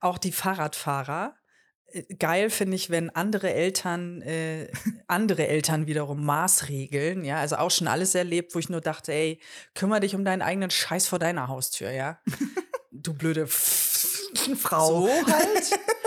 auch 0.00 0.18
die 0.18 0.32
Fahrradfahrer 0.32 1.36
geil 2.18 2.50
finde 2.50 2.76
ich, 2.76 2.90
wenn 2.90 3.10
andere 3.10 3.52
Eltern 3.52 4.22
äh, 4.22 4.68
andere 5.06 5.48
Eltern 5.48 5.86
wiederum 5.86 6.24
Maßregeln, 6.24 7.24
ja, 7.24 7.38
also 7.38 7.56
auch 7.56 7.70
schon 7.70 7.88
alles 7.88 8.14
erlebt, 8.14 8.54
wo 8.54 8.58
ich 8.58 8.68
nur 8.68 8.80
dachte, 8.80 9.12
ey, 9.12 9.40
kümmere 9.74 10.00
dich 10.00 10.14
um 10.14 10.24
deinen 10.24 10.42
eigenen 10.42 10.70
Scheiß 10.70 11.06
vor 11.08 11.18
deiner 11.18 11.48
Haustür, 11.48 11.90
ja. 11.90 12.20
Du 12.92 13.14
blöde 13.14 13.46
Frau. 13.46 15.06
So 15.06 15.08
halt. 15.08 15.80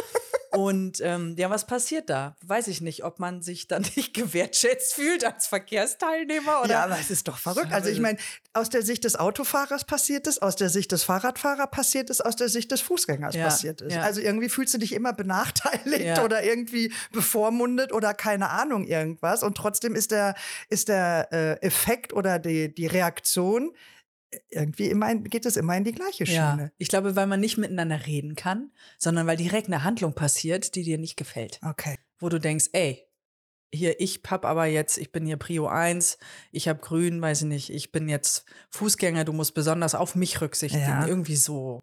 Und 0.53 1.01
ähm, 1.01 1.35
ja, 1.37 1.49
was 1.49 1.65
passiert 1.65 2.09
da? 2.09 2.35
Weiß 2.43 2.67
ich 2.67 2.79
nicht, 2.79 3.03
ob 3.03 3.19
man 3.19 3.41
sich 3.41 3.67
dann 3.67 3.81
nicht 3.95 4.13
gewertschätzt 4.13 4.93
fühlt 4.93 5.25
als 5.25 5.47
Verkehrsteilnehmer 5.47 6.61
oder. 6.61 6.69
Ja, 6.69 6.83
aber 6.83 6.99
es 6.99 7.09
ist 7.09 7.27
doch 7.27 7.37
verrückt. 7.37 7.71
Also 7.71 7.89
ich 7.89 7.99
meine, 7.99 8.19
aus 8.53 8.69
der 8.69 8.83
Sicht 8.83 9.03
des 9.03 9.15
Autofahrers 9.15 9.83
passiert 9.83 10.27
es, 10.27 10.39
aus 10.41 10.55
der 10.55 10.69
Sicht 10.69 10.91
des 10.91 11.03
Fahrradfahrers 11.03 11.71
passiert 11.71 12.09
es, 12.09 12.21
aus 12.21 12.35
der 12.35 12.49
Sicht 12.49 12.71
des 12.71 12.81
Fußgängers 12.81 13.35
ja, 13.35 13.45
passiert 13.45 13.81
es. 13.81 13.95
Ja. 13.95 14.01
Also 14.01 14.21
irgendwie 14.21 14.47
fühlst 14.47 14.73
du 14.75 14.77
dich 14.77 14.93
immer 14.93 15.11
benachteiligt 15.13 16.05
ja. 16.05 16.23
oder 16.23 16.43
irgendwie 16.43 16.93
bevormundet 17.11 17.91
oder 17.91 18.13
keine 18.13 18.49
Ahnung 18.49 18.85
irgendwas. 18.85 19.41
Und 19.41 19.57
trotzdem 19.57 19.95
ist 19.95 20.11
der, 20.11 20.35
ist 20.69 20.87
der 20.87 21.29
äh, 21.31 21.65
Effekt 21.65 22.13
oder 22.13 22.37
die, 22.37 22.73
die 22.73 22.87
Reaktion 22.87 23.73
irgendwie 24.49 24.87
immer 24.87 25.15
geht 25.15 25.45
es 25.45 25.57
immer 25.57 25.75
in 25.75 25.83
die 25.83 25.91
gleiche 25.91 26.25
Schiene. 26.25 26.37
Ja, 26.37 26.69
ich 26.77 26.87
glaube, 26.87 27.15
weil 27.15 27.27
man 27.27 27.39
nicht 27.39 27.57
miteinander 27.57 28.05
reden 28.05 28.35
kann, 28.35 28.71
sondern 28.97 29.27
weil 29.27 29.37
direkt 29.37 29.67
eine 29.67 29.83
Handlung 29.83 30.13
passiert, 30.13 30.75
die 30.75 30.83
dir 30.83 30.97
nicht 30.97 31.17
gefällt. 31.17 31.59
Okay. 31.63 31.97
Wo 32.19 32.29
du 32.29 32.39
denkst, 32.39 32.69
ey, 32.73 33.07
hier, 33.73 33.99
ich 33.99 34.21
hab 34.27 34.45
aber 34.45 34.65
jetzt, 34.65 34.97
ich 34.97 35.11
bin 35.11 35.25
hier 35.25 35.37
Prio 35.37 35.67
1, 35.67 36.17
ich 36.51 36.67
habe 36.67 36.79
grün, 36.79 37.21
weiß 37.21 37.41
ich 37.41 37.47
nicht, 37.47 37.69
ich 37.71 37.91
bin 37.91 38.07
jetzt 38.07 38.45
Fußgänger, 38.69 39.25
du 39.25 39.33
musst 39.33 39.55
besonders 39.55 39.95
auf 39.95 40.15
mich 40.15 40.41
rücksichtigen, 40.41 40.83
ja. 40.83 41.07
irgendwie 41.07 41.35
so. 41.35 41.81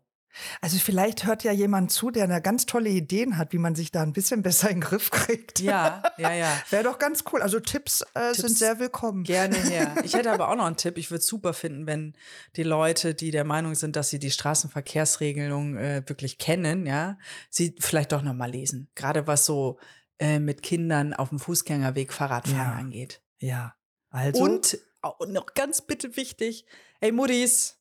Also 0.61 0.79
vielleicht 0.79 1.27
hört 1.27 1.45
ja 1.45 1.53
jemand 1.53 1.91
zu, 1.91 2.11
der 2.11 2.25
eine 2.25 2.41
ganz 2.41 2.67
tolle 2.67 2.91
Ideen 2.91 3.37
hat, 3.37 3.53
wie 3.53 3.59
man 3.59 3.75
sich 3.75 3.91
da 3.91 4.03
ein 4.03 4.13
bisschen 4.13 4.43
besser 4.43 4.69
in 4.69 4.77
den 4.77 4.81
Griff 4.81 5.11
kriegt. 5.11 5.61
Ja, 5.61 6.03
ja, 6.19 6.33
ja. 6.33 6.63
Wäre 6.71 6.85
doch 6.85 6.99
ganz 6.99 7.25
cool. 7.33 7.43
Also 7.43 7.61
Tipps, 7.61 8.03
äh, 8.15 8.33
Tipps 8.33 8.39
sind 8.39 8.59
sehr 8.59 8.79
willkommen. 8.79 9.25
Gerne 9.25 9.57
her. 9.57 9.95
Ich 10.05 10.15
hätte 10.15 10.33
aber 10.33 10.49
auch 10.49 10.57
noch 10.57 10.67
einen 10.67 10.77
Tipp. 10.77 10.99
Ich 10.99 11.11
würde 11.11 11.21
es 11.21 11.27
super 11.27 11.53
finden, 11.53 11.87
wenn 11.87 12.15
die 12.57 12.63
Leute, 12.63 13.15
die 13.15 13.31
der 13.31 13.45
Meinung 13.45 13.75
sind, 13.75 13.97
dass 13.97 14.11
sie 14.11 14.19
die 14.19 14.31
Straßenverkehrsregelung 14.31 15.77
äh, 15.77 16.03
wirklich 16.07 16.39
kennen, 16.39 16.87
ja, 16.87 17.19
sie 17.49 17.75
vielleicht 17.79 18.13
doch 18.13 18.23
noch 18.23 18.35
mal 18.35 18.51
lesen. 18.51 18.89
Gerade 18.95 19.27
was 19.27 19.47
so 19.47 19.79
äh, 20.19 20.39
mit 20.39 20.63
Kindern 20.63 21.13
auf 21.15 21.29
dem 21.29 21.39
Fußgängerweg 21.39 22.13
Fahrradfahren 22.13 22.73
ja. 22.73 22.79
angeht. 22.79 23.23
Ja. 23.39 23.75
Also. 24.11 24.43
Und, 24.43 24.79
und 25.19 25.33
noch 25.33 25.55
ganz 25.55 25.83
bitte 25.83 26.17
wichtig, 26.17 26.67
ey 27.01 27.13
Muddis, 27.13 27.80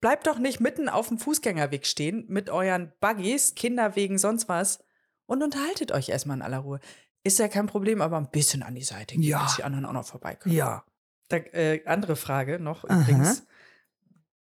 Bleibt 0.00 0.26
doch 0.26 0.38
nicht 0.38 0.60
mitten 0.60 0.88
auf 0.88 1.08
dem 1.08 1.18
Fußgängerweg 1.18 1.86
stehen 1.86 2.26
mit 2.28 2.50
euren 2.50 2.92
Buggies, 3.00 3.54
Kinderwegen, 3.54 4.18
sonst 4.18 4.48
was 4.48 4.80
und 5.26 5.42
unterhaltet 5.42 5.92
euch 5.92 6.08
erstmal 6.08 6.36
in 6.36 6.42
aller 6.42 6.58
Ruhe. 6.58 6.80
Ist 7.24 7.38
ja 7.38 7.48
kein 7.48 7.66
Problem, 7.66 8.00
aber 8.00 8.16
ein 8.18 8.30
bisschen 8.30 8.62
an 8.62 8.74
die 8.74 8.84
Seite 8.84 9.16
gehen, 9.16 9.24
ja. 9.24 9.42
dass 9.42 9.56
die 9.56 9.64
anderen 9.64 9.84
auch 9.84 9.92
noch 9.92 10.06
vorbeikommen. 10.06 10.54
Ja. 10.54 10.84
Da, 11.28 11.38
äh, 11.38 11.84
andere 11.86 12.14
Frage 12.14 12.60
noch 12.60 12.84
Aha. 12.84 13.00
übrigens. 13.00 13.44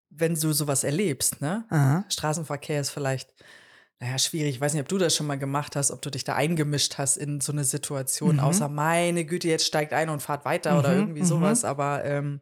Wenn 0.09 0.35
du 0.35 0.51
sowas 0.51 0.83
erlebst, 0.83 1.41
ne? 1.41 1.65
Aha. 1.69 2.05
Straßenverkehr 2.09 2.81
ist 2.81 2.89
vielleicht, 2.89 3.33
naja, 3.99 4.17
schwierig. 4.17 4.55
Ich 4.55 4.61
weiß 4.61 4.73
nicht, 4.73 4.81
ob 4.81 4.89
du 4.89 4.97
das 4.97 5.15
schon 5.15 5.27
mal 5.27 5.37
gemacht 5.37 5.75
hast, 5.75 5.91
ob 5.91 6.01
du 6.01 6.09
dich 6.09 6.23
da 6.23 6.35
eingemischt 6.35 6.97
hast 6.97 7.17
in 7.17 7.39
so 7.39 7.51
eine 7.51 7.63
Situation, 7.63 8.37
mhm. 8.37 8.41
außer 8.41 8.67
meine 8.67 9.25
Güte, 9.25 9.47
jetzt 9.47 9.67
steigt 9.67 9.93
ein 9.93 10.09
und 10.09 10.21
fahrt 10.21 10.43
weiter 10.43 10.73
mhm. 10.73 10.79
oder 10.79 10.93
irgendwie 10.93 11.21
mhm. 11.21 11.25
sowas. 11.25 11.63
Aber 11.63 12.03
ähm, 12.03 12.41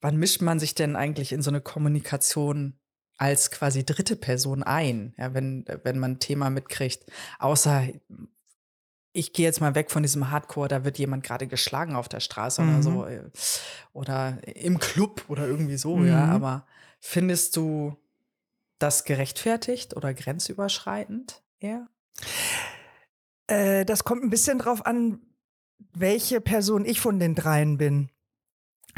wann 0.00 0.16
mischt 0.16 0.42
man 0.42 0.58
sich 0.58 0.74
denn 0.74 0.96
eigentlich 0.96 1.32
in 1.32 1.42
so 1.42 1.50
eine 1.50 1.60
Kommunikation 1.60 2.78
als 3.16 3.50
quasi 3.50 3.84
dritte 3.84 4.16
Person 4.16 4.62
ein, 4.62 5.14
ja, 5.18 5.34
wenn, 5.34 5.64
wenn 5.84 5.98
man 5.98 6.12
ein 6.12 6.18
Thema 6.18 6.50
mitkriegt? 6.50 7.04
Außer 7.38 7.88
ich 9.12 9.32
gehe 9.32 9.44
jetzt 9.44 9.60
mal 9.60 9.74
weg 9.74 9.90
von 9.90 10.02
diesem 10.02 10.30
Hardcore, 10.30 10.68
da 10.68 10.84
wird 10.84 10.98
jemand 10.98 11.24
gerade 11.24 11.46
geschlagen 11.46 11.96
auf 11.96 12.08
der 12.08 12.20
Straße 12.20 12.62
mhm. 12.62 12.68
oder 12.70 12.82
so. 12.82 13.04
Äh, 13.06 13.30
oder 13.92 14.38
im 14.54 14.78
Club 14.78 15.24
oder 15.28 15.46
irgendwie 15.46 15.76
so, 15.76 15.96
mhm. 15.96 16.08
ja. 16.08 16.26
Aber 16.26 16.66
findest 17.00 17.56
du 17.56 17.96
das 18.78 19.04
gerechtfertigt 19.04 19.96
oder 19.96 20.14
grenzüberschreitend 20.14 21.42
eher? 21.58 21.88
Äh, 23.48 23.84
das 23.84 24.04
kommt 24.04 24.22
ein 24.22 24.30
bisschen 24.30 24.58
drauf 24.58 24.86
an, 24.86 25.20
welche 25.92 26.40
Person 26.40 26.84
ich 26.84 27.00
von 27.00 27.18
den 27.18 27.34
dreien 27.34 27.78
bin. 27.78 28.10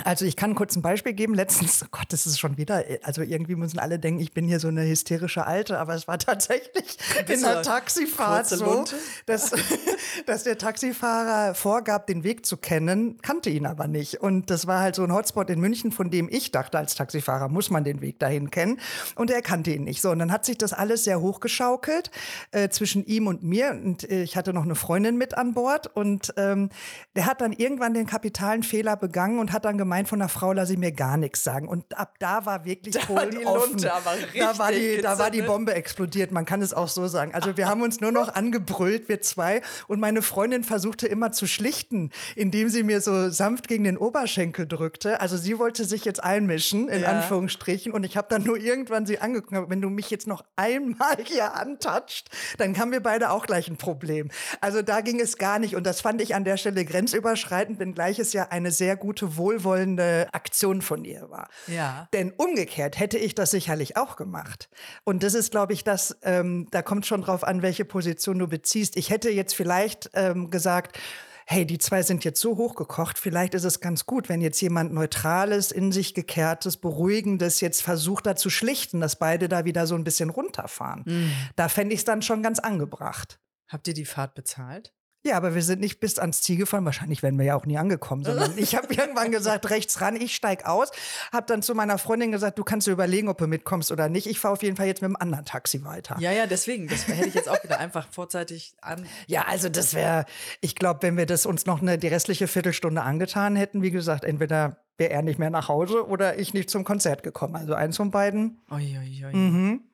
Also 0.04 0.24
ich 0.24 0.36
kann 0.36 0.54
kurz 0.54 0.76
ein 0.76 0.82
Beispiel 0.82 1.12
geben. 1.12 1.34
Letztens, 1.34 1.82
oh 1.84 1.88
Gott, 1.90 2.06
das 2.10 2.26
ist 2.26 2.38
schon 2.38 2.56
wieder, 2.56 2.84
also 3.02 3.22
irgendwie 3.22 3.56
müssen 3.56 3.78
alle 3.78 3.98
denken, 3.98 4.20
ich 4.20 4.32
bin 4.32 4.46
hier 4.46 4.60
so 4.60 4.68
eine 4.68 4.86
hysterische 4.86 5.46
Alte, 5.46 5.78
aber 5.78 5.94
es 5.94 6.08
war 6.08 6.18
tatsächlich 6.18 6.96
in 7.28 7.40
der 7.42 7.62
Taxifahrt 7.62 8.48
so, 8.48 8.84
dass, 9.26 9.52
dass 10.26 10.44
der 10.44 10.58
Taxifahrer 10.58 11.54
vorgab, 11.54 12.06
den 12.06 12.24
Weg 12.24 12.46
zu 12.46 12.56
kennen, 12.56 13.18
kannte 13.22 13.50
ihn 13.50 13.66
aber 13.66 13.86
nicht. 13.86 14.20
Und 14.20 14.50
das 14.50 14.66
war 14.66 14.80
halt 14.80 14.94
so 14.94 15.04
ein 15.04 15.12
Hotspot 15.12 15.50
in 15.50 15.60
München, 15.60 15.92
von 15.92 16.10
dem 16.10 16.28
ich 16.30 16.50
dachte, 16.50 16.78
als 16.78 16.94
Taxifahrer 16.94 17.48
muss 17.48 17.70
man 17.70 17.84
den 17.84 18.00
Weg 18.00 18.18
dahin 18.18 18.50
kennen. 18.50 18.80
Und 19.14 19.30
er 19.30 19.42
kannte 19.42 19.72
ihn 19.72 19.84
nicht. 19.84 20.02
So, 20.02 20.10
und 20.10 20.18
dann 20.18 20.32
hat 20.32 20.44
sich 20.44 20.58
das 20.58 20.72
alles 20.72 21.04
sehr 21.04 21.20
hochgeschaukelt 21.20 22.10
äh, 22.50 22.68
zwischen 22.68 23.04
ihm 23.04 23.26
und 23.26 23.42
mir. 23.42 23.70
Und 23.70 24.08
äh, 24.10 24.22
ich 24.22 24.36
hatte 24.36 24.52
noch 24.52 24.64
eine 24.64 24.74
Freundin 24.74 25.16
mit 25.16 25.36
an 25.36 25.54
Bord. 25.54 25.88
Und 25.94 26.32
ähm, 26.36 26.70
der 27.14 27.26
hat 27.26 27.40
dann 27.40 27.52
irgendwann 27.52 27.94
den 27.94 28.06
kapitalen 28.06 28.62
Fehler 28.62 28.96
begangen 28.96 29.38
und 29.38 29.52
hat 29.52 29.64
dann 29.64 29.78
gemeint, 29.92 30.08
von 30.08 30.20
der 30.20 30.28
Frau 30.28 30.52
lasse 30.52 30.72
ich 30.72 30.78
mir 30.78 30.92
gar 30.92 31.18
nichts 31.18 31.44
sagen. 31.44 31.68
Und 31.68 31.98
ab 31.98 32.14
da 32.18 32.46
war 32.46 32.64
wirklich 32.64 32.94
da 33.08 33.14
war 33.14 33.26
die 33.26 33.44
offen. 33.44 33.72
Lunte 33.72 33.92
aber 33.92 34.12
richtig 34.12 34.40
da 34.40 34.58
war 34.58 34.72
die, 34.72 35.00
da 35.02 35.18
war 35.18 35.30
die 35.30 35.42
Bombe 35.42 35.74
explodiert. 35.74 36.32
Man 36.32 36.46
kann 36.46 36.62
es 36.62 36.72
auch 36.72 36.88
so 36.88 37.06
sagen. 37.08 37.34
Also 37.34 37.56
wir 37.56 37.68
haben 37.68 37.82
uns 37.82 38.00
nur 38.00 38.10
noch 38.10 38.34
angebrüllt, 38.34 39.08
wir 39.08 39.20
zwei. 39.20 39.60
Und 39.88 40.00
meine 40.00 40.22
Freundin 40.22 40.64
versuchte 40.64 41.06
immer 41.06 41.32
zu 41.32 41.46
schlichten, 41.46 42.10
indem 42.36 42.70
sie 42.70 42.82
mir 42.82 43.02
so 43.02 43.28
sanft 43.28 43.68
gegen 43.68 43.84
den 43.84 43.98
Oberschenkel 43.98 44.66
drückte. 44.66 45.20
Also 45.20 45.36
sie 45.36 45.58
wollte 45.58 45.84
sich 45.84 46.04
jetzt 46.04 46.24
einmischen, 46.24 46.88
in 46.88 47.02
ja. 47.02 47.08
Anführungsstrichen. 47.08 47.92
Und 47.92 48.04
ich 48.04 48.16
habe 48.16 48.28
dann 48.30 48.44
nur 48.44 48.56
irgendwann 48.56 49.04
sie 49.04 49.18
angeguckt, 49.18 49.68
wenn 49.68 49.82
du 49.82 49.90
mich 49.90 50.10
jetzt 50.10 50.26
noch 50.26 50.42
einmal 50.56 51.16
hier 51.24 51.54
antatscht, 51.54 52.30
dann 52.56 52.78
haben 52.78 52.92
wir 52.92 53.00
beide 53.00 53.30
auch 53.30 53.46
gleich 53.46 53.68
ein 53.68 53.76
Problem. 53.76 54.30
Also 54.62 54.80
da 54.80 55.02
ging 55.02 55.20
es 55.20 55.36
gar 55.36 55.58
nicht. 55.58 55.76
Und 55.76 55.84
das 55.84 56.00
fand 56.00 56.22
ich 56.22 56.34
an 56.34 56.44
der 56.44 56.56
Stelle 56.56 56.84
grenzüberschreitend, 56.84 57.78
wenngleich 57.78 58.18
es 58.18 58.32
ja 58.32 58.48
eine 58.48 58.70
sehr 58.70 58.96
gute 58.96 59.36
Wohlwollung 59.36 59.71
wohlwollende 59.72 60.28
Aktion 60.32 60.82
von 60.82 61.04
ihr 61.04 61.30
war. 61.30 61.48
Ja. 61.66 62.08
Denn 62.12 62.32
umgekehrt 62.32 62.98
hätte 62.98 63.18
ich 63.18 63.34
das 63.34 63.50
sicherlich 63.50 63.96
auch 63.96 64.16
gemacht. 64.16 64.68
Und 65.04 65.22
das 65.22 65.34
ist, 65.34 65.50
glaube 65.50 65.72
ich, 65.72 65.84
das, 65.84 66.16
ähm, 66.22 66.66
da 66.70 66.82
kommt 66.82 67.06
schon 67.06 67.22
drauf 67.22 67.44
an, 67.44 67.62
welche 67.62 67.84
Position 67.84 68.38
du 68.38 68.48
beziehst. 68.48 68.96
Ich 68.96 69.10
hätte 69.10 69.30
jetzt 69.30 69.54
vielleicht 69.54 70.10
ähm, 70.14 70.50
gesagt, 70.50 70.98
hey, 71.46 71.66
die 71.66 71.78
zwei 71.78 72.02
sind 72.02 72.24
jetzt 72.24 72.40
so 72.40 72.56
hochgekocht, 72.56 73.18
vielleicht 73.18 73.54
ist 73.54 73.64
es 73.64 73.80
ganz 73.80 74.06
gut, 74.06 74.28
wenn 74.28 74.40
jetzt 74.40 74.60
jemand 74.60 74.92
Neutrales, 74.92 75.72
in 75.72 75.90
sich 75.90 76.14
gekehrtes, 76.14 76.76
Beruhigendes 76.76 77.60
jetzt 77.60 77.82
versucht, 77.82 78.26
da 78.26 78.36
zu 78.36 78.48
schlichten, 78.48 79.00
dass 79.00 79.16
beide 79.16 79.48
da 79.48 79.64
wieder 79.64 79.86
so 79.86 79.96
ein 79.96 80.04
bisschen 80.04 80.30
runterfahren. 80.30 81.02
Mhm. 81.04 81.32
Da 81.56 81.68
fände 81.68 81.94
ich 81.94 82.00
es 82.00 82.04
dann 82.04 82.22
schon 82.22 82.42
ganz 82.42 82.58
angebracht. 82.58 83.40
Habt 83.68 83.88
ihr 83.88 83.94
die 83.94 84.04
Fahrt 84.04 84.34
bezahlt? 84.34 84.92
Ja, 85.24 85.36
aber 85.36 85.54
wir 85.54 85.62
sind 85.62 85.80
nicht 85.80 86.00
bis 86.00 86.18
ans 86.18 86.42
Ziel 86.42 86.56
gefahren. 86.56 86.84
Wahrscheinlich 86.84 87.22
wären 87.22 87.38
wir 87.38 87.44
ja 87.44 87.54
auch 87.54 87.64
nie 87.64 87.78
angekommen, 87.78 88.24
sondern 88.24 88.52
ich 88.58 88.74
habe 88.74 88.92
irgendwann 88.92 89.30
gesagt, 89.30 89.70
rechts 89.70 90.00
ran, 90.00 90.16
ich 90.16 90.34
steig 90.34 90.66
aus. 90.66 90.90
Habe 91.32 91.46
dann 91.46 91.62
zu 91.62 91.74
meiner 91.74 91.98
Freundin 91.98 92.32
gesagt, 92.32 92.58
du 92.58 92.64
kannst 92.64 92.88
dir 92.88 92.92
überlegen, 92.92 93.28
ob 93.28 93.38
du 93.38 93.46
mitkommst 93.46 93.92
oder 93.92 94.08
nicht. 94.08 94.26
Ich 94.26 94.40
fahre 94.40 94.54
auf 94.54 94.62
jeden 94.62 94.76
Fall 94.76 94.86
jetzt 94.86 95.00
mit 95.00 95.08
dem 95.08 95.16
anderen 95.16 95.44
Taxi 95.44 95.84
weiter. 95.84 96.16
Ja, 96.18 96.32
ja, 96.32 96.46
deswegen. 96.46 96.88
Das 96.88 97.06
hätte 97.06 97.28
ich 97.28 97.34
jetzt 97.34 97.48
auch 97.48 97.62
wieder 97.62 97.78
einfach 97.78 98.08
vorzeitig 98.10 98.74
an. 98.80 99.06
Ja, 99.28 99.44
also 99.46 99.68
das 99.68 99.94
wäre, 99.94 100.26
ich 100.60 100.74
glaube, 100.74 101.02
wenn 101.02 101.16
wir 101.16 101.26
das 101.26 101.46
uns 101.46 101.66
noch 101.66 101.80
eine, 101.80 101.98
die 101.98 102.08
restliche 102.08 102.48
Viertelstunde 102.48 103.02
angetan 103.02 103.54
hätten, 103.54 103.82
wie 103.82 103.92
gesagt, 103.92 104.24
entweder 104.24 104.78
wäre 104.98 105.12
er 105.12 105.22
nicht 105.22 105.38
mehr 105.38 105.50
nach 105.50 105.68
Hause 105.68 106.06
oder 106.06 106.38
ich 106.38 106.52
nicht 106.52 106.68
zum 106.68 106.82
Konzert 106.82 107.22
gekommen. 107.22 107.54
Also 107.54 107.74
eins 107.74 107.96
von 107.96 108.10
beiden. 108.10 108.60
Oi, 108.70 108.98
oi, 108.98 109.26
oi. 109.26 109.36
Mhm. 109.36 109.91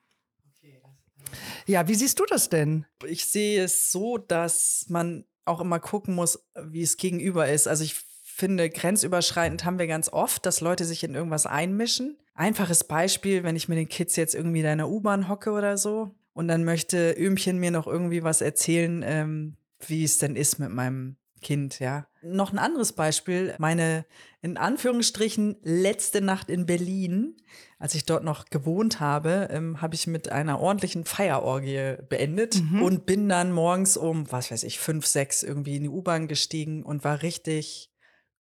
Ja, 1.67 1.89
wie 1.89 1.95
siehst 1.95 2.19
du 2.19 2.25
das 2.27 2.49
denn? 2.49 2.87
Ich 3.07 3.27
sehe 3.27 3.65
es 3.65 3.93
so, 3.93 4.19
dass 4.19 4.87
man 4.89 5.25
auch 5.45 5.61
immer 5.61 5.81
gucken 5.81 6.15
muss, 6.15 6.47
wie 6.63 6.83
es 6.83 6.97
gegenüber 6.97 7.49
ist. 7.49 7.67
Also 7.67 7.85
ich 7.85 7.97
finde, 8.23 8.71
grenzüberschreitend 8.71 9.65
haben 9.65 9.79
wir 9.79 9.87
ganz 9.87 10.09
oft, 10.13 10.47
dass 10.47 10.61
Leute 10.61 10.85
sich 10.85 11.03
in 11.03 11.15
irgendwas 11.15 11.47
einmischen. 11.47 12.17
Einfaches 12.35 12.85
Beispiel, 12.85 13.43
wenn 13.43 13.57
ich 13.57 13.69
mit 13.69 13.79
den 13.79 13.89
Kids 13.89 14.15
jetzt 14.17 14.35
irgendwie 14.35 14.61
in 14.61 14.79
der 14.79 14.89
U-Bahn 14.89 15.29
hocke 15.29 15.51
oder 15.51 15.77
so 15.77 16.15
und 16.35 16.47
dann 16.47 16.65
möchte 16.65 17.13
Ömchen 17.19 17.59
mir 17.59 17.73
noch 17.73 17.89
irgendwie 17.89 18.23
was 18.23 18.41
erzählen, 18.41 19.03
ähm, 19.05 19.57
wie 19.87 20.05
es 20.05 20.19
denn 20.19 20.37
ist 20.37 20.59
mit 20.59 20.71
meinem 20.71 21.17
Kind, 21.39 21.79
ja. 21.79 22.07
Noch 22.23 22.53
ein 22.53 22.59
anderes 22.59 22.93
Beispiel, 22.93 23.55
meine 23.59 24.05
in 24.41 24.57
Anführungsstrichen 24.57 25.57
letzte 25.63 26.21
Nacht 26.21 26.49
in 26.49 26.67
Berlin, 26.67 27.37
als 27.79 27.95
ich 27.95 28.05
dort 28.05 28.23
noch 28.23 28.47
gewohnt 28.47 29.01
habe, 29.01 29.49
ähm, 29.51 29.81
habe 29.81 29.95
ich 29.95 30.07
mit 30.07 30.31
einer 30.31 30.61
ordentlichen 30.61 31.05
Feierorgie 31.05 31.97
beendet 32.09 32.63
mhm. 32.63 32.83
und 32.83 33.07
bin 33.07 33.29
dann 33.29 33.53
morgens 33.53 33.97
um, 33.97 34.31
was 34.31 34.51
weiß 34.51 34.63
ich, 34.63 34.79
fünf, 34.79 35.07
sechs 35.07 35.43
irgendwie 35.43 35.77
in 35.77 35.85
die 35.85 35.89
U-Bahn 35.89 36.29
gestiegen 36.29 36.85
und 36.85 37.05
war 37.05 37.23
richtig 37.23 37.91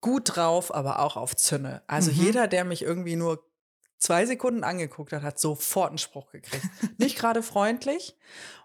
gut 0.01 0.35
drauf, 0.35 0.73
aber 0.73 0.99
auch 0.99 1.15
auf 1.15 1.35
Zünne. 1.35 1.83
Also 1.87 2.11
mhm. 2.11 2.17
jeder, 2.17 2.47
der 2.47 2.65
mich 2.65 2.81
irgendwie 2.81 3.15
nur 3.15 3.43
zwei 4.03 4.25
Sekunden 4.25 4.63
angeguckt 4.63 5.13
hat, 5.13 5.23
hat 5.23 5.39
sofort 5.39 5.89
einen 5.89 5.97
Spruch 5.97 6.31
gekriegt. 6.31 6.67
Nicht 6.97 7.17
gerade 7.17 7.41
freundlich. 7.41 8.17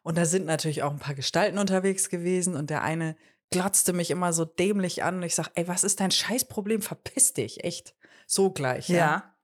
Und 0.03 0.19
da 0.19 0.25
sind 0.25 0.47
natürlich 0.47 0.83
auch 0.83 0.91
ein 0.91 0.99
paar 0.99 1.15
Gestalten 1.15 1.59
unterwegs 1.59 2.09
gewesen 2.09 2.57
und 2.57 2.71
der 2.71 2.83
eine 2.83 3.17
glotzte 3.51 3.93
mich 3.93 4.11
immer 4.11 4.33
so 4.33 4.45
dämlich 4.45 5.03
an 5.03 5.17
und 5.17 5.23
ich 5.23 5.35
sag, 5.35 5.51
ey, 5.55 5.69
was 5.69 5.85
ist 5.85 6.01
dein 6.01 6.11
Scheißproblem? 6.11 6.83
Verpiss 6.83 7.33
dich, 7.33 7.65
echt. 7.65 7.95
So 8.27 8.51
gleich. 8.51 8.89
Ja. 8.89 8.97
ja. 8.97 9.35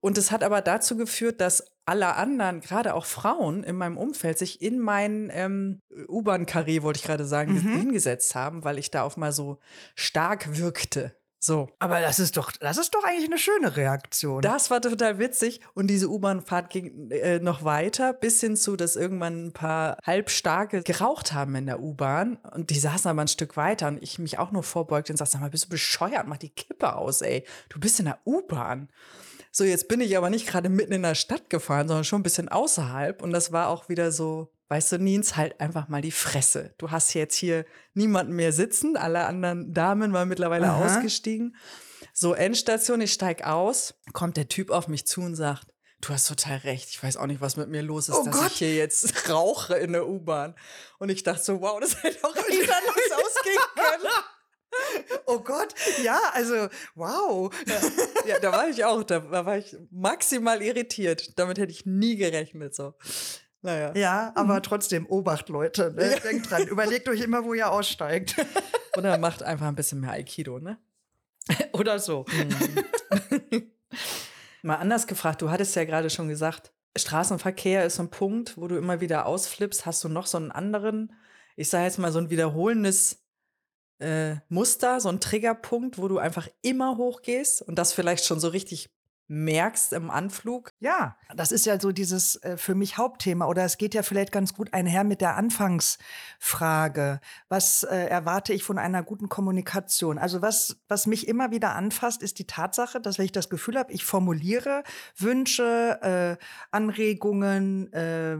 Und 0.00 0.18
es 0.18 0.30
hat 0.30 0.44
aber 0.44 0.60
dazu 0.60 0.96
geführt, 0.96 1.40
dass 1.40 1.64
alle 1.86 2.16
anderen, 2.16 2.60
gerade 2.60 2.94
auch 2.94 3.06
Frauen 3.06 3.64
in 3.64 3.76
meinem 3.76 3.96
Umfeld, 3.96 4.38
sich 4.38 4.60
in 4.60 4.78
mein 4.78 5.30
ähm, 5.32 5.80
U-Bahn-Karree, 6.08 6.82
wollte 6.82 6.98
ich 6.98 7.04
gerade 7.04 7.24
sagen, 7.24 7.54
mhm. 7.54 7.78
hingesetzt 7.78 8.34
haben, 8.34 8.64
weil 8.64 8.78
ich 8.78 8.90
da 8.90 9.02
auf 9.02 9.16
mal 9.16 9.32
so 9.32 9.58
stark 9.94 10.58
wirkte. 10.58 11.16
So. 11.46 11.68
Aber 11.78 12.00
das 12.00 12.18
ist 12.18 12.36
doch, 12.36 12.50
das 12.50 12.76
ist 12.76 12.92
doch 12.92 13.04
eigentlich 13.04 13.26
eine 13.26 13.38
schöne 13.38 13.76
Reaktion. 13.76 14.42
Das 14.42 14.68
war 14.72 14.80
total 14.80 15.20
witzig. 15.20 15.60
Und 15.74 15.86
diese 15.86 16.10
U-Bahn-Fahrt 16.10 16.70
ging 16.70 17.08
äh, 17.12 17.38
noch 17.38 17.62
weiter, 17.62 18.12
bis 18.12 18.40
hin 18.40 18.56
zu, 18.56 18.74
dass 18.74 18.96
irgendwann 18.96 19.46
ein 19.46 19.52
paar 19.52 19.96
Halbstarke 20.04 20.82
geraucht 20.82 21.32
haben 21.32 21.54
in 21.54 21.66
der 21.66 21.80
U-Bahn. 21.80 22.34
Und 22.52 22.70
die 22.70 22.78
saßen 22.80 23.08
aber 23.08 23.20
ein 23.20 23.28
Stück 23.28 23.56
weiter 23.56 23.86
und 23.86 24.02
ich 24.02 24.18
mich 24.18 24.40
auch 24.40 24.50
nur 24.50 24.64
vorbeugte 24.64 25.12
und 25.12 25.18
sagte, 25.18 25.34
sag 25.34 25.40
mal, 25.40 25.50
bist 25.50 25.66
du 25.66 25.68
bescheuert? 25.68 26.26
Mach 26.26 26.38
die 26.38 26.50
Kippe 26.50 26.96
aus, 26.96 27.22
ey. 27.22 27.44
Du 27.68 27.78
bist 27.78 28.00
in 28.00 28.06
der 28.06 28.18
U-Bahn. 28.26 28.88
So, 29.52 29.62
jetzt 29.62 29.86
bin 29.86 30.00
ich 30.00 30.16
aber 30.16 30.30
nicht 30.30 30.48
gerade 30.48 30.68
mitten 30.68 30.92
in 30.94 31.02
der 31.02 31.14
Stadt 31.14 31.48
gefahren, 31.48 31.86
sondern 31.86 32.02
schon 32.02 32.20
ein 32.20 32.24
bisschen 32.24 32.48
außerhalb. 32.48 33.22
Und 33.22 33.30
das 33.30 33.52
war 33.52 33.68
auch 33.68 33.88
wieder 33.88 34.10
so, 34.10 34.50
weißt 34.68 34.92
du, 34.92 34.98
Nins, 34.98 35.36
halt 35.36 35.60
einfach 35.60 35.88
mal 35.88 36.02
die 36.02 36.10
Fresse. 36.10 36.74
Du 36.78 36.90
hast 36.90 37.14
jetzt 37.14 37.36
hier 37.36 37.64
niemanden 37.94 38.34
mehr 38.34 38.52
sitzen. 38.52 38.96
Alle 38.96 39.26
anderen 39.26 39.72
Damen 39.72 40.12
waren 40.12 40.28
mittlerweile 40.28 40.68
Aha. 40.68 40.84
ausgestiegen. 40.84 41.56
So, 42.12 42.34
Endstation, 42.34 43.00
ich 43.00 43.12
steig 43.12 43.44
aus, 43.46 43.94
kommt 44.12 44.36
der 44.36 44.48
Typ 44.48 44.70
auf 44.70 44.88
mich 44.88 45.06
zu 45.06 45.20
und 45.20 45.36
sagt, 45.36 45.66
Du 46.02 46.10
hast 46.10 46.28
total 46.28 46.58
recht. 46.58 46.90
Ich 46.90 47.02
weiß 47.02 47.16
auch 47.16 47.26
nicht, 47.26 47.40
was 47.40 47.56
mit 47.56 47.68
mir 47.68 47.82
los 47.82 48.08
ist, 48.08 48.16
oh 48.16 48.24
dass 48.24 48.38
Gott. 48.38 48.52
ich 48.52 48.58
hier 48.58 48.74
jetzt 48.74 49.28
rauche 49.30 49.76
in 49.76 49.92
der 49.92 50.06
U-Bahn. 50.06 50.54
Und 50.98 51.08
ich 51.08 51.22
dachte 51.22 51.42
so, 51.42 51.60
wow, 51.60 51.80
das 51.80 52.02
hätte 52.02 52.22
auch 52.22 52.36
anders 52.36 52.48
ausgehen 52.54 53.62
können. 53.74 54.12
Oh 55.24 55.40
Gott, 55.40 55.74
ja, 56.02 56.20
also 56.34 56.68
wow. 56.94 57.52
Ja, 57.66 57.80
ja, 58.26 58.38
da 58.40 58.52
war 58.52 58.68
ich 58.68 58.84
auch, 58.84 59.02
da 59.04 59.30
war 59.30 59.56
ich 59.56 59.74
maximal 59.90 60.60
irritiert. 60.60 61.38
Damit 61.38 61.58
hätte 61.58 61.72
ich 61.72 61.86
nie 61.86 62.16
gerechnet. 62.16 62.74
So. 62.74 62.94
Naja. 63.66 63.92
Ja, 63.96 64.32
aber 64.36 64.54
mhm. 64.54 64.62
trotzdem, 64.62 65.06
Obacht, 65.06 65.48
Leute. 65.48 65.92
Ne? 65.92 66.20
Denkt 66.22 66.48
dran, 66.48 66.68
überlegt 66.68 67.08
euch 67.08 67.20
immer, 67.20 67.44
wo 67.44 67.52
ihr 67.52 67.68
aussteigt. 67.68 68.36
Oder 68.96 69.18
macht 69.18 69.42
einfach 69.42 69.66
ein 69.66 69.74
bisschen 69.74 69.98
mehr 69.98 70.12
Aikido, 70.12 70.60
ne? 70.60 70.78
Oder 71.72 71.98
so. 71.98 72.24
Mhm. 72.32 73.72
Mal 74.62 74.76
anders 74.76 75.08
gefragt, 75.08 75.42
du 75.42 75.50
hattest 75.50 75.74
ja 75.74 75.84
gerade 75.84 76.10
schon 76.10 76.28
gesagt, 76.28 76.72
Straßenverkehr 76.96 77.84
ist 77.84 77.96
so 77.96 78.04
ein 78.04 78.10
Punkt, 78.10 78.56
wo 78.56 78.68
du 78.68 78.76
immer 78.76 79.00
wieder 79.00 79.26
ausflippst. 79.26 79.84
Hast 79.84 80.04
du 80.04 80.08
noch 80.08 80.26
so 80.26 80.38
einen 80.38 80.52
anderen, 80.52 81.12
ich 81.56 81.68
sage 81.68 81.86
jetzt 81.86 81.98
mal 81.98 82.12
so 82.12 82.20
ein 82.20 82.30
wiederholendes 82.30 83.26
äh, 83.98 84.36
Muster, 84.48 85.00
so 85.00 85.08
ein 85.08 85.18
Triggerpunkt, 85.18 85.98
wo 85.98 86.06
du 86.06 86.18
einfach 86.18 86.48
immer 86.62 86.98
hochgehst 86.98 87.62
und 87.62 87.80
das 87.80 87.92
vielleicht 87.92 88.24
schon 88.26 88.38
so 88.38 88.46
richtig 88.46 88.95
merkst 89.28 89.92
im 89.92 90.10
Anflug? 90.10 90.72
Ja, 90.78 91.16
das 91.34 91.52
ist 91.52 91.66
ja 91.66 91.80
so 91.80 91.92
dieses 91.92 92.36
äh, 92.42 92.56
für 92.56 92.74
mich 92.74 92.96
Hauptthema 92.96 93.46
oder 93.46 93.64
es 93.64 93.78
geht 93.78 93.94
ja 93.94 94.02
vielleicht 94.02 94.32
ganz 94.32 94.54
gut 94.54 94.72
einher 94.72 95.04
mit 95.04 95.20
der 95.20 95.36
Anfangsfrage. 95.36 97.20
Was 97.48 97.82
äh, 97.82 98.06
erwarte 98.06 98.52
ich 98.52 98.62
von 98.62 98.78
einer 98.78 99.02
guten 99.02 99.28
Kommunikation? 99.28 100.18
Also 100.18 100.42
was, 100.42 100.78
was 100.88 101.06
mich 101.06 101.28
immer 101.28 101.50
wieder 101.50 101.74
anfasst, 101.74 102.22
ist 102.22 102.38
die 102.38 102.46
Tatsache, 102.46 103.00
dass 103.00 103.18
wenn 103.18 103.24
ich 103.24 103.32
das 103.32 103.50
Gefühl 103.50 103.78
habe, 103.78 103.92
ich 103.92 104.04
formuliere 104.04 104.82
Wünsche, 105.16 106.38
äh, 106.40 106.44
Anregungen, 106.70 107.92
äh, 107.92 108.36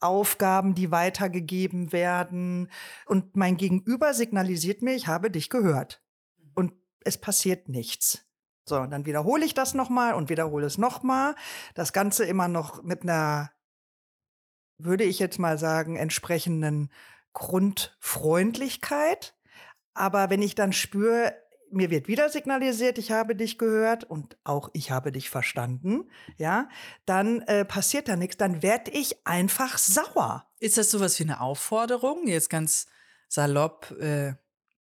Aufgaben, 0.00 0.74
die 0.74 0.90
weitergegeben 0.90 1.92
werden 1.92 2.70
und 3.04 3.36
mein 3.36 3.58
Gegenüber 3.58 4.14
signalisiert 4.14 4.80
mir, 4.80 4.94
ich 4.94 5.06
habe 5.06 5.30
dich 5.30 5.50
gehört. 5.50 6.02
Und 6.54 6.72
es 7.04 7.18
passiert 7.18 7.68
nichts. 7.68 8.29
So, 8.64 8.76
und 8.76 8.90
dann 8.90 9.06
wiederhole 9.06 9.44
ich 9.44 9.54
das 9.54 9.74
nochmal 9.74 10.14
und 10.14 10.28
wiederhole 10.28 10.66
es 10.66 10.78
nochmal. 10.78 11.34
Das 11.74 11.92
Ganze 11.92 12.24
immer 12.24 12.48
noch 12.48 12.82
mit 12.82 13.02
einer, 13.02 13.50
würde 14.78 15.04
ich 15.04 15.18
jetzt 15.18 15.38
mal 15.38 15.58
sagen, 15.58 15.96
entsprechenden 15.96 16.90
Grundfreundlichkeit. 17.32 19.34
Aber 19.94 20.30
wenn 20.30 20.42
ich 20.42 20.54
dann 20.54 20.72
spüre, 20.72 21.34
mir 21.72 21.90
wird 21.90 22.08
wieder 22.08 22.30
signalisiert, 22.30 22.98
ich 22.98 23.10
habe 23.10 23.36
dich 23.36 23.58
gehört 23.58 24.04
und 24.04 24.36
auch 24.44 24.70
ich 24.72 24.90
habe 24.90 25.12
dich 25.12 25.30
verstanden, 25.30 26.10
ja, 26.36 26.68
dann 27.06 27.42
äh, 27.42 27.64
passiert 27.64 28.08
da 28.08 28.16
nichts, 28.16 28.36
dann 28.36 28.62
werde 28.62 28.90
ich 28.90 29.26
einfach 29.26 29.78
sauer. 29.78 30.46
Ist 30.58 30.78
das 30.78 30.90
sowas 30.90 31.18
wie 31.18 31.24
eine 31.24 31.40
Aufforderung? 31.40 32.26
Jetzt 32.26 32.50
ganz 32.50 32.86
salopp, 33.28 33.92
äh, 34.00 34.34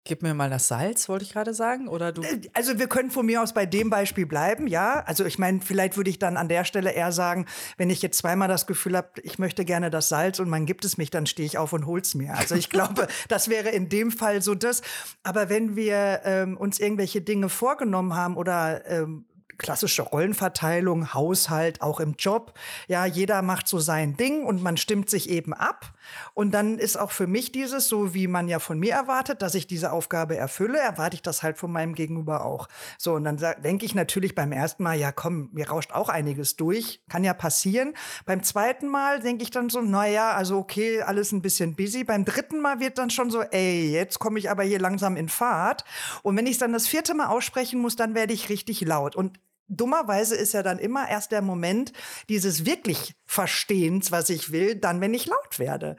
Gib 0.10 0.24
mir 0.24 0.34
mal 0.34 0.50
das 0.50 0.68
Salz, 0.68 1.08
wollte 1.08 1.24
ich 1.24 1.34
gerade 1.34 1.54
sagen, 1.54 1.88
oder 1.88 2.12
du? 2.12 2.24
Äh, 2.24 2.42
also 2.54 2.80
wir 2.80 2.88
können 2.88 3.12
von 3.12 3.28
mir 3.28 3.44
aus 3.44 3.54
bei 3.54 3.68
dem 3.68 3.92
Beispiel 3.92 4.26
bleiben, 4.26 4.66
ja. 4.66 5.04
Also 5.06 5.24
ich 5.24 5.38
meine, 5.38 5.62
vielleicht 5.62 5.98
würde 5.98 6.10
ich 6.10 6.18
dann 6.18 6.36
an 6.36 6.50
der 6.50 6.66
Stelle 6.66 6.94
eher 6.94 7.12
sagen, 7.12 7.46
wenn 7.78 7.92
ich 7.92 8.02
jetzt 8.02 8.18
zweimal 8.18 8.48
das 8.48 8.66
Gefühl 8.66 8.98
habe, 8.98 9.10
ich 9.22 9.38
möchte 9.38 9.66
gerne 9.66 9.92
das 9.92 10.10
Salz 10.10 10.40
und 10.40 10.50
man 10.50 10.66
gibt 10.66 10.84
es 10.84 10.98
mich, 10.98 11.12
dann 11.12 11.28
stehe 11.28 11.46
ich 11.46 11.60
auf 11.60 11.74
und 11.74 11.86
hol's 11.86 12.16
mir. 12.16 12.34
Also 12.34 12.56
ich 12.56 12.72
glaube, 12.72 13.08
das 13.28 13.50
wäre 13.50 13.70
in 13.70 13.88
dem 13.88 14.10
Fall 14.12 14.42
so 14.42 14.56
das. 14.56 14.82
Aber 15.22 15.48
wenn 15.48 15.76
wir 15.76 16.22
ähm, 16.24 16.58
uns 16.58 16.80
irgendwelche 16.80 17.22
Dinge 17.22 17.48
vorgenommen 17.48 18.16
haben 18.16 18.36
oder 18.36 18.90
ähm, 18.90 19.26
klassische 19.60 20.02
Rollenverteilung, 20.02 21.14
Haushalt, 21.14 21.84
auch 21.84 22.00
im 22.00 22.16
Job. 22.18 22.54
Ja, 22.88 23.06
jeder 23.06 23.44
macht 23.44 23.68
so 23.68 23.78
sein 23.78 24.18
Ding 24.18 24.44
und 24.44 24.64
man 24.64 24.78
stimmt 24.78 25.12
sich 25.12 25.30
eben 25.30 25.54
ab. 25.54 25.94
Und 26.34 26.52
dann 26.52 26.78
ist 26.78 26.98
auch 26.98 27.12
für 27.12 27.28
mich 27.28 27.52
dieses, 27.52 27.88
so 27.88 28.14
wie 28.14 28.28
man 28.28 28.48
ja 28.48 28.60
von 28.60 28.80
mir 28.80 28.94
erwartet, 28.94 29.42
dass 29.42 29.56
ich 29.56 29.68
diese 29.68 29.92
Aufgabe 29.92 30.38
erfülle, 30.38 30.80
erwarte 30.80 31.16
ich 31.16 31.22
das 31.22 31.44
halt 31.44 31.58
von 31.58 31.72
meinem 31.72 31.96
Gegenüber 31.96 32.46
auch. 32.46 32.68
So, 32.98 33.14
und 33.14 33.24
dann 33.24 33.38
denke 33.64 33.86
ich 33.86 33.96
natürlich 33.96 34.36
beim 34.36 34.52
ersten 34.52 34.84
Mal, 34.84 34.98
ja 34.98 35.12
komm, 35.12 35.50
mir 35.54 35.70
rauscht 35.70 35.92
auch 35.92 36.10
einiges 36.10 36.56
durch, 36.56 37.02
kann 37.10 37.24
ja 37.24 37.34
passieren. 37.34 37.94
Beim 38.26 38.44
zweiten 38.44 38.88
Mal 38.88 39.20
denke 39.20 39.44
ich 39.44 39.52
dann 39.52 39.70
so, 39.70 39.82
naja, 39.82 40.32
also 40.32 40.58
okay, 40.58 41.02
alles 41.02 41.32
ein 41.32 41.42
bisschen 41.42 41.76
busy. 41.76 42.04
Beim 42.04 42.26
dritten 42.26 42.60
Mal 42.60 42.80
wird 42.80 42.98
dann 42.98 43.10
schon 43.10 43.32
so, 43.32 43.42
ey, 43.42 43.92
jetzt 43.92 44.20
komme 44.20 44.40
ich 44.40 44.50
aber 44.50 44.64
hier 44.64 44.80
langsam 44.80 45.18
in 45.18 45.30
Fahrt. 45.30 45.84
Und 46.24 46.36
wenn 46.38 46.48
ich 46.48 46.58
dann 46.58 46.74
das 46.74 46.88
vierte 46.88 47.14
Mal 47.14 47.28
aussprechen 47.28 47.80
muss, 47.80 47.96
dann 47.96 48.16
werde 48.16 48.34
ich 48.34 48.50
richtig 48.50 48.82
laut. 48.82 49.16
Und 49.16 49.40
dummerweise 49.70 50.36
ist 50.36 50.54
ja 50.54 50.64
dann 50.64 50.80
immer 50.80 51.08
erst 51.08 51.32
der 51.32 51.42
Moment 51.42 51.94
dieses 52.28 52.66
wirklich 52.66 53.16
Verstehens, 53.26 54.12
was 54.12 54.30
ich 54.30 54.52
will, 54.52 54.76
dann, 54.76 55.02
wenn 55.02 55.14
ich 55.14 55.28
laut 55.28 55.60
werde. 55.60 55.96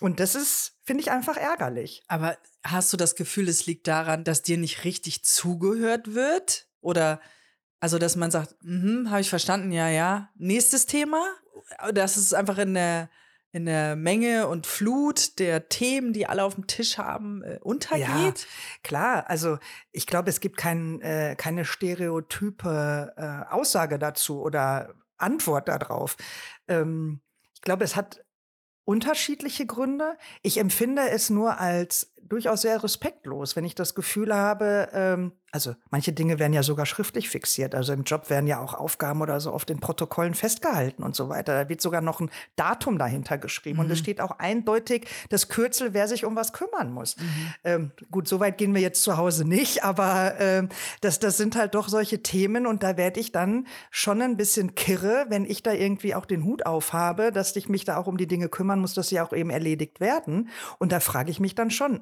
Und 0.00 0.20
das 0.20 0.34
ist, 0.34 0.76
finde 0.84 1.02
ich, 1.02 1.10
einfach 1.10 1.36
ärgerlich. 1.36 2.02
Aber 2.08 2.36
hast 2.62 2.92
du 2.92 2.96
das 2.96 3.16
Gefühl, 3.16 3.48
es 3.48 3.66
liegt 3.66 3.88
daran, 3.88 4.24
dass 4.24 4.42
dir 4.42 4.58
nicht 4.58 4.84
richtig 4.84 5.24
zugehört 5.24 6.14
wird? 6.14 6.68
Oder 6.80 7.20
also, 7.80 7.98
dass 7.98 8.16
man 8.16 8.30
sagt, 8.30 8.54
mhm, 8.62 9.10
habe 9.10 9.20
ich 9.20 9.28
verstanden, 9.28 9.72
ja, 9.72 9.88
ja. 9.88 10.30
Nächstes 10.36 10.86
Thema? 10.86 11.22
Das 11.92 12.16
ist 12.16 12.34
einfach 12.34 12.58
in 12.58 12.74
der 12.74 13.10
in 13.54 13.66
der 13.66 13.94
Menge 13.94 14.48
und 14.48 14.66
Flut 14.66 15.38
der 15.38 15.68
Themen, 15.68 16.12
die 16.12 16.26
alle 16.26 16.42
auf 16.42 16.56
dem 16.56 16.66
Tisch 16.66 16.98
haben, 16.98 17.44
äh, 17.44 17.60
untergeht? 17.62 18.08
Ja, 18.08 18.34
klar. 18.82 19.30
Also 19.30 19.58
ich 19.92 20.08
glaube, 20.08 20.28
es 20.28 20.40
gibt 20.40 20.56
kein, 20.56 21.00
äh, 21.02 21.36
keine 21.38 21.64
stereotype 21.64 23.14
äh, 23.16 23.52
Aussage 23.52 24.00
dazu 24.00 24.42
oder 24.42 24.94
Antwort 25.18 25.68
darauf. 25.68 26.16
Ähm, 26.66 27.20
ich 27.54 27.60
glaube, 27.60 27.84
es 27.84 27.94
hat 27.94 28.24
unterschiedliche 28.84 29.66
Gründe. 29.66 30.18
Ich 30.42 30.58
empfinde 30.58 31.08
es 31.08 31.30
nur 31.30 31.60
als 31.60 32.12
durchaus 32.28 32.62
sehr 32.62 32.82
respektlos, 32.82 33.56
wenn 33.56 33.64
ich 33.64 33.74
das 33.74 33.94
Gefühl 33.94 34.34
habe, 34.34 34.88
ähm, 34.92 35.32
also 35.54 35.76
manche 35.90 36.12
Dinge 36.12 36.40
werden 36.40 36.52
ja 36.52 36.64
sogar 36.64 36.84
schriftlich 36.84 37.28
fixiert. 37.28 37.76
Also 37.76 37.92
im 37.92 38.02
Job 38.02 38.28
werden 38.28 38.48
ja 38.48 38.58
auch 38.58 38.74
Aufgaben 38.74 39.22
oder 39.22 39.38
so 39.38 39.52
auf 39.52 39.64
den 39.64 39.78
Protokollen 39.78 40.34
festgehalten 40.34 41.04
und 41.04 41.14
so 41.14 41.28
weiter. 41.28 41.62
Da 41.62 41.68
wird 41.68 41.80
sogar 41.80 42.00
noch 42.00 42.20
ein 42.20 42.28
Datum 42.56 42.98
dahinter 42.98 43.38
geschrieben. 43.38 43.78
Mhm. 43.78 43.84
Und 43.84 43.90
es 43.92 44.00
steht 44.00 44.20
auch 44.20 44.32
eindeutig 44.40 45.06
das 45.28 45.48
Kürzel, 45.48 45.94
wer 45.94 46.08
sich 46.08 46.24
um 46.24 46.34
was 46.34 46.52
kümmern 46.52 46.92
muss. 46.92 47.16
Mhm. 47.16 47.54
Ähm, 47.62 47.92
gut, 48.10 48.26
so 48.26 48.40
weit 48.40 48.58
gehen 48.58 48.74
wir 48.74 48.80
jetzt 48.80 49.04
zu 49.04 49.16
Hause 49.16 49.46
nicht, 49.46 49.84
aber 49.84 50.34
ähm, 50.40 50.70
das, 51.02 51.20
das 51.20 51.36
sind 51.36 51.54
halt 51.54 51.76
doch 51.76 51.88
solche 51.88 52.20
Themen 52.20 52.66
und 52.66 52.82
da 52.82 52.96
werde 52.96 53.20
ich 53.20 53.30
dann 53.30 53.68
schon 53.92 54.22
ein 54.22 54.36
bisschen 54.36 54.74
kirre, 54.74 55.26
wenn 55.28 55.44
ich 55.44 55.62
da 55.62 55.72
irgendwie 55.72 56.16
auch 56.16 56.26
den 56.26 56.42
Hut 56.42 56.66
aufhabe, 56.66 57.30
dass 57.30 57.54
ich 57.54 57.68
mich 57.68 57.84
da 57.84 57.96
auch 57.96 58.08
um 58.08 58.16
die 58.16 58.26
Dinge 58.26 58.48
kümmern 58.48 58.80
muss, 58.80 58.94
dass 58.94 59.08
sie 59.08 59.20
auch 59.20 59.32
eben 59.32 59.50
erledigt 59.50 60.00
werden. 60.00 60.48
Und 60.80 60.90
da 60.90 60.98
frage 60.98 61.30
ich 61.30 61.38
mich 61.38 61.54
dann 61.54 61.70
schon, 61.70 62.00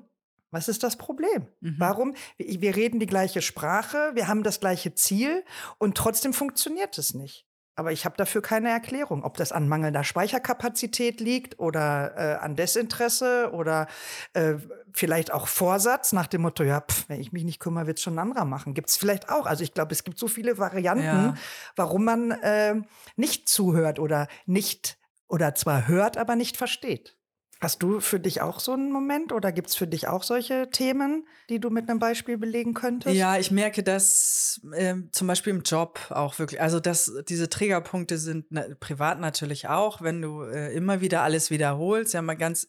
was 0.53 0.69
ist 0.69 0.85
das 0.85 0.97
Problem? 0.97 1.49
Mhm. 1.61 1.75
Warum? 1.79 2.15
Wir 2.39 2.77
reden 2.77 3.01
die 3.01 3.07
gleiche 3.07 3.43
Sprache, 3.43 4.13
wir 4.15 4.29
haben 4.29 4.45
das 4.45 4.61
gleiche 4.61 4.95
Ziel 4.95 5.45
und 5.79 5.97
trotzdem 5.97 6.33
funktioniert 6.33 6.97
es 6.99 7.15
nicht. 7.15 7.47
Aber 7.75 7.91
ich 7.91 8.05
habe 8.05 8.17
dafür 8.19 8.43
keine 8.43 8.69
Erklärung, 8.69 9.25
ob 9.25 9.39
das 9.39 9.51
an 9.51 9.67
mangelnder 9.67 10.05
Speicherkapazität 10.05 11.21
liegt 11.21 11.59
oder 11.59 12.13
äh, 12.17 12.35
an 12.35 12.55
Desinteresse 12.55 13.51
oder 13.55 13.87
äh, 14.35 14.57
vielleicht 14.93 15.33
auch 15.33 15.49
Vorsatz 15.49 16.13
nach 16.13 16.27
dem 16.27 16.43
Motto, 16.43 16.65
ja, 16.65 16.83
pff, 16.83 17.09
wenn 17.09 17.19
ich 17.19 17.33
mich 17.33 17.45
nicht 17.45 17.61
kümmere, 17.61 17.87
wird 17.87 17.97
es 17.97 18.05
schon 18.05 18.17
ein 18.17 18.19
anderer 18.19 18.45
machen. 18.45 18.75
Gibt 18.75 18.91
es 18.91 18.99
vielleicht 18.99 19.31
auch. 19.31 19.47
Also 19.47 19.65
ich 19.65 19.73
glaube, 19.73 19.93
es 19.93 20.05
gibt 20.05 20.19
so 20.19 20.29
viele 20.29 20.59
Varianten, 20.59 21.05
ja. 21.05 21.35
warum 21.75 22.05
man 22.05 22.31
äh, 22.31 22.75
nicht 23.17 23.49
zuhört 23.49 23.99
oder 23.99 24.29
nicht 24.45 24.99
oder 25.27 25.55
zwar 25.55 25.89
hört, 25.89 26.19
aber 26.19 26.37
nicht 26.37 26.59
versteht. 26.59 27.17
Hast 27.63 27.81
du 27.81 28.01
für 28.01 28.19
dich 28.19 28.41
auch 28.41 28.59
so 28.59 28.73
einen 28.73 28.91
Moment 28.91 29.31
oder 29.31 29.53
gibt 29.53 29.69
es 29.69 29.77
für 29.77 29.87
dich 29.87 30.09
auch 30.09 30.25
solche 30.25 30.69
Themen, 30.71 31.29
die 31.49 31.61
du 31.61 31.71
mit 31.71 31.89
einem 31.89 32.01
Beispiel 32.01 32.37
belegen 32.37 32.75
könntest? 32.75 33.15
Ja, 33.15 33.39
ich 33.39 33.53
merke 33.53 33.85
das 33.85 34.61
äh, 34.73 34.97
zum 35.13 35.29
Beispiel 35.29 35.53
im 35.53 35.63
Job 35.63 36.01
auch 36.11 36.41
wirklich. 36.41 36.61
Also 36.61 36.81
dass 36.81 37.13
diese 37.29 37.49
Triggerpunkte 37.49 38.19
sind 38.19 38.47
na, 38.51 38.65
privat 38.81 39.21
natürlich 39.21 39.69
auch, 39.69 40.03
wenn 40.03 40.21
du 40.21 40.43
äh, 40.43 40.75
immer 40.75 41.03
wieder 41.03 41.23
alles 41.23 41.53
wiederholst. 41.53 42.15
Ja, 42.15 42.23
mal 42.23 42.35
ganz 42.35 42.67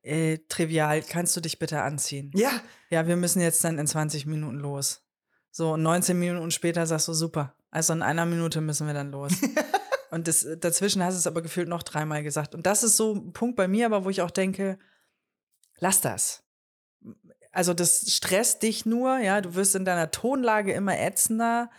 äh, 0.00 0.38
trivial, 0.48 1.02
kannst 1.02 1.36
du 1.36 1.42
dich 1.42 1.58
bitte 1.58 1.82
anziehen? 1.82 2.30
Ja. 2.34 2.62
Ja, 2.88 3.06
wir 3.06 3.16
müssen 3.16 3.42
jetzt 3.42 3.62
dann 3.62 3.78
in 3.78 3.86
20 3.86 4.24
Minuten 4.24 4.56
los. 4.56 5.02
So, 5.50 5.76
19 5.76 6.18
Minuten 6.18 6.50
später 6.50 6.86
sagst 6.86 7.08
du, 7.08 7.12
super. 7.12 7.54
Also 7.70 7.92
in 7.92 8.00
einer 8.00 8.24
Minute 8.24 8.62
müssen 8.62 8.86
wir 8.86 8.94
dann 8.94 9.10
los. 9.10 9.32
Und 10.10 10.28
das, 10.28 10.46
dazwischen 10.58 11.04
hast 11.04 11.14
du 11.14 11.18
es 11.18 11.26
aber 11.26 11.42
gefühlt 11.42 11.68
noch 11.68 11.82
dreimal 11.82 12.22
gesagt. 12.22 12.54
Und 12.54 12.66
das 12.66 12.82
ist 12.82 12.96
so 12.96 13.14
ein 13.14 13.32
Punkt 13.32 13.56
bei 13.56 13.68
mir, 13.68 13.86
aber 13.86 14.04
wo 14.04 14.10
ich 14.10 14.22
auch 14.22 14.30
denke, 14.30 14.78
lass 15.78 16.00
das. 16.00 16.42
Also 17.52 17.74
das 17.74 18.12
stresst 18.12 18.62
dich 18.62 18.86
nur, 18.86 19.18
ja, 19.18 19.40
du 19.40 19.54
wirst 19.54 19.74
in 19.74 19.84
deiner 19.84 20.10
Tonlage 20.10 20.72
immer 20.72 20.98
ätzender. 20.98 21.70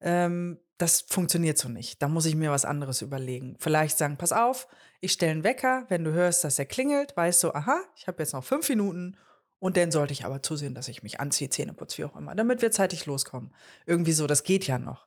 Ähm, 0.00 0.58
das 0.78 1.02
funktioniert 1.02 1.56
so 1.56 1.68
nicht. 1.68 2.02
Da 2.02 2.08
muss 2.08 2.26
ich 2.26 2.34
mir 2.34 2.50
was 2.50 2.64
anderes 2.64 3.00
überlegen. 3.00 3.56
Vielleicht 3.58 3.96
sagen, 3.96 4.16
pass 4.16 4.32
auf, 4.32 4.66
ich 5.00 5.12
stelle 5.12 5.32
einen 5.32 5.44
Wecker, 5.44 5.84
wenn 5.88 6.04
du 6.04 6.12
hörst, 6.12 6.44
dass 6.44 6.58
er 6.58 6.66
klingelt, 6.66 7.16
weißt 7.16 7.44
du, 7.44 7.54
aha, 7.54 7.80
ich 7.96 8.06
habe 8.06 8.22
jetzt 8.22 8.32
noch 8.32 8.44
fünf 8.44 8.68
Minuten 8.68 9.16
und 9.60 9.76
dann 9.76 9.92
sollte 9.92 10.12
ich 10.12 10.24
aber 10.24 10.42
zusehen, 10.42 10.74
dass 10.74 10.88
ich 10.88 11.02
mich 11.02 11.20
anziehe, 11.20 11.48
Zähne 11.48 11.72
putze, 11.72 11.98
wie 11.98 12.04
auch 12.04 12.16
immer, 12.16 12.34
damit 12.34 12.60
wir 12.60 12.70
zeitig 12.70 13.06
loskommen. 13.06 13.54
Irgendwie 13.86 14.12
so, 14.12 14.26
das 14.26 14.42
geht 14.42 14.66
ja 14.66 14.78
noch. 14.78 15.06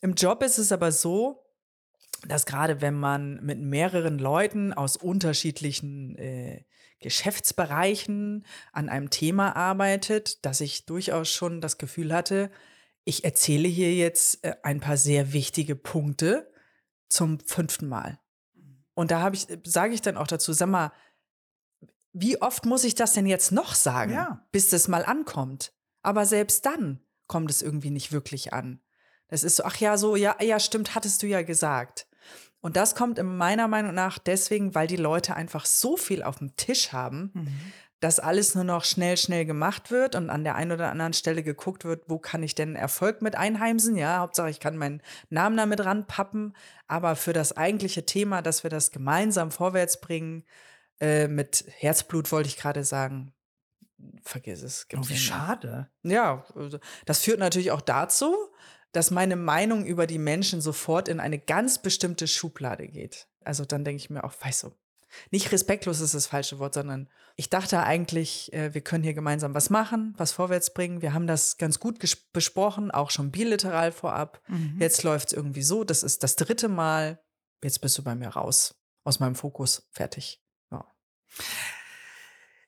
Im 0.00 0.14
Job 0.14 0.42
ist 0.42 0.58
es 0.58 0.72
aber 0.72 0.92
so, 0.92 1.42
dass 2.26 2.46
gerade 2.46 2.80
wenn 2.80 2.94
man 2.94 3.42
mit 3.44 3.60
mehreren 3.60 4.18
Leuten 4.18 4.72
aus 4.72 4.96
unterschiedlichen 4.96 6.16
äh, 6.16 6.64
Geschäftsbereichen 7.00 8.44
an 8.72 8.88
einem 8.88 9.10
Thema 9.10 9.56
arbeitet, 9.56 10.44
dass 10.44 10.60
ich 10.60 10.84
durchaus 10.86 11.30
schon 11.30 11.60
das 11.60 11.78
Gefühl 11.78 12.12
hatte, 12.12 12.50
ich 13.04 13.24
erzähle 13.24 13.68
hier 13.68 13.94
jetzt 13.94 14.44
äh, 14.44 14.54
ein 14.62 14.80
paar 14.80 14.96
sehr 14.96 15.32
wichtige 15.32 15.76
Punkte 15.76 16.52
zum 17.08 17.40
fünften 17.40 17.88
Mal. 17.88 18.20
Und 18.94 19.10
da 19.10 19.20
habe 19.20 19.36
ich, 19.36 19.46
sage 19.64 19.94
ich 19.94 20.02
dann 20.02 20.18
auch 20.18 20.26
dazu, 20.26 20.52
sag 20.52 20.68
mal, 20.68 20.92
wie 22.12 22.40
oft 22.42 22.66
muss 22.66 22.84
ich 22.84 22.94
das 22.94 23.12
denn 23.14 23.26
jetzt 23.26 23.52
noch 23.52 23.74
sagen, 23.74 24.12
ja. 24.12 24.46
bis 24.52 24.68
das 24.68 24.88
mal 24.88 25.04
ankommt? 25.04 25.72
Aber 26.02 26.26
selbst 26.26 26.66
dann 26.66 27.00
kommt 27.26 27.50
es 27.50 27.62
irgendwie 27.62 27.90
nicht 27.90 28.12
wirklich 28.12 28.52
an. 28.52 28.80
Das 29.28 29.44
ist 29.44 29.56
so, 29.56 29.64
ach 29.64 29.76
ja, 29.76 29.96
so, 29.96 30.16
ja, 30.16 30.36
ja, 30.42 30.58
stimmt, 30.58 30.94
hattest 30.94 31.22
du 31.22 31.26
ja 31.28 31.42
gesagt. 31.42 32.08
Und 32.60 32.76
das 32.76 32.94
kommt 32.94 33.18
in 33.18 33.36
meiner 33.36 33.68
Meinung 33.68 33.94
nach 33.94 34.18
deswegen, 34.18 34.74
weil 34.74 34.86
die 34.86 34.96
Leute 34.96 35.34
einfach 35.34 35.64
so 35.64 35.96
viel 35.96 36.22
auf 36.22 36.38
dem 36.38 36.56
Tisch 36.56 36.92
haben, 36.92 37.30
mhm. 37.32 37.48
dass 38.00 38.20
alles 38.20 38.54
nur 38.54 38.64
noch 38.64 38.84
schnell, 38.84 39.16
schnell 39.16 39.46
gemacht 39.46 39.90
wird 39.90 40.14
und 40.14 40.28
an 40.28 40.44
der 40.44 40.56
einen 40.56 40.72
oder 40.72 40.90
anderen 40.90 41.14
Stelle 41.14 41.42
geguckt 41.42 41.84
wird, 41.84 42.04
wo 42.08 42.18
kann 42.18 42.42
ich 42.42 42.54
denn 42.54 42.76
Erfolg 42.76 43.22
mit 43.22 43.34
einheimsen? 43.34 43.96
Ja, 43.96 44.18
Hauptsache, 44.18 44.50
ich 44.50 44.60
kann 44.60 44.76
meinen 44.76 45.02
Namen 45.30 45.56
damit 45.56 45.84
ranpappen. 45.84 46.54
Aber 46.86 47.16
für 47.16 47.32
das 47.32 47.56
eigentliche 47.56 48.04
Thema, 48.04 48.42
dass 48.42 48.62
wir 48.62 48.70
das 48.70 48.90
gemeinsam 48.90 49.50
vorwärts 49.50 50.00
bringen, 50.00 50.44
äh, 51.00 51.28
mit 51.28 51.64
Herzblut 51.78 52.30
wollte 52.30 52.48
ich 52.48 52.58
gerade 52.58 52.84
sagen, 52.84 53.32
vergiss 54.22 54.62
es. 54.62 54.86
Oh, 54.94 55.00
wie 55.08 55.16
schade. 55.16 55.88
Ja, 56.02 56.44
also, 56.54 56.78
das 57.06 57.20
führt 57.20 57.38
natürlich 57.38 57.70
auch 57.70 57.80
dazu, 57.80 58.36
dass 58.92 59.10
meine 59.10 59.36
Meinung 59.36 59.84
über 59.84 60.06
die 60.06 60.18
Menschen 60.18 60.60
sofort 60.60 61.08
in 61.08 61.20
eine 61.20 61.38
ganz 61.38 61.80
bestimmte 61.80 62.26
Schublade 62.26 62.88
geht. 62.88 63.28
Also 63.44 63.64
dann 63.64 63.84
denke 63.84 64.02
ich 64.02 64.10
mir 64.10 64.24
auch, 64.24 64.34
weißt 64.40 64.64
du, 64.64 64.72
nicht 65.30 65.52
respektlos 65.52 66.00
ist 66.00 66.14
das 66.14 66.26
falsche 66.26 66.58
Wort, 66.58 66.74
sondern 66.74 67.08
ich 67.36 67.50
dachte 67.50 67.82
eigentlich, 67.82 68.52
äh, 68.52 68.74
wir 68.74 68.80
können 68.80 69.02
hier 69.02 69.14
gemeinsam 69.14 69.54
was 69.54 69.70
machen, 69.70 70.14
was 70.16 70.32
vorwärts 70.32 70.72
bringen. 70.72 71.02
Wir 71.02 71.14
haben 71.14 71.26
das 71.26 71.56
ganz 71.56 71.80
gut 71.80 71.98
besprochen, 72.32 72.90
auch 72.90 73.10
schon 73.10 73.30
biliteral 73.30 73.92
vorab. 73.92 74.40
Mhm. 74.48 74.76
Jetzt 74.78 75.02
läuft 75.02 75.28
es 75.28 75.32
irgendwie 75.32 75.62
so, 75.62 75.84
das 75.84 76.02
ist 76.02 76.22
das 76.22 76.36
dritte 76.36 76.68
Mal. 76.68 77.20
Jetzt 77.62 77.80
bist 77.80 77.98
du 77.98 78.02
bei 78.02 78.14
mir 78.14 78.28
raus, 78.28 78.74
aus 79.04 79.20
meinem 79.20 79.34
Fokus, 79.34 79.88
fertig. 79.90 80.42
Ja. 80.70 80.86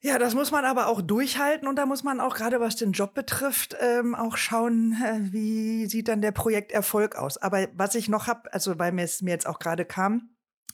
Ja, 0.05 0.19
das 0.19 0.35
muss 0.35 0.51
man 0.51 0.65
aber 0.65 0.89
auch 0.89 1.01
durchhalten 1.01 1.69
und 1.69 1.77
da 1.77 1.87
muss 1.87 2.03
man 2.03 2.21
auch 2.21 2.35
gerade 2.35 2.61
was 2.61 2.75
den 2.75 2.91
Job 2.91 3.15
betrifft 3.15 3.77
ähm, 3.81 4.17
auch 4.17 4.37
schauen, 4.37 5.01
äh, 5.01 5.33
wie 5.33 5.87
sieht 5.87 6.09
dann 6.09 6.21
der 6.21 6.33
Projekterfolg 6.33 7.15
aus. 7.15 7.39
Aber 7.39 7.69
was 7.75 7.95
ich 7.95 8.09
noch 8.09 8.27
habe, 8.27 8.53
also 8.53 8.81
weil 8.81 8.91
mir 8.91 9.05
es 9.05 9.23
mir 9.23 9.31
jetzt 9.31 9.47
auch 9.47 9.61
gerade 9.61 9.85
kam, 9.85 10.31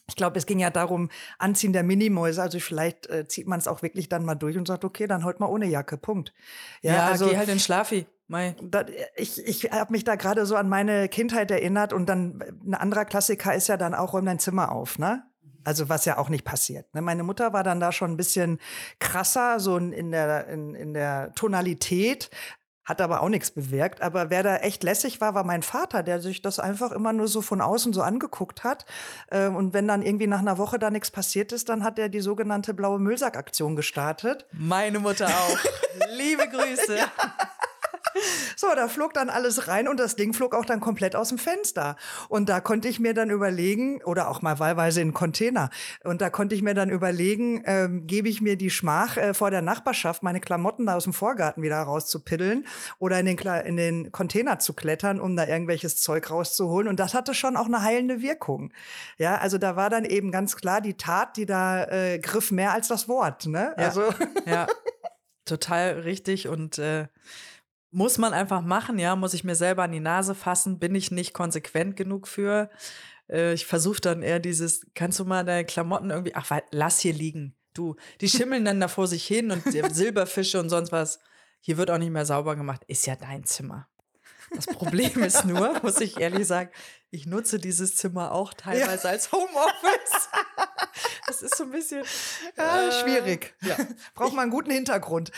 ich 0.07 0.15
glaube, 0.15 0.39
es 0.39 0.47
ging 0.47 0.57
ja 0.57 0.71
darum, 0.71 1.09
Anziehen 1.37 1.71
der 1.71 1.83
Minimäuse. 1.83 2.41
Also 2.41 2.59
vielleicht 2.59 3.07
äh, 3.07 3.27
zieht 3.27 3.47
man 3.47 3.59
es 3.59 3.67
auch 3.67 3.83
wirklich 3.83 4.09
dann 4.09 4.25
mal 4.25 4.33
durch 4.33 4.57
und 4.57 4.67
sagt, 4.67 4.83
okay, 4.83 5.05
dann 5.05 5.23
heute 5.23 5.39
mal 5.39 5.45
ohne 5.45 5.67
Jacke. 5.67 5.97
Punkt. 5.97 6.33
Ja, 6.81 6.95
ja 6.95 7.05
also, 7.05 7.27
geh 7.27 7.37
halt 7.37 7.49
in 7.49 7.59
Schlafi. 7.59 8.07
Da, 8.61 8.85
ich 9.15 9.45
ich 9.45 9.71
habe 9.71 9.91
mich 9.91 10.03
da 10.03 10.15
gerade 10.15 10.47
so 10.47 10.55
an 10.55 10.69
meine 10.69 11.07
Kindheit 11.09 11.51
erinnert 11.51 11.93
und 11.93 12.07
dann 12.07 12.43
ein 12.65 12.73
anderer 12.73 13.05
Klassiker 13.05 13.53
ist 13.53 13.67
ja 13.67 13.77
dann 13.77 13.93
auch 13.93 14.13
räum 14.13 14.25
dein 14.25 14.39
Zimmer 14.39 14.71
auf, 14.71 14.97
ne? 14.97 15.23
Also 15.63 15.89
was 15.89 16.05
ja 16.05 16.17
auch 16.17 16.29
nicht 16.29 16.45
passiert. 16.45 16.93
Ne? 16.93 17.01
Meine 17.01 17.23
Mutter 17.23 17.53
war 17.53 17.63
dann 17.63 17.79
da 17.79 17.91
schon 17.91 18.11
ein 18.11 18.17
bisschen 18.17 18.59
krasser, 18.99 19.59
so 19.59 19.77
in 19.77 20.11
der, 20.11 20.47
in, 20.47 20.75
in 20.75 20.93
der 20.93 21.33
Tonalität, 21.35 22.29
hat 22.89 23.01
aber 23.01 23.21
auch 23.21 23.29
nichts 23.29 23.51
bewirkt. 23.51 24.01
Aber 24.01 24.31
wer 24.31 24.41
da 24.41 24.57
echt 24.57 24.83
lässig 24.83 25.21
war, 25.21 25.35
war 25.35 25.43
mein 25.43 25.61
Vater, 25.61 26.01
der 26.01 26.19
sich 26.19 26.41
das 26.41 26.59
einfach 26.59 26.91
immer 26.91 27.13
nur 27.13 27.27
so 27.27 27.41
von 27.41 27.61
außen 27.61 27.93
so 27.93 28.01
angeguckt 28.01 28.63
hat. 28.63 28.85
Ähm, 29.31 29.55
und 29.55 29.73
wenn 29.73 29.87
dann 29.87 30.01
irgendwie 30.01 30.27
nach 30.27 30.39
einer 30.39 30.57
Woche 30.57 30.79
da 30.79 30.89
nichts 30.89 31.11
passiert 31.11 31.51
ist, 31.51 31.69
dann 31.69 31.83
hat 31.83 31.99
er 31.99 32.09
die 32.09 32.21
sogenannte 32.21 32.73
blaue 32.73 32.99
Müllsackaktion 32.99 33.75
gestartet. 33.75 34.47
Meine 34.51 34.99
Mutter 34.99 35.27
auch. 35.27 35.57
Liebe 36.17 36.47
Grüße. 36.47 36.97
Ja. 36.97 37.11
So, 38.55 38.67
da 38.75 38.87
flog 38.87 39.13
dann 39.13 39.29
alles 39.29 39.67
rein 39.67 39.87
und 39.87 39.99
das 39.99 40.15
Ding 40.15 40.33
flog 40.33 40.53
auch 40.53 40.65
dann 40.65 40.79
komplett 40.79 41.15
aus 41.15 41.29
dem 41.29 41.37
Fenster. 41.37 41.95
Und 42.27 42.49
da 42.49 42.59
konnte 42.59 42.87
ich 42.87 42.99
mir 42.99 43.13
dann 43.13 43.29
überlegen, 43.29 44.01
oder 44.03 44.29
auch 44.29 44.41
mal 44.41 44.59
wahlweise 44.59 45.01
in 45.01 45.13
Container, 45.13 45.69
und 46.03 46.21
da 46.21 46.29
konnte 46.29 46.55
ich 46.55 46.61
mir 46.61 46.73
dann 46.73 46.89
überlegen, 46.89 47.63
ähm, 47.65 48.07
gebe 48.07 48.29
ich 48.29 48.41
mir 48.41 48.57
die 48.57 48.69
Schmach 48.69 49.17
äh, 49.17 49.33
vor 49.33 49.51
der 49.51 49.61
Nachbarschaft, 49.61 50.23
meine 50.23 50.39
Klamotten 50.39 50.85
da 50.85 50.95
aus 50.95 51.03
dem 51.03 51.13
Vorgarten 51.13 51.63
wieder 51.63 51.77
rauszupiddeln 51.77 52.65
oder 52.99 53.19
in 53.19 53.25
den, 53.25 53.37
in 53.37 53.77
den 53.77 54.11
Container 54.11 54.59
zu 54.59 54.73
klettern, 54.73 55.19
um 55.19 55.35
da 55.35 55.47
irgendwelches 55.47 56.01
Zeug 56.01 56.29
rauszuholen. 56.29 56.87
Und 56.87 56.99
das 56.99 57.13
hatte 57.13 57.33
schon 57.33 57.57
auch 57.57 57.67
eine 57.67 57.81
heilende 57.81 58.21
Wirkung. 58.21 58.73
Ja, 59.17 59.37
also 59.37 59.57
da 59.57 59.75
war 59.75 59.89
dann 59.89 60.05
eben 60.05 60.31
ganz 60.31 60.55
klar 60.55 60.81
die 60.81 60.95
Tat, 60.95 61.37
die 61.37 61.45
da 61.45 61.85
äh, 61.85 62.19
griff 62.19 62.51
mehr 62.51 62.73
als 62.73 62.87
das 62.87 63.07
Wort. 63.07 63.45
Ne? 63.45 63.73
Ja, 63.77 63.85
also 63.85 64.03
ja, 64.45 64.67
total 65.45 65.99
richtig 65.99 66.47
und 66.47 66.77
äh 66.77 67.07
muss 67.91 68.17
man 68.17 68.33
einfach 68.33 68.61
machen, 68.61 68.99
ja, 68.99 69.15
muss 69.15 69.33
ich 69.33 69.43
mir 69.43 69.55
selber 69.55 69.83
an 69.83 69.91
die 69.91 69.99
Nase 69.99 70.35
fassen, 70.35 70.79
bin 70.79 70.95
ich 70.95 71.11
nicht 71.11 71.33
konsequent 71.33 71.95
genug 71.95 72.27
für. 72.27 72.69
Äh, 73.29 73.53
ich 73.53 73.65
versuche 73.65 74.01
dann 74.01 74.21
eher 74.21 74.39
dieses, 74.39 74.85
kannst 74.93 75.19
du 75.19 75.25
mal 75.25 75.43
deine 75.43 75.65
Klamotten 75.65 76.11
irgendwie, 76.11 76.35
ach, 76.35 76.49
lass 76.71 76.99
hier 76.99 77.13
liegen. 77.13 77.55
Du, 77.73 77.95
die 78.21 78.29
schimmeln 78.29 78.65
dann 78.65 78.79
da 78.79 78.87
vor 78.87 79.07
sich 79.07 79.25
hin 79.25 79.51
und 79.51 79.63
Silberfische 79.63 80.59
und 80.59 80.69
sonst 80.69 80.91
was. 80.91 81.19
Hier 81.61 81.77
wird 81.77 81.91
auch 81.91 81.97
nicht 81.97 82.11
mehr 82.11 82.25
sauber 82.25 82.55
gemacht. 82.55 82.83
Ist 82.87 83.05
ja 83.05 83.15
dein 83.15 83.43
Zimmer. 83.43 83.88
Das 84.51 84.65
Problem 84.67 85.23
ist 85.23 85.45
nur, 85.45 85.79
muss 85.83 85.99
ich 86.01 86.19
ehrlich 86.19 86.47
sagen, 86.47 86.69
ich 87.11 87.25
nutze 87.25 87.59
dieses 87.59 87.95
Zimmer 87.95 88.31
auch 88.31 88.53
teilweise 88.53 89.07
ja. 89.07 89.11
als 89.11 89.31
Homeoffice. 89.31 90.29
Das 91.27 91.43
ist 91.43 91.55
so 91.55 91.63
ein 91.63 91.71
bisschen 91.71 92.03
ja, 92.57 92.87
äh, 92.87 92.91
schwierig. 92.91 93.53
Ja. 93.61 93.77
Braucht 94.15 94.33
man 94.33 94.43
einen 94.43 94.51
guten 94.51 94.71
Hintergrund. 94.71 95.31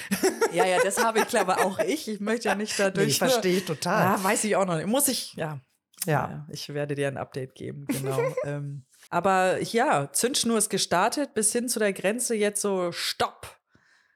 Ja, 0.53 0.65
ja, 0.65 0.79
das 0.81 1.03
habe 1.03 1.19
ich 1.19 1.27
klar, 1.27 1.41
aber 1.41 1.65
auch 1.65 1.79
ich. 1.79 2.07
Ich 2.07 2.21
möchte 2.21 2.47
ja 2.47 2.55
nicht 2.55 2.79
dadurch. 2.79 3.05
Nee, 3.05 3.11
ich 3.11 3.17
verstehe 3.17 3.63
total. 3.63 4.17
Ja, 4.17 4.23
weiß 4.23 4.45
ich 4.45 4.55
auch 4.55 4.65
noch 4.65 4.77
nicht. 4.77 4.87
Muss 4.87 5.09
ich, 5.09 5.33
ja. 5.33 5.59
Ja. 6.05 6.47
Ich 6.49 6.73
werde 6.73 6.95
dir 6.95 7.09
ein 7.09 7.17
Update 7.17 7.55
geben, 7.55 7.85
genau. 7.87 8.19
ähm, 8.45 8.85
aber 9.09 9.61
ja, 9.61 10.11
Zündschnur 10.11 10.57
ist 10.57 10.69
gestartet 10.69 11.33
bis 11.33 11.51
hin 11.51 11.67
zu 11.67 11.79
der 11.79 11.93
Grenze 11.93 12.35
jetzt 12.35 12.61
so 12.61 12.91
Stopp. 12.91 13.59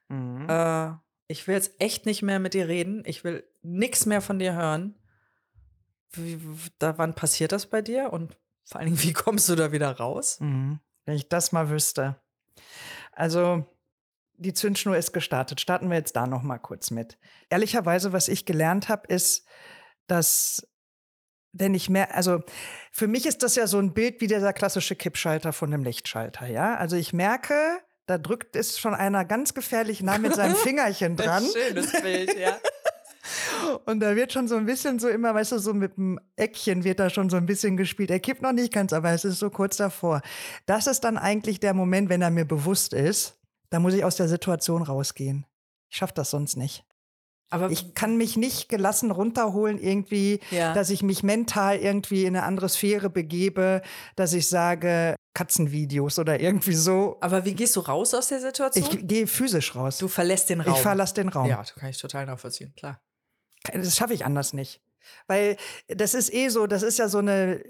Mhm. 0.08 0.48
Äh, 0.48 0.92
ich 1.28 1.46
will 1.46 1.54
jetzt 1.54 1.72
echt 1.78 2.06
nicht 2.06 2.22
mehr 2.22 2.38
mit 2.38 2.54
dir 2.54 2.68
reden. 2.68 3.02
Ich 3.04 3.24
will 3.24 3.44
nichts 3.66 4.06
mehr 4.06 4.20
von 4.20 4.38
dir 4.38 4.54
hören. 4.54 4.94
Wie, 6.12 6.40
da, 6.78 6.96
wann 6.98 7.14
passiert 7.14 7.52
das 7.52 7.66
bei 7.66 7.82
dir? 7.82 8.12
Und 8.12 8.36
vor 8.64 8.80
allen 8.80 8.90
Dingen, 8.90 9.02
wie 9.02 9.12
kommst 9.12 9.48
du 9.48 9.56
da 9.56 9.72
wieder 9.72 9.90
raus? 9.96 10.38
Mhm. 10.40 10.80
Wenn 11.04 11.16
ich 11.16 11.28
das 11.28 11.52
mal 11.52 11.70
wüsste. 11.70 12.16
Also, 13.12 13.64
die 14.38 14.52
Zündschnur 14.52 14.96
ist 14.96 15.12
gestartet. 15.12 15.60
Starten 15.60 15.88
wir 15.88 15.96
jetzt 15.96 16.16
da 16.16 16.26
noch 16.26 16.42
mal 16.42 16.58
kurz 16.58 16.90
mit. 16.90 17.18
Ehrlicherweise, 17.48 18.12
was 18.12 18.28
ich 18.28 18.44
gelernt 18.44 18.88
habe, 18.88 19.06
ist, 19.08 19.46
dass 20.06 20.66
wenn 21.52 21.74
ich 21.74 21.88
mehr, 21.88 22.14
also 22.14 22.42
für 22.92 23.06
mich 23.06 23.24
ist 23.24 23.42
das 23.42 23.56
ja 23.56 23.66
so 23.66 23.78
ein 23.78 23.94
Bild 23.94 24.20
wie 24.20 24.26
dieser 24.26 24.52
klassische 24.52 24.94
Kippschalter 24.94 25.54
von 25.54 25.72
einem 25.72 25.84
Lichtschalter, 25.84 26.46
ja. 26.46 26.76
Also 26.76 26.96
ich 26.96 27.14
merke, 27.14 27.78
da 28.04 28.18
drückt 28.18 28.56
es 28.56 28.78
schon 28.78 28.94
einer 28.94 29.24
ganz 29.24 29.54
gefährlich 29.54 30.02
nah 30.02 30.18
mit 30.18 30.34
seinem 30.34 30.54
Fingerchen 30.56 31.16
dran. 31.16 31.44
Schönes 31.44 31.92
Bild, 31.92 32.36
ja. 32.38 32.58
Und 33.84 34.00
da 34.00 34.16
wird 34.16 34.32
schon 34.32 34.48
so 34.48 34.56
ein 34.56 34.66
bisschen 34.66 34.98
so 34.98 35.08
immer, 35.08 35.34
weißt 35.34 35.52
du, 35.52 35.58
so 35.58 35.74
mit 35.74 35.96
dem 35.96 36.18
Eckchen 36.36 36.84
wird 36.84 37.00
da 37.00 37.10
schon 37.10 37.30
so 37.30 37.36
ein 37.36 37.46
bisschen 37.46 37.76
gespielt. 37.76 38.10
Er 38.10 38.20
kippt 38.20 38.42
noch 38.42 38.52
nicht 38.52 38.72
ganz, 38.72 38.92
aber 38.92 39.10
es 39.10 39.24
ist 39.24 39.38
so 39.38 39.50
kurz 39.50 39.76
davor. 39.76 40.22
Das 40.66 40.86
ist 40.86 41.00
dann 41.00 41.18
eigentlich 41.18 41.60
der 41.60 41.74
Moment, 41.74 42.08
wenn 42.08 42.22
er 42.22 42.30
mir 42.30 42.44
bewusst 42.44 42.92
ist, 42.92 43.38
da 43.70 43.80
muss 43.80 43.94
ich 43.94 44.04
aus 44.04 44.16
der 44.16 44.28
Situation 44.28 44.82
rausgehen. 44.82 45.46
Ich 45.88 45.96
schaffe 45.96 46.14
das 46.14 46.30
sonst 46.30 46.56
nicht. 46.56 46.84
Aber 47.48 47.70
ich 47.70 47.94
kann 47.94 48.16
mich 48.16 48.36
nicht 48.36 48.68
gelassen 48.68 49.12
runterholen 49.12 49.78
irgendwie, 49.78 50.40
ja. 50.50 50.74
dass 50.74 50.90
ich 50.90 51.02
mich 51.02 51.22
mental 51.22 51.76
irgendwie 51.76 52.24
in 52.24 52.36
eine 52.36 52.44
andere 52.44 52.68
Sphäre 52.68 53.08
begebe, 53.08 53.82
dass 54.16 54.32
ich 54.32 54.48
sage 54.48 55.14
Katzenvideos 55.32 56.18
oder 56.18 56.40
irgendwie 56.40 56.74
so. 56.74 57.18
Aber 57.20 57.44
wie 57.44 57.54
gehst 57.54 57.76
du 57.76 57.80
raus 57.80 58.14
aus 58.14 58.28
der 58.28 58.40
Situation? 58.40 58.84
Ich 58.84 59.06
gehe 59.06 59.26
physisch 59.28 59.76
raus. 59.76 59.98
Du 59.98 60.08
verlässt 60.08 60.50
den 60.50 60.60
Raum. 60.60 60.74
Ich 60.74 60.80
verlasse 60.80 61.14
den 61.14 61.28
Raum. 61.28 61.48
Ja, 61.48 61.58
das 61.58 61.74
kann 61.74 61.90
ich 61.90 61.98
total 61.98 62.26
nachvollziehen, 62.26 62.72
klar. 62.74 63.00
Das 63.72 63.96
schaffe 63.96 64.14
ich 64.14 64.24
anders 64.24 64.52
nicht. 64.52 64.80
Weil 65.26 65.56
das 65.88 66.14
ist 66.14 66.32
eh 66.32 66.48
so, 66.48 66.66
das 66.66 66.82
ist 66.82 66.98
ja 66.98 67.08
so 67.08 67.18
eine 67.18 67.62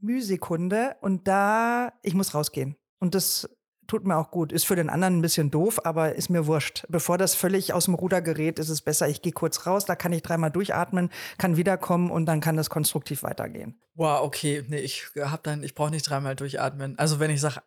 Mühsekunde 0.00 0.96
und 1.00 1.26
da, 1.26 1.92
ich 2.02 2.14
muss 2.14 2.34
rausgehen. 2.34 2.76
Und 2.98 3.14
das 3.14 3.48
tut 3.86 4.06
mir 4.06 4.16
auch 4.16 4.30
gut. 4.30 4.52
Ist 4.52 4.66
für 4.66 4.76
den 4.76 4.90
anderen 4.90 5.18
ein 5.18 5.22
bisschen 5.22 5.50
doof, 5.50 5.80
aber 5.84 6.14
ist 6.14 6.28
mir 6.28 6.46
wurscht. 6.46 6.84
Bevor 6.88 7.18
das 7.18 7.34
völlig 7.34 7.72
aus 7.72 7.86
dem 7.86 7.94
Ruder 7.94 8.20
gerät, 8.20 8.58
ist 8.58 8.68
es 8.68 8.82
besser, 8.82 9.08
ich 9.08 9.22
gehe 9.22 9.32
kurz 9.32 9.66
raus, 9.66 9.86
da 9.86 9.96
kann 9.96 10.12
ich 10.12 10.22
dreimal 10.22 10.50
durchatmen, 10.50 11.10
kann 11.38 11.56
wiederkommen 11.56 12.10
und 12.10 12.26
dann 12.26 12.40
kann 12.40 12.56
das 12.56 12.70
konstruktiv 12.70 13.22
weitergehen. 13.22 13.80
Wow, 13.94 14.20
okay. 14.22 14.64
Nee, 14.68 14.78
ich 14.78 15.06
hab 15.16 15.42
dann, 15.42 15.64
ich 15.64 15.74
brauche 15.74 15.90
nicht 15.90 16.08
dreimal 16.08 16.36
durchatmen. 16.36 16.98
Also 16.98 17.18
wenn 17.18 17.30
ich 17.30 17.40
sage, 17.40 17.62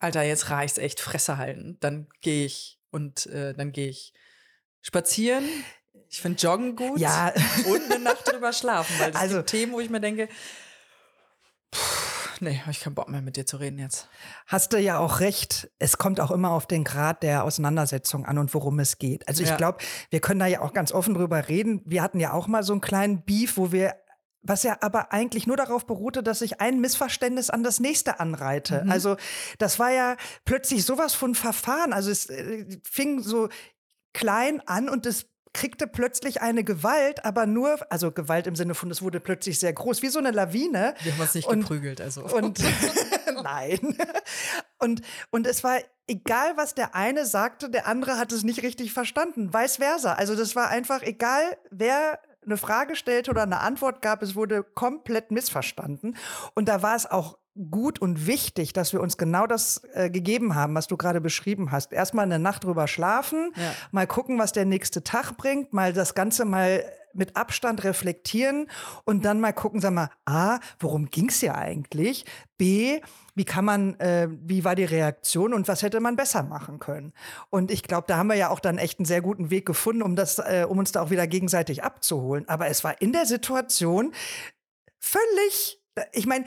Alter, 0.00 0.22
jetzt 0.22 0.50
reicht's 0.50 0.78
echt, 0.78 1.00
Fresse 1.00 1.36
halten, 1.36 1.76
dann 1.80 2.08
gehe 2.20 2.46
ich 2.46 2.80
und 2.90 3.26
äh, 3.26 3.52
dann 3.54 3.72
gehe 3.72 3.88
ich 3.88 4.14
spazieren. 4.80 5.44
Ich 6.10 6.20
finde 6.20 6.38
Joggen 6.40 6.76
gut 6.76 6.98
ja. 6.98 7.32
und 7.66 7.90
eine 7.90 8.02
Nacht 8.02 8.30
drüber 8.30 8.52
schlafen, 8.52 8.94
weil 8.98 9.12
das 9.12 9.20
also, 9.20 9.36
sind 9.36 9.46
Themen, 9.46 9.72
wo 9.72 9.80
ich 9.80 9.90
mir 9.90 10.00
denke, 10.00 10.28
nee, 12.40 12.58
habe 12.60 12.70
ich 12.70 12.80
keinen 12.80 12.94
Bock 12.94 13.08
mehr 13.08 13.22
mit 13.22 13.36
dir 13.36 13.46
zu 13.46 13.58
reden 13.58 13.78
jetzt. 13.78 14.08
Hast 14.46 14.72
du 14.72 14.78
ja 14.78 14.98
auch 14.98 15.20
recht. 15.20 15.70
Es 15.78 15.98
kommt 15.98 16.20
auch 16.20 16.30
immer 16.30 16.50
auf 16.50 16.66
den 16.66 16.84
Grad 16.84 17.22
der 17.22 17.44
Auseinandersetzung 17.44 18.24
an 18.24 18.38
und 18.38 18.54
worum 18.54 18.78
es 18.78 18.98
geht. 18.98 19.26
Also 19.28 19.42
ich 19.42 19.50
ja. 19.50 19.56
glaube, 19.56 19.78
wir 20.10 20.20
können 20.20 20.40
da 20.40 20.46
ja 20.46 20.60
auch 20.60 20.72
ganz 20.72 20.92
offen 20.92 21.14
drüber 21.14 21.48
reden. 21.48 21.82
Wir 21.84 22.02
hatten 22.02 22.20
ja 22.20 22.32
auch 22.32 22.46
mal 22.46 22.62
so 22.62 22.72
einen 22.72 22.80
kleinen 22.80 23.22
Beef, 23.22 23.56
wo 23.56 23.72
wir 23.72 23.94
was 24.40 24.62
ja 24.62 24.78
aber 24.80 25.12
eigentlich 25.12 25.46
nur 25.46 25.56
darauf 25.56 25.86
beruhte, 25.86 26.22
dass 26.22 26.42
ich 26.42 26.60
ein 26.60 26.80
Missverständnis 26.80 27.50
an 27.50 27.64
das 27.64 27.80
nächste 27.80 28.20
anreite. 28.20 28.84
Mhm. 28.84 28.90
Also 28.90 29.16
das 29.58 29.78
war 29.78 29.90
ja 29.90 30.16
plötzlich 30.44 30.84
sowas 30.84 31.12
von 31.12 31.34
Verfahren. 31.34 31.92
Also 31.92 32.10
es 32.10 32.26
äh, 32.26 32.64
fing 32.82 33.20
so 33.20 33.48
klein 34.14 34.62
an 34.66 34.88
und 34.88 35.06
es 35.06 35.26
kriegte 35.52 35.86
plötzlich 35.86 36.40
eine 36.42 36.64
Gewalt, 36.64 37.24
aber 37.24 37.46
nur, 37.46 37.78
also 37.90 38.10
Gewalt 38.10 38.46
im 38.46 38.56
Sinne 38.56 38.74
von, 38.74 38.90
es 38.90 39.02
wurde 39.02 39.20
plötzlich 39.20 39.58
sehr 39.58 39.72
groß, 39.72 40.02
wie 40.02 40.08
so 40.08 40.18
eine 40.18 40.30
Lawine. 40.30 40.94
Wir 41.02 41.12
haben 41.12 41.20
uns 41.20 41.34
nicht 41.34 41.48
und, 41.48 41.60
geprügelt, 41.60 42.00
also. 42.00 42.24
Und 42.24 42.58
nein. 43.42 43.96
Und, 44.78 45.02
und 45.30 45.46
es 45.46 45.64
war 45.64 45.78
egal 46.08 46.56
was 46.56 46.74
der 46.74 46.94
eine 46.94 47.26
sagte, 47.26 47.70
der 47.70 47.86
andere 47.86 48.18
hat 48.18 48.32
es 48.32 48.42
nicht 48.42 48.62
richtig 48.62 48.92
verstanden. 48.92 49.52
Vice 49.52 49.76
versa. 49.76 50.14
Also 50.14 50.34
das 50.34 50.56
war 50.56 50.68
einfach 50.68 51.02
egal, 51.02 51.56
wer 51.70 52.18
eine 52.44 52.56
Frage 52.56 52.96
stellte 52.96 53.30
oder 53.30 53.42
eine 53.42 53.60
Antwort 53.60 54.00
gab, 54.00 54.22
es 54.22 54.34
wurde 54.34 54.64
komplett 54.64 55.30
missverstanden. 55.30 56.16
Und 56.54 56.68
da 56.68 56.82
war 56.82 56.96
es 56.96 57.06
auch 57.06 57.38
gut 57.70 58.00
und 58.00 58.26
wichtig, 58.26 58.72
dass 58.72 58.92
wir 58.92 59.00
uns 59.00 59.16
genau 59.16 59.46
das 59.46 59.82
äh, 59.92 60.10
gegeben 60.10 60.54
haben, 60.54 60.74
was 60.74 60.86
du 60.86 60.96
gerade 60.96 61.20
beschrieben 61.20 61.72
hast. 61.72 61.92
Erstmal 61.92 62.24
eine 62.24 62.38
Nacht 62.38 62.64
drüber 62.64 62.86
schlafen, 62.86 63.52
ja. 63.56 63.74
mal 63.90 64.06
gucken, 64.06 64.38
was 64.38 64.52
der 64.52 64.64
nächste 64.64 65.02
Tag 65.02 65.36
bringt, 65.36 65.72
mal 65.72 65.92
das 65.92 66.14
Ganze 66.14 66.44
mal 66.44 66.84
mit 67.14 67.36
Abstand 67.36 67.84
reflektieren 67.84 68.68
und 69.04 69.24
dann 69.24 69.40
mal 69.40 69.52
gucken, 69.52 69.80
sag 69.80 69.92
mal, 69.92 70.10
A, 70.24 70.60
worum 70.78 71.06
ging's 71.10 71.40
ja 71.40 71.54
eigentlich? 71.54 72.24
B, 72.58 73.00
wie 73.34 73.44
kann 73.44 73.64
man, 73.64 73.98
äh, 73.98 74.28
wie 74.30 74.64
war 74.64 74.74
die 74.74 74.84
Reaktion 74.84 75.52
und 75.52 75.68
was 75.68 75.82
hätte 75.82 76.00
man 76.00 76.16
besser 76.16 76.42
machen 76.42 76.78
können? 76.78 77.12
Und 77.50 77.70
ich 77.70 77.82
glaube, 77.82 78.06
da 78.06 78.16
haben 78.16 78.28
wir 78.28 78.36
ja 78.36 78.50
auch 78.50 78.60
dann 78.60 78.78
echt 78.78 78.98
einen 78.98 79.06
sehr 79.06 79.22
guten 79.22 79.50
Weg 79.50 79.66
gefunden, 79.66 80.02
um 80.02 80.16
das, 80.16 80.38
äh, 80.38 80.66
um 80.68 80.78
uns 80.78 80.92
da 80.92 81.02
auch 81.02 81.10
wieder 81.10 81.26
gegenseitig 81.26 81.82
abzuholen. 81.82 82.48
Aber 82.48 82.68
es 82.68 82.84
war 82.84 83.00
in 83.00 83.12
der 83.12 83.26
Situation 83.26 84.12
völlig, 84.98 85.82
ich 86.12 86.26
meine, 86.26 86.44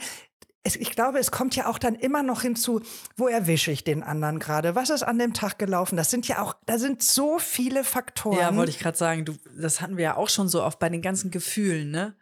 es, 0.64 0.76
ich 0.76 0.90
glaube, 0.90 1.18
es 1.18 1.30
kommt 1.30 1.56
ja 1.56 1.68
auch 1.68 1.78
dann 1.78 1.94
immer 1.94 2.22
noch 2.22 2.42
hinzu, 2.42 2.80
wo 3.16 3.26
erwische 3.26 3.72
ich 3.72 3.82
den 3.82 4.02
anderen 4.02 4.38
gerade? 4.38 4.74
Was 4.74 4.90
ist 4.90 5.02
an 5.02 5.18
dem 5.18 5.34
Tag 5.34 5.58
gelaufen? 5.58 5.96
Das 5.96 6.10
sind 6.10 6.28
ja 6.28 6.40
auch, 6.40 6.54
da 6.66 6.78
sind 6.78 7.02
so 7.02 7.38
viele 7.38 7.82
Faktoren. 7.84 8.38
Ja, 8.38 8.54
wollte 8.54 8.70
ich 8.70 8.78
gerade 8.78 8.96
sagen, 8.96 9.24
du, 9.24 9.34
das 9.58 9.80
hatten 9.80 9.96
wir 9.96 10.04
ja 10.04 10.16
auch 10.16 10.28
schon 10.28 10.48
so 10.48 10.62
oft 10.62 10.78
bei 10.78 10.88
den 10.88 11.02
ganzen 11.02 11.30
Gefühlen, 11.30 11.90
ne? 11.90 12.14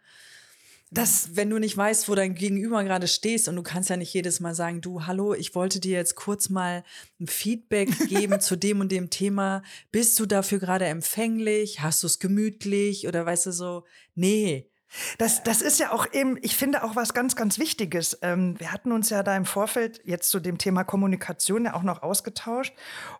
Das, 0.93 1.37
wenn 1.37 1.49
du 1.49 1.57
nicht 1.57 1.77
weißt, 1.77 2.09
wo 2.09 2.15
dein 2.15 2.35
Gegenüber 2.35 2.83
gerade 2.83 3.07
stehst 3.07 3.47
und 3.47 3.55
du 3.55 3.63
kannst 3.63 3.89
ja 3.89 3.95
nicht 3.95 4.13
jedes 4.13 4.41
Mal 4.41 4.53
sagen, 4.53 4.81
du, 4.81 5.05
hallo, 5.05 5.33
ich 5.33 5.55
wollte 5.55 5.79
dir 5.79 5.95
jetzt 5.95 6.15
kurz 6.15 6.49
mal 6.49 6.83
ein 7.17 7.27
Feedback 7.27 7.89
geben 8.09 8.41
zu 8.41 8.57
dem 8.57 8.81
und 8.81 8.91
dem 8.91 9.09
Thema. 9.09 9.63
Bist 9.93 10.19
du 10.19 10.25
dafür 10.25 10.59
gerade 10.59 10.85
empfänglich? 10.85 11.79
Hast 11.79 12.03
du 12.03 12.07
es 12.07 12.19
gemütlich? 12.19 13.07
Oder 13.07 13.25
weißt 13.25 13.45
du 13.45 13.53
so, 13.53 13.85
nee, 14.15 14.70
das, 15.17 15.43
das 15.43 15.61
ist 15.61 15.79
ja 15.79 15.91
auch 15.91 16.05
eben, 16.11 16.37
ich 16.41 16.55
finde 16.55 16.83
auch 16.83 16.95
was 16.95 17.13
ganz, 17.13 17.35
ganz 17.35 17.59
Wichtiges. 17.59 18.17
Ähm, 18.21 18.59
wir 18.59 18.71
hatten 18.71 18.91
uns 18.91 19.09
ja 19.09 19.23
da 19.23 19.35
im 19.35 19.45
Vorfeld 19.45 20.01
jetzt 20.03 20.29
zu 20.29 20.39
dem 20.39 20.57
Thema 20.57 20.83
Kommunikation 20.83 21.65
ja 21.65 21.73
auch 21.73 21.83
noch 21.83 22.03
ausgetauscht. 22.03 22.73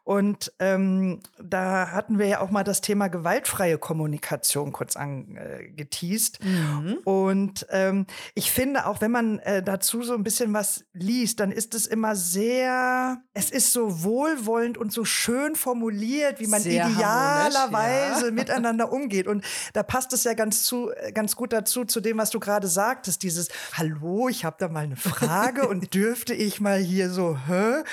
Und 0.03 0.51
ähm, 0.59 1.21
da 1.41 1.91
hatten 1.91 2.19
wir 2.19 2.27
ja 2.27 2.41
auch 2.41 2.51
mal 2.51 2.63
das 2.63 2.81
Thema 2.81 3.07
gewaltfreie 3.07 3.77
Kommunikation 3.77 4.71
kurz 4.71 4.95
angeteased. 4.95 6.43
Mhm. 6.43 6.97
Und 7.05 7.65
ähm, 7.69 8.05
ich 8.35 8.51
finde 8.51 8.85
auch, 8.85 9.01
wenn 9.01 9.11
man 9.11 9.39
äh, 9.39 9.63
dazu 9.63 10.03
so 10.03 10.13
ein 10.13 10.23
bisschen 10.23 10.53
was 10.53 10.85
liest, 10.93 11.39
dann 11.39 11.51
ist 11.51 11.73
es 11.73 11.87
immer 11.87 12.15
sehr, 12.15 13.21
es 13.33 13.49
ist 13.49 13.71
so 13.71 14.03
wohlwollend 14.03 14.77
und 14.77 14.91
so 14.91 15.05
schön 15.05 15.55
formuliert, 15.55 16.39
wie 16.39 16.47
man 16.47 16.61
sehr 16.61 16.87
idealerweise 16.87 18.25
ja. 18.25 18.31
miteinander 18.31 18.91
umgeht. 18.91 19.27
Und 19.27 19.45
da 19.73 19.83
passt 19.83 20.13
es 20.13 20.23
ja 20.23 20.33
ganz 20.33 20.63
zu, 20.63 20.91
äh, 20.91 21.11
ganz 21.11 21.35
gut 21.35 21.53
dazu 21.53 21.60
dazu, 21.61 21.85
zu 21.85 22.01
dem, 22.01 22.17
was 22.17 22.31
du 22.31 22.39
gerade 22.39 22.67
sagtest, 22.67 23.23
dieses 23.23 23.49
Hallo, 23.73 24.27
ich 24.29 24.45
habe 24.45 24.57
da 24.59 24.67
mal 24.67 24.83
eine 24.83 24.95
Frage 24.95 25.67
und 25.67 25.93
dürfte 25.93 26.33
ich 26.33 26.59
mal 26.59 26.79
hier 26.79 27.09
so, 27.09 27.37
hä? 27.37 27.83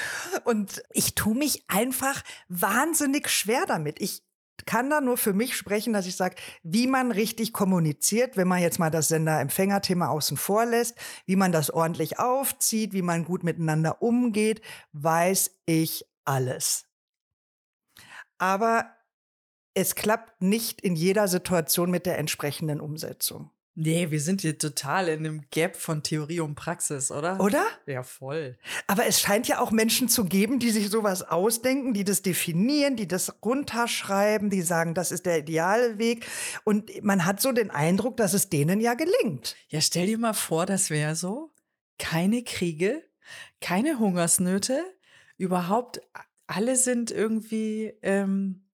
Und 0.44 0.82
ich 0.92 1.14
tue 1.14 1.34
mich 1.34 1.64
einfach 1.68 2.22
wahnsinnig 2.48 3.28
schwer 3.28 3.64
damit. 3.66 4.00
Ich 4.00 4.22
kann 4.66 4.90
da 4.90 5.00
nur 5.00 5.16
für 5.16 5.32
mich 5.32 5.56
sprechen, 5.56 5.92
dass 5.92 6.06
ich 6.06 6.16
sage, 6.16 6.36
wie 6.62 6.86
man 6.86 7.12
richtig 7.12 7.52
kommuniziert, 7.52 8.36
wenn 8.36 8.48
man 8.48 8.60
jetzt 8.60 8.78
mal 8.78 8.90
das 8.90 9.08
Sender-Empfänger-Thema 9.08 10.08
außen 10.08 10.36
vor 10.36 10.66
lässt, 10.66 10.96
wie 11.26 11.36
man 11.36 11.52
das 11.52 11.70
ordentlich 11.70 12.18
aufzieht, 12.18 12.92
wie 12.92 13.02
man 13.02 13.24
gut 13.24 13.44
miteinander 13.44 14.02
umgeht, 14.02 14.60
weiß 14.92 15.52
ich 15.66 16.04
alles. 16.24 16.86
Aber 18.38 18.94
es 19.74 19.94
klappt 19.94 20.42
nicht 20.42 20.80
in 20.80 20.96
jeder 20.96 21.28
Situation 21.28 21.90
mit 21.90 22.04
der 22.04 22.18
entsprechenden 22.18 22.80
Umsetzung. 22.80 23.50
Nee, 23.80 24.10
wir 24.10 24.20
sind 24.20 24.40
hier 24.40 24.58
total 24.58 25.06
in 25.06 25.20
einem 25.20 25.44
Gap 25.52 25.76
von 25.76 26.02
Theorie 26.02 26.40
und 26.40 26.56
Praxis, 26.56 27.12
oder? 27.12 27.38
Oder? 27.38 27.64
Ja, 27.86 28.02
voll. 28.02 28.58
Aber 28.88 29.06
es 29.06 29.20
scheint 29.20 29.46
ja 29.46 29.60
auch 29.60 29.70
Menschen 29.70 30.08
zu 30.08 30.24
geben, 30.24 30.58
die 30.58 30.70
sich 30.70 30.90
sowas 30.90 31.22
ausdenken, 31.22 31.94
die 31.94 32.02
das 32.02 32.22
definieren, 32.22 32.96
die 32.96 33.06
das 33.06 33.40
runterschreiben, 33.44 34.50
die 34.50 34.62
sagen, 34.62 34.94
das 34.94 35.12
ist 35.12 35.26
der 35.26 35.38
ideale 35.38 35.96
Weg. 35.96 36.26
Und 36.64 37.04
man 37.04 37.24
hat 37.24 37.40
so 37.40 37.52
den 37.52 37.70
Eindruck, 37.70 38.16
dass 38.16 38.34
es 38.34 38.48
denen 38.48 38.80
ja 38.80 38.94
gelingt. 38.94 39.54
Ja, 39.68 39.80
stell 39.80 40.06
dir 40.06 40.18
mal 40.18 40.32
vor, 40.32 40.66
das 40.66 40.90
wäre 40.90 41.14
so. 41.14 41.52
Keine 42.00 42.42
Kriege, 42.42 43.04
keine 43.60 44.00
Hungersnöte, 44.00 44.82
überhaupt 45.36 46.00
alle 46.48 46.74
sind 46.74 47.12
irgendwie 47.12 47.94
ähm, 48.02 48.64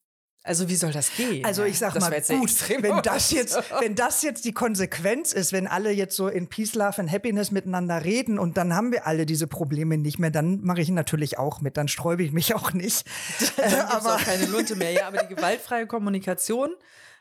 also 0.47 0.69
wie 0.69 0.77
soll 0.77 0.93
das 0.93 1.11
gehen? 1.17 1.43
Also 1.43 1.65
ich 1.65 1.79
sag 1.79 1.95
das 1.95 2.03
mal 2.03 2.21
gut, 2.21 2.83
wenn 2.83 3.03
das 3.03 3.31
jetzt, 3.31 3.59
wenn 3.81 3.95
das 3.95 4.23
jetzt 4.23 4.45
die 4.45 4.53
Konsequenz 4.53 5.33
ist, 5.33 5.55
wenn 5.55 5.67
alle 5.67 5.91
jetzt 5.91 6.15
so 6.15 6.29
in 6.29 6.49
Peace, 6.49 6.75
Love 6.75 6.99
and 6.99 7.11
Happiness 7.11 7.51
miteinander 7.51 8.05
reden 8.05 8.39
und 8.39 8.59
dann 8.59 8.75
haben 8.75 8.93
wir 8.93 9.07
alle 9.07 9.25
diese 9.25 9.47
Probleme 9.47 9.97
nicht 9.97 10.19
mehr, 10.19 10.31
dann 10.31 10.61
mache 10.61 10.83
ich 10.83 10.91
natürlich 10.91 11.39
auch 11.39 11.63
mit, 11.63 11.79
dann 11.79 11.89
sträube 11.89 12.23
ich 12.23 12.33
mich 12.33 12.55
auch 12.55 12.75
nicht. 12.75 13.07
dann 13.57 13.71
gibt's 13.71 13.91
aber 13.91 14.17
auch 14.17 14.21
keine 14.23 14.45
Lunte 14.45 14.77
mehr. 14.77 14.93
Ja, 14.93 15.09
aber 15.09 15.23
die 15.23 15.35
gewaltfreie 15.35 15.87
Kommunikation, 15.87 16.75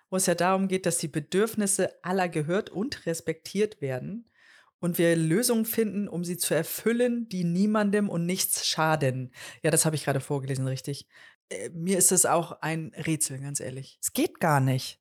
wo 0.09 0.17
es 0.17 0.25
ja 0.25 0.35
darum 0.35 0.67
geht, 0.67 0.85
dass 0.85 0.97
die 0.97 1.07
Bedürfnisse 1.07 2.03
aller 2.03 2.27
gehört 2.27 2.71
und 2.71 3.05
respektiert 3.05 3.81
werden 3.81 4.29
und 4.83 4.97
wir 4.97 5.15
Lösungen 5.15 5.63
finden, 5.63 6.09
um 6.09 6.25
sie 6.25 6.35
zu 6.35 6.53
erfüllen, 6.53 7.29
die 7.29 7.45
niemandem 7.45 8.09
und 8.09 8.25
nichts 8.25 8.67
schaden. 8.67 9.31
Ja, 9.61 9.71
das 9.71 9.85
habe 9.85 9.95
ich 9.95 10.03
gerade 10.03 10.19
vorgelesen, 10.19 10.67
richtig. 10.67 11.07
Äh, 11.49 11.69
mir 11.69 11.97
ist 11.97 12.11
es 12.11 12.25
auch 12.25 12.61
ein 12.61 12.91
Rätsel, 13.05 13.39
ganz 13.39 13.59
ehrlich. 13.59 13.97
Es 14.01 14.13
geht 14.13 14.39
gar 14.39 14.59
nicht. 14.59 14.99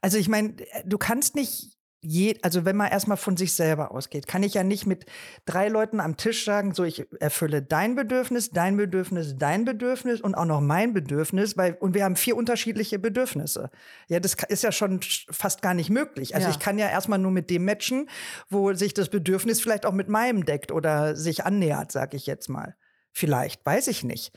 Also 0.00 0.18
ich 0.18 0.28
meine, 0.28 0.56
du 0.84 0.98
kannst 0.98 1.34
nicht 1.34 1.80
je, 2.02 2.38
also 2.42 2.64
wenn 2.64 2.76
man 2.76 2.90
erstmal 2.90 3.16
von 3.16 3.36
sich 3.36 3.52
selber 3.52 3.90
ausgeht, 3.92 4.26
kann 4.26 4.42
ich 4.42 4.54
ja 4.54 4.64
nicht 4.64 4.86
mit 4.86 5.04
drei 5.44 5.68
Leuten 5.68 6.00
am 6.00 6.16
Tisch 6.16 6.44
sagen, 6.44 6.74
so 6.74 6.84
ich 6.84 7.06
erfülle 7.20 7.62
dein 7.62 7.94
Bedürfnis, 7.94 8.50
dein 8.50 8.76
Bedürfnis, 8.76 9.36
dein 9.36 9.64
Bedürfnis 9.64 10.20
und 10.20 10.34
auch 10.34 10.46
noch 10.46 10.60
mein 10.60 10.94
Bedürfnis, 10.94 11.56
weil 11.56 11.74
und 11.74 11.94
wir 11.94 12.04
haben 12.04 12.16
vier 12.16 12.36
unterschiedliche 12.36 12.98
Bedürfnisse. 12.98 13.70
Ja, 14.08 14.20
das 14.20 14.36
ist 14.48 14.62
ja 14.62 14.72
schon 14.72 15.00
fast 15.30 15.62
gar 15.62 15.74
nicht 15.74 15.90
möglich. 15.90 16.34
Also 16.34 16.48
ja. 16.48 16.54
ich 16.54 16.58
kann 16.58 16.78
ja 16.78 16.88
erstmal 16.88 17.18
nur 17.18 17.32
mit 17.32 17.50
dem 17.50 17.64
matchen, 17.64 18.08
wo 18.48 18.72
sich 18.72 18.94
das 18.94 19.10
Bedürfnis 19.10 19.60
vielleicht 19.60 19.84
auch 19.84 19.92
mit 19.92 20.08
meinem 20.08 20.44
deckt 20.44 20.72
oder 20.72 21.16
sich 21.16 21.44
annähert, 21.44 21.92
sag 21.92 22.14
ich 22.14 22.26
jetzt 22.26 22.48
mal. 22.48 22.76
Vielleicht, 23.12 23.64
weiß 23.66 23.88
ich 23.88 24.04
nicht. 24.04 24.32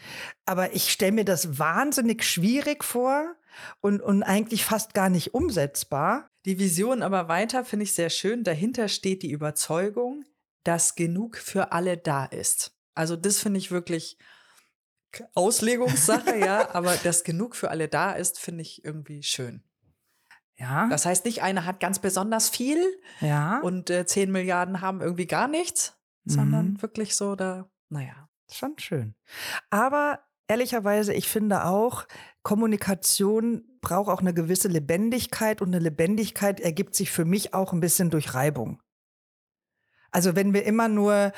Aber 0.46 0.74
ich 0.74 0.92
stelle 0.92 1.12
mir 1.12 1.26
das 1.26 1.60
wahnsinnig 1.60 2.24
schwierig 2.24 2.84
vor 2.84 3.36
und, 3.82 4.02
und 4.02 4.24
eigentlich 4.24 4.66
fast 4.66 4.94
gar 4.94 5.10
nicht 5.10 5.34
umsetzbar. 5.34 6.30
Die 6.46 6.60
Vision 6.60 7.04
aber 7.04 7.28
weiter 7.28 7.64
finde 7.64 7.84
ich 7.84 7.94
sehr 7.94 8.10
schön. 8.10 8.44
Dahinter 8.44 8.88
steht 8.88 9.24
die 9.24 9.32
Überzeugung, 9.32 10.26
dass 10.64 10.96
genug 10.96 11.38
für 11.38 11.72
alle 11.72 11.98
da 11.98 12.26
ist. 12.26 12.76
Also 12.96 13.16
das 13.16 13.40
finde 13.40 13.60
ich 13.60 13.72
wirklich 13.72 14.18
Auslegungssache, 15.36 16.38
ja, 16.40 16.74
aber 16.74 16.96
dass 16.98 17.24
genug 17.24 17.56
für 17.56 17.70
alle 17.70 17.88
da 17.88 18.14
ist, 18.14 18.40
finde 18.40 18.62
ich 18.64 18.84
irgendwie 18.84 19.24
schön. 19.24 19.64
Ja. 20.58 20.88
Das 20.90 21.06
heißt 21.06 21.26
nicht, 21.26 21.42
einer 21.42 21.66
hat 21.66 21.80
ganz 21.80 22.00
besonders 22.00 22.50
viel 22.50 22.84
ja. 23.22 23.60
und 23.62 23.90
äh, 23.90 24.06
10 24.06 24.32
Milliarden 24.32 24.82
haben 24.82 25.02
irgendwie 25.02 25.26
gar 25.26 25.48
nichts, 25.48 25.98
mhm. 26.24 26.32
sondern 26.32 26.82
wirklich 26.82 27.16
so, 27.16 27.36
da, 27.36 27.70
naja. 27.90 28.30
Schon 28.54 28.78
schön. 28.78 29.16
Aber 29.70 30.20
ehrlicherweise, 30.48 31.14
ich 31.14 31.28
finde 31.28 31.66
auch, 31.66 32.06
Kommunikation 32.44 33.64
braucht 33.82 34.10
auch 34.10 34.22
eine 34.22 34.34
gewisse 34.34 34.68
Lebendigkeit 34.68 35.62
und 35.62 35.70
eine 35.70 35.80
Lebendigkeit 35.80 36.60
ergibt 36.60 36.96
sich 36.96 37.12
für 37.12 37.26
mich 37.26 37.54
auch 37.54 37.74
ein 37.74 37.80
bisschen 37.80 38.10
durch 38.10 38.34
Reibung. 38.34 38.82
Also 40.12 40.36
wenn 40.36 40.54
wir 40.54 40.66
immer 40.66 40.88
nur, 40.88 41.32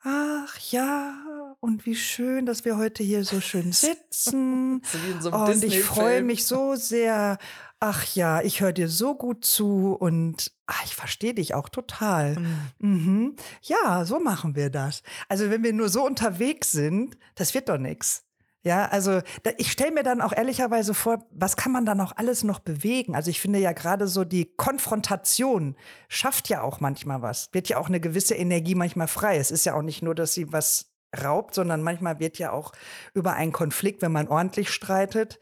ach 0.00 0.58
ja, 0.70 1.14
und 1.60 1.86
wie 1.86 1.96
schön, 1.96 2.46
dass 2.46 2.64
wir 2.64 2.76
heute 2.76 3.02
hier 3.02 3.24
so 3.24 3.40
schön 3.40 3.72
sitzen. 3.72 4.82
so 5.20 5.30
und 5.32 5.64
ich 5.64 5.82
freue 5.82 6.22
mich 6.22 6.46
so 6.46 6.74
sehr 6.76 7.38
ach 7.80 8.14
ja, 8.14 8.40
ich 8.40 8.60
höre 8.60 8.72
dir 8.72 8.88
so 8.88 9.14
gut 9.14 9.44
zu 9.44 9.94
und 9.94 10.52
ach, 10.66 10.84
ich 10.84 10.94
verstehe 10.94 11.34
dich 11.34 11.54
auch 11.54 11.68
total. 11.68 12.36
Mhm. 12.36 12.70
Mhm. 12.78 13.36
Ja, 13.62 14.04
so 14.04 14.18
machen 14.18 14.56
wir 14.56 14.70
das. 14.70 15.02
Also 15.28 15.50
wenn 15.50 15.62
wir 15.62 15.72
nur 15.72 15.88
so 15.88 16.04
unterwegs 16.04 16.72
sind, 16.72 17.16
das 17.34 17.54
wird 17.54 17.68
doch 17.68 17.78
nichts. 17.78 18.24
Ja, 18.64 18.86
also 18.86 19.22
da, 19.44 19.52
ich 19.56 19.70
stelle 19.70 19.92
mir 19.92 20.02
dann 20.02 20.20
auch 20.20 20.32
ehrlicherweise 20.32 20.92
vor, 20.92 21.24
was 21.30 21.56
kann 21.56 21.70
man 21.70 21.86
dann 21.86 22.00
auch 22.00 22.12
alles 22.16 22.42
noch 22.42 22.58
bewegen? 22.58 23.14
Also 23.14 23.30
ich 23.30 23.40
finde 23.40 23.60
ja 23.60 23.72
gerade 23.72 24.08
so 24.08 24.24
die 24.24 24.52
Konfrontation 24.56 25.76
schafft 26.08 26.48
ja 26.48 26.62
auch 26.62 26.80
manchmal 26.80 27.22
was, 27.22 27.48
wird 27.52 27.68
ja 27.68 27.78
auch 27.78 27.88
eine 27.88 28.00
gewisse 28.00 28.34
Energie 28.34 28.74
manchmal 28.74 29.08
frei. 29.08 29.38
Es 29.38 29.52
ist 29.52 29.64
ja 29.64 29.74
auch 29.74 29.82
nicht 29.82 30.02
nur, 30.02 30.14
dass 30.14 30.34
sie 30.34 30.52
was 30.52 30.92
raubt, 31.22 31.54
sondern 31.54 31.82
manchmal 31.82 32.18
wird 32.18 32.38
ja 32.38 32.50
auch 32.50 32.72
über 33.14 33.34
einen 33.34 33.52
Konflikt, 33.52 34.02
wenn 34.02 34.12
man 34.12 34.28
ordentlich 34.28 34.70
streitet, 34.70 35.38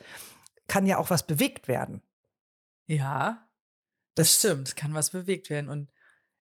kann 0.69 0.87
ja 0.87 0.99
auch 0.99 1.11
was 1.11 1.27
bewegt 1.27 1.69
werden. 1.69 2.03
Ja, 2.87 3.49
das 4.15 4.39
stimmt, 4.39 4.77
kann 4.77 4.95
was 4.95 5.11
bewegt 5.11 5.51
werden. 5.51 5.69
Und 5.69 5.91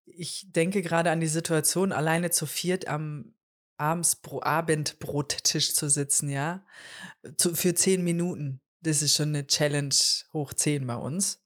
ich 0.06 0.52
denke 0.52 0.82
gerade 0.82 1.12
an 1.12 1.20
die 1.20 1.28
Situation 1.28 1.92
alleine 1.92 2.32
zu 2.32 2.46
viert 2.46 2.88
am 2.88 3.34
abends 3.78 4.16
Bro 4.16 4.42
Abendbrottisch 4.44 5.74
zu 5.74 5.90
sitzen, 5.90 6.30
ja, 6.30 6.64
zu, 7.38 7.56
für 7.56 7.74
zehn 7.74 8.04
Minuten. 8.04 8.62
Das 8.82 9.02
ist 9.02 9.16
schon 9.16 9.30
eine 9.30 9.48
Challenge 9.48 9.94
hoch 10.32 10.54
zehn 10.54 10.88
bei 10.88 10.96
uns. 10.96 11.44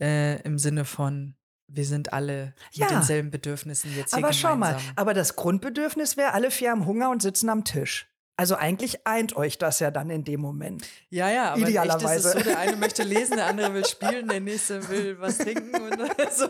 Äh, 0.00 0.42
Im 0.42 0.58
Sinne 0.58 0.84
von, 0.84 1.36
wir 1.68 1.86
sind 1.86 2.12
alle 2.12 2.54
ja, 2.72 2.86
mit 2.86 2.90
denselben 2.90 3.30
Bedürfnissen 3.30 3.94
jetzt 3.96 4.10
hier 4.10 4.18
Aber 4.18 4.32
gemeinsam. 4.32 4.50
schau 4.50 4.56
mal, 4.56 4.78
aber 4.96 5.14
das 5.14 5.36
Grundbedürfnis 5.36 6.16
wäre, 6.16 6.32
alle 6.32 6.50
vier 6.50 6.72
haben 6.72 6.84
Hunger 6.86 7.10
und 7.10 7.22
sitzen 7.22 7.48
am 7.48 7.64
Tisch. 7.64 8.11
Also 8.36 8.56
eigentlich 8.56 9.06
eint 9.06 9.36
euch 9.36 9.58
das 9.58 9.78
ja 9.80 9.90
dann 9.90 10.10
in 10.10 10.24
dem 10.24 10.40
Moment. 10.40 10.86
Ja, 11.10 11.30
ja, 11.30 11.52
aber 11.52 11.68
Idealerweise. 11.68 12.06
echt 12.06 12.16
ist 12.16 12.24
es 12.24 12.32
so, 12.32 12.50
der 12.50 12.58
eine 12.58 12.76
möchte 12.76 13.02
lesen, 13.04 13.36
der 13.36 13.46
andere 13.46 13.74
will 13.74 13.84
spielen, 13.84 14.28
der 14.28 14.40
nächste 14.40 14.88
will 14.88 15.20
was 15.20 15.38
trinken 15.38 15.74
und 15.74 15.98
so. 16.32 16.48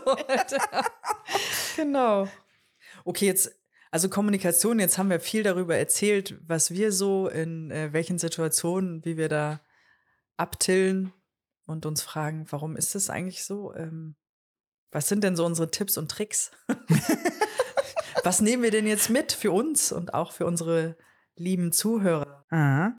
genau. 1.75 2.27
Okay, 3.03 3.25
jetzt, 3.25 3.51
also 3.91 4.09
Kommunikation, 4.09 4.79
jetzt 4.79 4.97
haben 4.97 5.09
wir 5.09 5.19
viel 5.19 5.43
darüber 5.43 5.75
erzählt, 5.75 6.39
was 6.47 6.71
wir 6.71 6.91
so 6.91 7.27
in 7.27 7.69
äh, 7.69 7.91
welchen 7.91 8.17
Situationen, 8.17 9.03
wie 9.03 9.17
wir 9.17 9.27
da 9.27 9.59
abtillen 10.37 11.13
und 11.65 11.85
uns 11.85 12.01
fragen, 12.01 12.45
warum 12.49 12.75
ist 12.75 12.95
das 12.95 13.09
eigentlich 13.09 13.43
so? 13.43 13.73
Ähm, 13.75 14.15
was 14.91 15.09
sind 15.09 15.23
denn 15.23 15.35
so 15.35 15.45
unsere 15.45 15.69
Tipps 15.69 15.97
und 15.97 16.09
Tricks? 16.09 16.51
was 18.23 18.41
nehmen 18.41 18.63
wir 18.63 18.71
denn 18.71 18.87
jetzt 18.87 19.09
mit 19.09 19.31
für 19.31 19.51
uns 19.51 19.91
und 19.91 20.13
auch 20.13 20.31
für 20.31 20.45
unsere 20.45 20.95
lieben 21.35 21.71
Zuhörer. 21.71 22.45
Aha. 22.49 22.97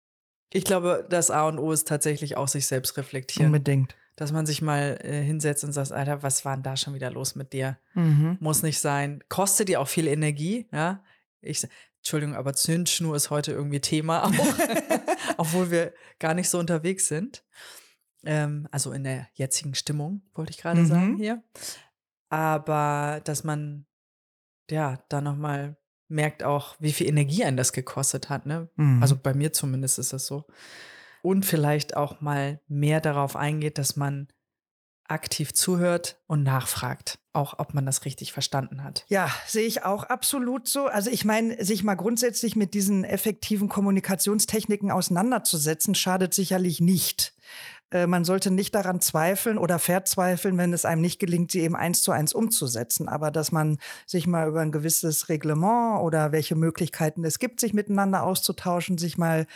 Ich 0.53 0.65
glaube, 0.65 1.07
das 1.11 1.31
A 1.31 1.49
und 1.49 1.59
O 1.59 1.73
ist 1.73 1.89
tatsächlich 1.89 2.37
auch 2.37 2.49
sich 2.49 2.67
selbst 2.67 2.97
reflektieren. 2.97 3.47
Unbedingt. 3.47 3.97
Dass 4.17 4.31
man 4.31 4.47
sich 4.47 4.63
mal 4.63 4.99
äh, 5.03 5.23
hinsetzt 5.23 5.65
und 5.65 5.73
sagt, 5.73 5.91
Alter, 5.91 6.23
was 6.23 6.45
war 6.45 6.55
denn 6.55 6.63
da 6.63 6.77
schon 6.77 6.95
wieder 6.95 7.11
los 7.11 7.35
mit 7.35 7.53
dir? 7.53 7.79
Mhm. 7.95 8.37
Muss 8.41 8.63
nicht 8.63 8.79
sein. 8.79 9.25
Kostet 9.29 9.69
dir 9.69 9.81
auch 9.81 9.89
viel 9.89 10.07
Energie, 10.07 10.69
ja. 10.73 11.03
Ich, 11.41 11.67
Entschuldigung, 11.99 12.37
aber 12.37 12.55
Zündschnur 12.55 13.17
ist 13.17 13.31
heute 13.31 13.51
irgendwie 13.51 13.81
Thema 13.81 14.25
auch, 14.25 14.31
obwohl 15.39 15.71
wir 15.73 15.93
gar 16.21 16.35
nicht 16.35 16.49
so 16.49 16.59
unterwegs 16.59 17.09
sind. 17.09 17.45
Ähm, 18.25 18.69
also 18.71 18.93
in 18.93 19.03
der 19.03 19.29
jetzigen 19.35 19.75
Stimmung, 19.75 20.23
wollte 20.35 20.53
ich 20.53 20.59
gerade 20.59 20.81
mhm. 20.81 20.87
sagen 20.87 21.17
hier. 21.17 21.43
Aber 22.29 23.21
dass 23.25 23.43
man 23.43 23.87
ja 24.71 25.03
da 25.09 25.21
nochmal 25.21 25.77
merkt 26.15 26.43
auch, 26.43 26.77
wie 26.79 26.93
viel 26.93 27.09
Energie 27.09 27.45
einen 27.45 27.57
das 27.57 27.73
gekostet 27.73 28.31
hat. 28.31 28.47
Ne? 28.47 28.69
Mhm. 28.77 29.03
Also 29.03 29.17
bei 29.17 29.35
mir 29.35 29.53
zumindest 29.53 29.99
ist 29.99 30.13
das 30.13 30.27
so. 30.27 30.45
Und 31.23 31.45
vielleicht 31.45 31.97
auch 31.97 32.21
mal 32.21 32.61
mehr 32.69 33.01
darauf 33.01 33.37
eingeht, 33.37 33.79
dass 33.79 33.97
man 33.97 34.29
aktiv 35.07 35.53
zuhört 35.53 36.19
und 36.27 36.43
nachfragt, 36.43 37.19
auch 37.33 37.59
ob 37.59 37.75
man 37.75 37.85
das 37.85 38.05
richtig 38.05 38.33
verstanden 38.33 38.83
hat. 38.83 39.05
Ja, 39.09 39.31
sehe 39.47 39.67
ich 39.67 39.85
auch 39.85 40.05
absolut 40.05 40.67
so. 40.67 40.87
Also 40.87 41.11
ich 41.11 41.25
meine, 41.25 41.63
sich 41.63 41.85
mal 41.85 41.95
grundsätzlich 41.95 42.57
mit 42.57 42.73
diesen 42.75 43.05
effektiven 43.05 43.69
Kommunikationstechniken 43.69 44.91
auseinanderzusetzen, 44.91 45.95
schadet 45.95 46.33
sicherlich 46.33 46.81
nicht. 46.81 47.34
Äh, 47.91 48.07
man 48.07 48.25
sollte 48.25 48.51
nicht 48.51 48.75
daran 48.75 49.01
zweifeln 49.01 49.59
oder 49.59 49.79
verzweifeln, 49.79 50.59
wenn 50.59 50.73
es 50.73 50.85
einem 50.85 51.03
nicht 51.03 51.19
gelingt, 51.19 51.51
sie 51.51 51.61
eben 51.61 51.77
eins 51.77 52.03
zu 52.03 52.13
eins 52.13 52.33
umzusetzen. 52.33 53.09
Aber 53.09 53.31
dass 53.31 53.53
man 53.53 53.79
sich 54.07 54.27
mal 54.27 54.49
über 54.49 54.61
ein 54.61 54.73
gewisses 54.73 55.29
Reglement 55.29 56.01
oder 56.03 56.33
welche 56.33 56.55
Möglichkeiten 56.57 57.25
es 57.25 57.39
gibt, 57.39 57.61
sich 57.61 57.75
miteinander 57.75 58.23
auszutauschen, 58.25 58.99
sich 58.99 59.19
mal 59.19 59.47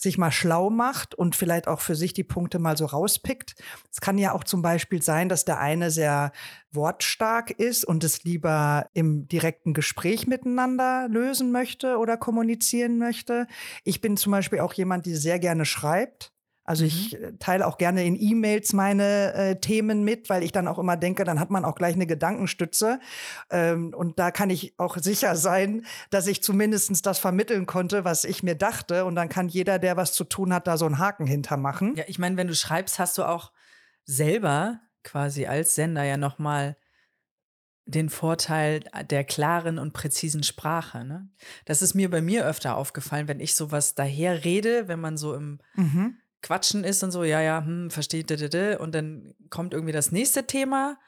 sich 0.00 0.18
mal 0.18 0.30
schlau 0.30 0.70
macht 0.70 1.14
und 1.14 1.36
vielleicht 1.36 1.68
auch 1.68 1.80
für 1.80 1.94
sich 1.94 2.14
die 2.14 2.24
Punkte 2.24 2.58
mal 2.58 2.76
so 2.76 2.86
rauspickt. 2.86 3.54
Es 3.92 4.00
kann 4.00 4.18
ja 4.18 4.32
auch 4.32 4.44
zum 4.44 4.62
Beispiel 4.62 5.02
sein, 5.02 5.28
dass 5.28 5.44
der 5.44 5.60
eine 5.60 5.90
sehr 5.90 6.32
wortstark 6.72 7.50
ist 7.50 7.84
und 7.84 8.02
es 8.02 8.24
lieber 8.24 8.86
im 8.94 9.28
direkten 9.28 9.74
Gespräch 9.74 10.26
miteinander 10.26 11.06
lösen 11.10 11.52
möchte 11.52 11.98
oder 11.98 12.16
kommunizieren 12.16 12.98
möchte. 12.98 13.46
Ich 13.84 14.00
bin 14.00 14.16
zum 14.16 14.32
Beispiel 14.32 14.60
auch 14.60 14.72
jemand, 14.72 15.06
die 15.06 15.14
sehr 15.14 15.38
gerne 15.38 15.64
schreibt. 15.64 16.32
Also 16.70 16.84
ich 16.84 17.18
mhm. 17.18 17.24
Äh, 17.24 17.32
teile 17.40 17.66
auch 17.66 17.78
gerne 17.78 18.04
in 18.04 18.16
E-Mails 18.16 18.72
meine 18.74 19.34
äh, 19.34 19.56
Themen 19.56 20.04
mit, 20.04 20.30
weil 20.30 20.44
ich 20.44 20.52
dann 20.52 20.68
auch 20.68 20.78
immer 20.78 20.96
denke, 20.96 21.24
dann 21.24 21.40
hat 21.40 21.50
man 21.50 21.64
auch 21.64 21.74
gleich 21.74 21.96
eine 21.96 22.06
Gedankenstütze. 22.06 23.00
Ähm, 23.50 23.92
und 23.92 24.20
da 24.20 24.30
kann 24.30 24.50
ich 24.50 24.78
auch 24.78 24.96
sicher 24.96 25.34
sein, 25.34 25.84
dass 26.10 26.28
ich 26.28 26.44
zumindest 26.44 27.04
das 27.04 27.18
vermitteln 27.18 27.66
konnte, 27.66 28.04
was 28.04 28.22
ich 28.22 28.44
mir 28.44 28.54
dachte. 28.54 29.04
Und 29.04 29.16
dann 29.16 29.28
kann 29.28 29.48
jeder, 29.48 29.80
der 29.80 29.96
was 29.96 30.12
zu 30.12 30.22
tun 30.22 30.54
hat, 30.54 30.68
da 30.68 30.76
so 30.76 30.86
einen 30.86 30.98
Haken 30.98 31.26
hintermachen. 31.26 31.96
Ja, 31.96 32.04
ich 32.06 32.20
meine, 32.20 32.36
wenn 32.36 32.46
du 32.46 32.54
schreibst, 32.54 33.00
hast 33.00 33.18
du 33.18 33.24
auch 33.24 33.50
selber 34.04 34.78
quasi 35.02 35.46
als 35.46 35.74
Sender 35.74 36.04
ja 36.04 36.18
noch 36.18 36.38
mal 36.38 36.76
den 37.84 38.10
Vorteil 38.10 38.84
der 39.10 39.24
klaren 39.24 39.80
und 39.80 39.92
präzisen 39.92 40.44
Sprache. 40.44 41.04
Ne? 41.04 41.28
Das 41.64 41.82
ist 41.82 41.94
mir 41.94 42.08
bei 42.10 42.22
mir 42.22 42.46
öfter 42.46 42.76
aufgefallen, 42.76 43.26
wenn 43.26 43.40
ich 43.40 43.56
sowas 43.56 43.96
daher 43.96 44.44
rede, 44.44 44.86
wenn 44.86 45.00
man 45.00 45.16
so 45.16 45.34
im 45.34 45.58
mhm. 45.74 46.19
Quatschen 46.42 46.84
ist 46.84 47.02
und 47.02 47.10
so, 47.10 47.24
ja, 47.24 47.40
ja, 47.40 47.64
hm, 47.64 47.90
versteht, 47.90 48.30
und 48.80 48.94
dann 48.94 49.34
kommt 49.50 49.74
irgendwie 49.74 49.92
das 49.92 50.10
nächste 50.12 50.46
Thema, 50.46 50.98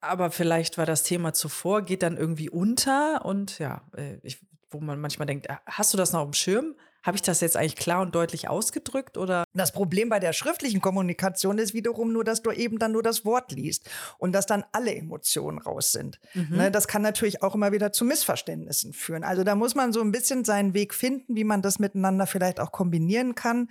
aber 0.00 0.30
vielleicht 0.30 0.78
war 0.78 0.86
das 0.86 1.02
Thema 1.02 1.32
zuvor, 1.32 1.82
geht 1.82 2.02
dann 2.02 2.16
irgendwie 2.16 2.50
unter 2.50 3.24
und 3.24 3.58
ja, 3.58 3.88
äh, 3.96 4.18
ich, 4.22 4.44
wo 4.70 4.80
man 4.80 5.00
manchmal 5.00 5.26
denkt, 5.26 5.46
äh, 5.48 5.56
hast 5.66 5.92
du 5.92 5.96
das 5.98 6.12
noch 6.12 6.22
dem 6.22 6.32
Schirm? 6.32 6.76
Habe 7.04 7.16
ich 7.16 7.22
das 7.22 7.40
jetzt 7.40 7.56
eigentlich 7.56 7.76
klar 7.76 8.00
und 8.00 8.14
deutlich 8.14 8.48
ausgedrückt 8.48 9.18
oder? 9.18 9.44
Das 9.52 9.72
Problem 9.72 10.08
bei 10.08 10.18
der 10.18 10.32
schriftlichen 10.32 10.80
Kommunikation 10.80 11.58
ist 11.58 11.74
wiederum 11.74 12.12
nur, 12.12 12.24
dass 12.24 12.42
du 12.42 12.50
eben 12.50 12.78
dann 12.78 12.92
nur 12.92 13.02
das 13.02 13.24
Wort 13.24 13.52
liest 13.52 13.88
und 14.18 14.32
dass 14.32 14.46
dann 14.46 14.64
alle 14.72 14.94
Emotionen 14.94 15.58
raus 15.58 15.92
sind. 15.92 16.18
Mhm. 16.32 16.56
Ne, 16.56 16.70
das 16.70 16.88
kann 16.88 17.02
natürlich 17.02 17.42
auch 17.42 17.54
immer 17.54 17.72
wieder 17.72 17.92
zu 17.92 18.06
Missverständnissen 18.06 18.94
führen. 18.94 19.22
Also 19.22 19.44
da 19.44 19.54
muss 19.54 19.74
man 19.74 19.92
so 19.92 20.00
ein 20.00 20.12
bisschen 20.12 20.44
seinen 20.44 20.72
Weg 20.72 20.94
finden, 20.94 21.36
wie 21.36 21.44
man 21.44 21.60
das 21.60 21.78
miteinander 21.78 22.26
vielleicht 22.26 22.58
auch 22.58 22.72
kombinieren 22.72 23.34
kann. 23.34 23.68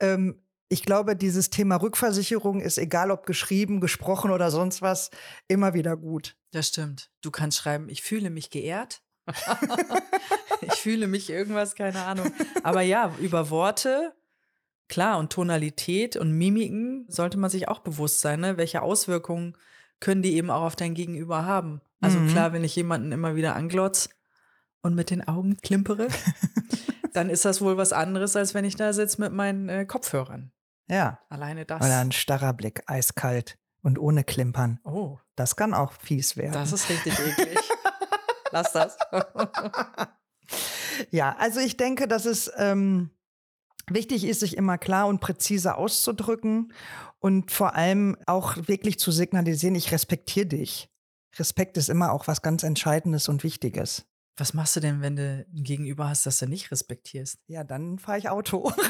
Ähm, 0.00 0.42
ich 0.68 0.84
glaube, 0.84 1.14
dieses 1.14 1.50
Thema 1.50 1.76
Rückversicherung 1.76 2.60
ist, 2.60 2.78
egal 2.78 3.10
ob 3.10 3.26
geschrieben, 3.26 3.80
gesprochen 3.80 4.30
oder 4.30 4.50
sonst 4.50 4.80
was, 4.80 5.10
immer 5.46 5.74
wieder 5.74 5.98
gut. 5.98 6.34
Das 6.50 6.68
stimmt. 6.68 7.10
Du 7.20 7.30
kannst 7.30 7.58
schreiben, 7.58 7.90
ich 7.90 8.02
fühle 8.02 8.30
mich 8.30 8.48
geehrt. 8.48 9.02
ich 10.60 10.74
fühle 10.74 11.06
mich 11.06 11.30
irgendwas, 11.30 11.74
keine 11.74 12.02
Ahnung. 12.04 12.32
Aber 12.62 12.82
ja, 12.82 13.14
über 13.20 13.50
Worte, 13.50 14.14
klar, 14.88 15.18
und 15.18 15.32
Tonalität 15.32 16.16
und 16.16 16.32
Mimiken 16.32 17.06
sollte 17.08 17.38
man 17.38 17.50
sich 17.50 17.68
auch 17.68 17.80
bewusst 17.80 18.20
sein, 18.20 18.40
ne? 18.40 18.56
welche 18.56 18.82
Auswirkungen 18.82 19.56
können 20.00 20.22
die 20.22 20.34
eben 20.34 20.50
auch 20.50 20.62
auf 20.62 20.76
dein 20.76 20.94
Gegenüber 20.94 21.44
haben. 21.44 21.80
Also 22.00 22.18
mhm. 22.18 22.28
klar, 22.28 22.52
wenn 22.52 22.64
ich 22.64 22.74
jemanden 22.74 23.12
immer 23.12 23.36
wieder 23.36 23.54
anglotz 23.54 24.08
und 24.82 24.94
mit 24.94 25.10
den 25.10 25.26
Augen 25.26 25.56
klimpere, 25.58 26.08
dann 27.12 27.30
ist 27.30 27.44
das 27.44 27.60
wohl 27.60 27.76
was 27.76 27.92
anderes, 27.92 28.34
als 28.34 28.54
wenn 28.54 28.64
ich 28.64 28.74
da 28.74 28.92
sitze 28.92 29.20
mit 29.20 29.32
meinen 29.32 29.68
äh, 29.68 29.86
Kopfhörern. 29.86 30.50
Ja. 30.88 31.20
Alleine 31.28 31.64
das. 31.64 31.80
Oder 31.80 32.00
ein 32.00 32.12
starrer 32.12 32.52
Blick, 32.52 32.82
eiskalt 32.86 33.56
und 33.82 33.98
ohne 33.98 34.24
Klimpern. 34.24 34.80
Oh. 34.84 35.18
Das 35.36 35.56
kann 35.56 35.74
auch 35.74 35.92
fies 35.92 36.36
werden. 36.36 36.52
Das 36.52 36.72
ist 36.72 36.88
richtig 36.90 37.18
eklig. 37.18 37.58
Lass 38.52 38.72
das. 38.72 38.96
ja, 41.10 41.34
also 41.38 41.60
ich 41.60 41.76
denke, 41.76 42.06
dass 42.06 42.26
es 42.26 42.50
ähm, 42.56 43.10
wichtig 43.88 44.24
ist, 44.24 44.40
sich 44.40 44.56
immer 44.56 44.78
klar 44.78 45.08
und 45.08 45.20
präzise 45.20 45.74
auszudrücken 45.74 46.72
und 47.18 47.50
vor 47.50 47.74
allem 47.74 48.16
auch 48.26 48.56
wirklich 48.68 48.98
zu 48.98 49.10
signalisieren, 49.10 49.74
ich 49.74 49.90
respektiere 49.90 50.46
dich. 50.46 50.88
Respekt 51.38 51.78
ist 51.78 51.88
immer 51.88 52.12
auch 52.12 52.28
was 52.28 52.42
ganz 52.42 52.62
Entscheidendes 52.62 53.28
und 53.28 53.42
Wichtiges. 53.42 54.04
Was 54.36 54.54
machst 54.54 54.76
du 54.76 54.80
denn, 54.80 55.02
wenn 55.02 55.16
du 55.16 55.44
ein 55.54 55.64
Gegenüber 55.64 56.08
hast, 56.08 56.26
das 56.26 56.38
du 56.38 56.46
nicht 56.46 56.70
respektierst? 56.70 57.38
Ja, 57.46 57.64
dann 57.64 57.98
fahre 57.98 58.18
ich 58.18 58.28
Auto. 58.28 58.72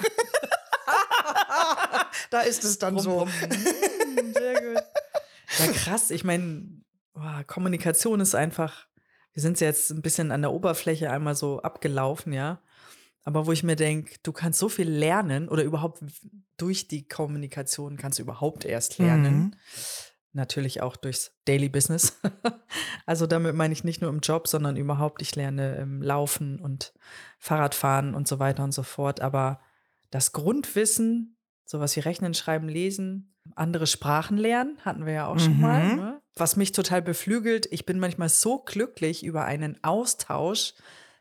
da 2.31 2.41
ist 2.41 2.65
es 2.65 2.79
dann 2.79 2.99
so. 2.99 3.29
Sehr 3.29 4.61
gut. 4.61 4.83
Ja, 5.59 5.73
krass. 5.73 6.11
Ich 6.11 6.25
meine, 6.25 6.83
Kommunikation 7.47 8.21
ist 8.21 8.35
einfach 8.35 8.87
wir 9.33 9.43
sind 9.43 9.61
jetzt 9.61 9.91
ein 9.91 10.03
bisschen 10.03 10.31
an 10.31 10.43
der 10.43 10.53
Oberfläche 10.53 11.11
einmal 11.11 11.35
so 11.35 11.61
abgelaufen, 11.63 12.33
ja. 12.33 12.61
Aber 13.25 13.47
wo 13.47 13.53
ich 13.53 13.63
mir 13.63 13.77
denke, 13.77 14.17
du 14.23 14.33
kannst 14.33 14.59
so 14.59 14.69
viel 14.69 14.89
lernen 14.89 15.49
oder 15.49 15.63
überhaupt 15.63 16.03
durch 16.57 16.89
die 16.89 17.07
Kommunikation 17.07 17.97
kannst 17.97 18.19
du 18.19 18.23
überhaupt 18.23 18.65
erst 18.65 18.99
lernen. 18.99 19.35
Mhm. 19.35 19.53
Natürlich 20.33 20.81
auch 20.81 20.97
durchs 20.97 21.33
Daily 21.45 21.69
Business. 21.69 22.19
also 23.07 23.27
damit 23.27 23.55
meine 23.55 23.73
ich 23.73 23.85
nicht 23.85 24.01
nur 24.01 24.11
im 24.11 24.21
Job, 24.21 24.49
sondern 24.49 24.77
überhaupt, 24.77 25.23
ich 25.23 25.37
lerne 25.37 25.77
im 25.77 26.03
Laufen 26.03 26.59
und 26.59 26.95
Fahrradfahren 27.39 28.15
und 28.15 28.27
so 28.27 28.39
weiter 28.39 28.65
und 28.65 28.73
so 28.73 28.83
fort. 28.83 29.21
Aber 29.21 29.61
das 30.11 30.33
Grundwissen, 30.33 31.37
sowas 31.65 31.95
wie 31.97 32.01
Rechnen, 32.01 32.35
Schreiben, 32.35 32.69
Lesen, 32.69 33.32
andere 33.55 33.87
Sprachen 33.87 34.37
lernen, 34.37 34.79
hatten 34.85 35.07
wir 35.07 35.13
ja 35.13 35.27
auch 35.27 35.39
schon 35.39 35.61
mal. 35.61 35.85
Mhm. 35.85 35.97
Ne? 35.97 36.23
Was 36.37 36.57
mich 36.57 36.73
total 36.73 37.03
beflügelt, 37.03 37.67
ich 37.71 37.85
bin 37.85 37.99
manchmal 37.99 38.29
so 38.29 38.59
glücklich 38.59 39.25
über 39.25 39.45
einen 39.45 39.83
Austausch 39.83 40.75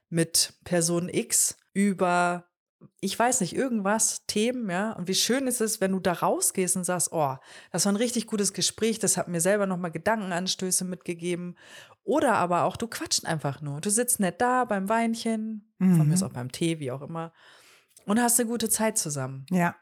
mit 0.09 0.53
Person 0.63 1.09
X 1.09 1.57
über 1.73 2.45
ich 2.99 3.17
weiß 3.17 3.41
nicht, 3.41 3.55
irgendwas, 3.55 4.25
Themen, 4.27 4.69
ja. 4.69 4.93
Und 4.93 5.07
wie 5.07 5.15
schön 5.15 5.47
ist 5.47 5.61
es, 5.61 5.81
wenn 5.81 5.91
du 5.91 5.99
da 5.99 6.13
rausgehst 6.13 6.75
und 6.75 6.83
sagst, 6.83 7.11
oh, 7.11 7.35
das 7.71 7.85
war 7.85 7.91
ein 7.91 7.97
richtig 7.97 8.27
gutes 8.27 8.53
Gespräch, 8.53 8.99
das 8.99 9.17
hat 9.17 9.27
mir 9.27 9.41
selber 9.41 9.65
nochmal 9.65 9.91
Gedankenanstöße 9.91 10.85
mitgegeben. 10.85 11.57
Oder 12.03 12.35
aber 12.35 12.63
auch, 12.63 12.77
du 12.77 12.87
quatscht 12.87 13.25
einfach 13.25 13.61
nur. 13.61 13.81
Du 13.81 13.89
sitzt 13.89 14.19
nett 14.19 14.41
da 14.41 14.65
beim 14.65 14.89
Weinchen, 14.89 15.71
mhm. 15.77 15.97
von 15.97 16.07
mir 16.07 16.13
ist 16.15 16.23
auch 16.23 16.33
beim 16.33 16.51
Tee, 16.51 16.79
wie 16.79 16.91
auch 16.91 17.01
immer, 17.01 17.33
und 18.05 18.19
hast 18.19 18.39
eine 18.39 18.49
gute 18.49 18.69
Zeit 18.69 18.97
zusammen. 18.97 19.45
Ja. 19.51 19.75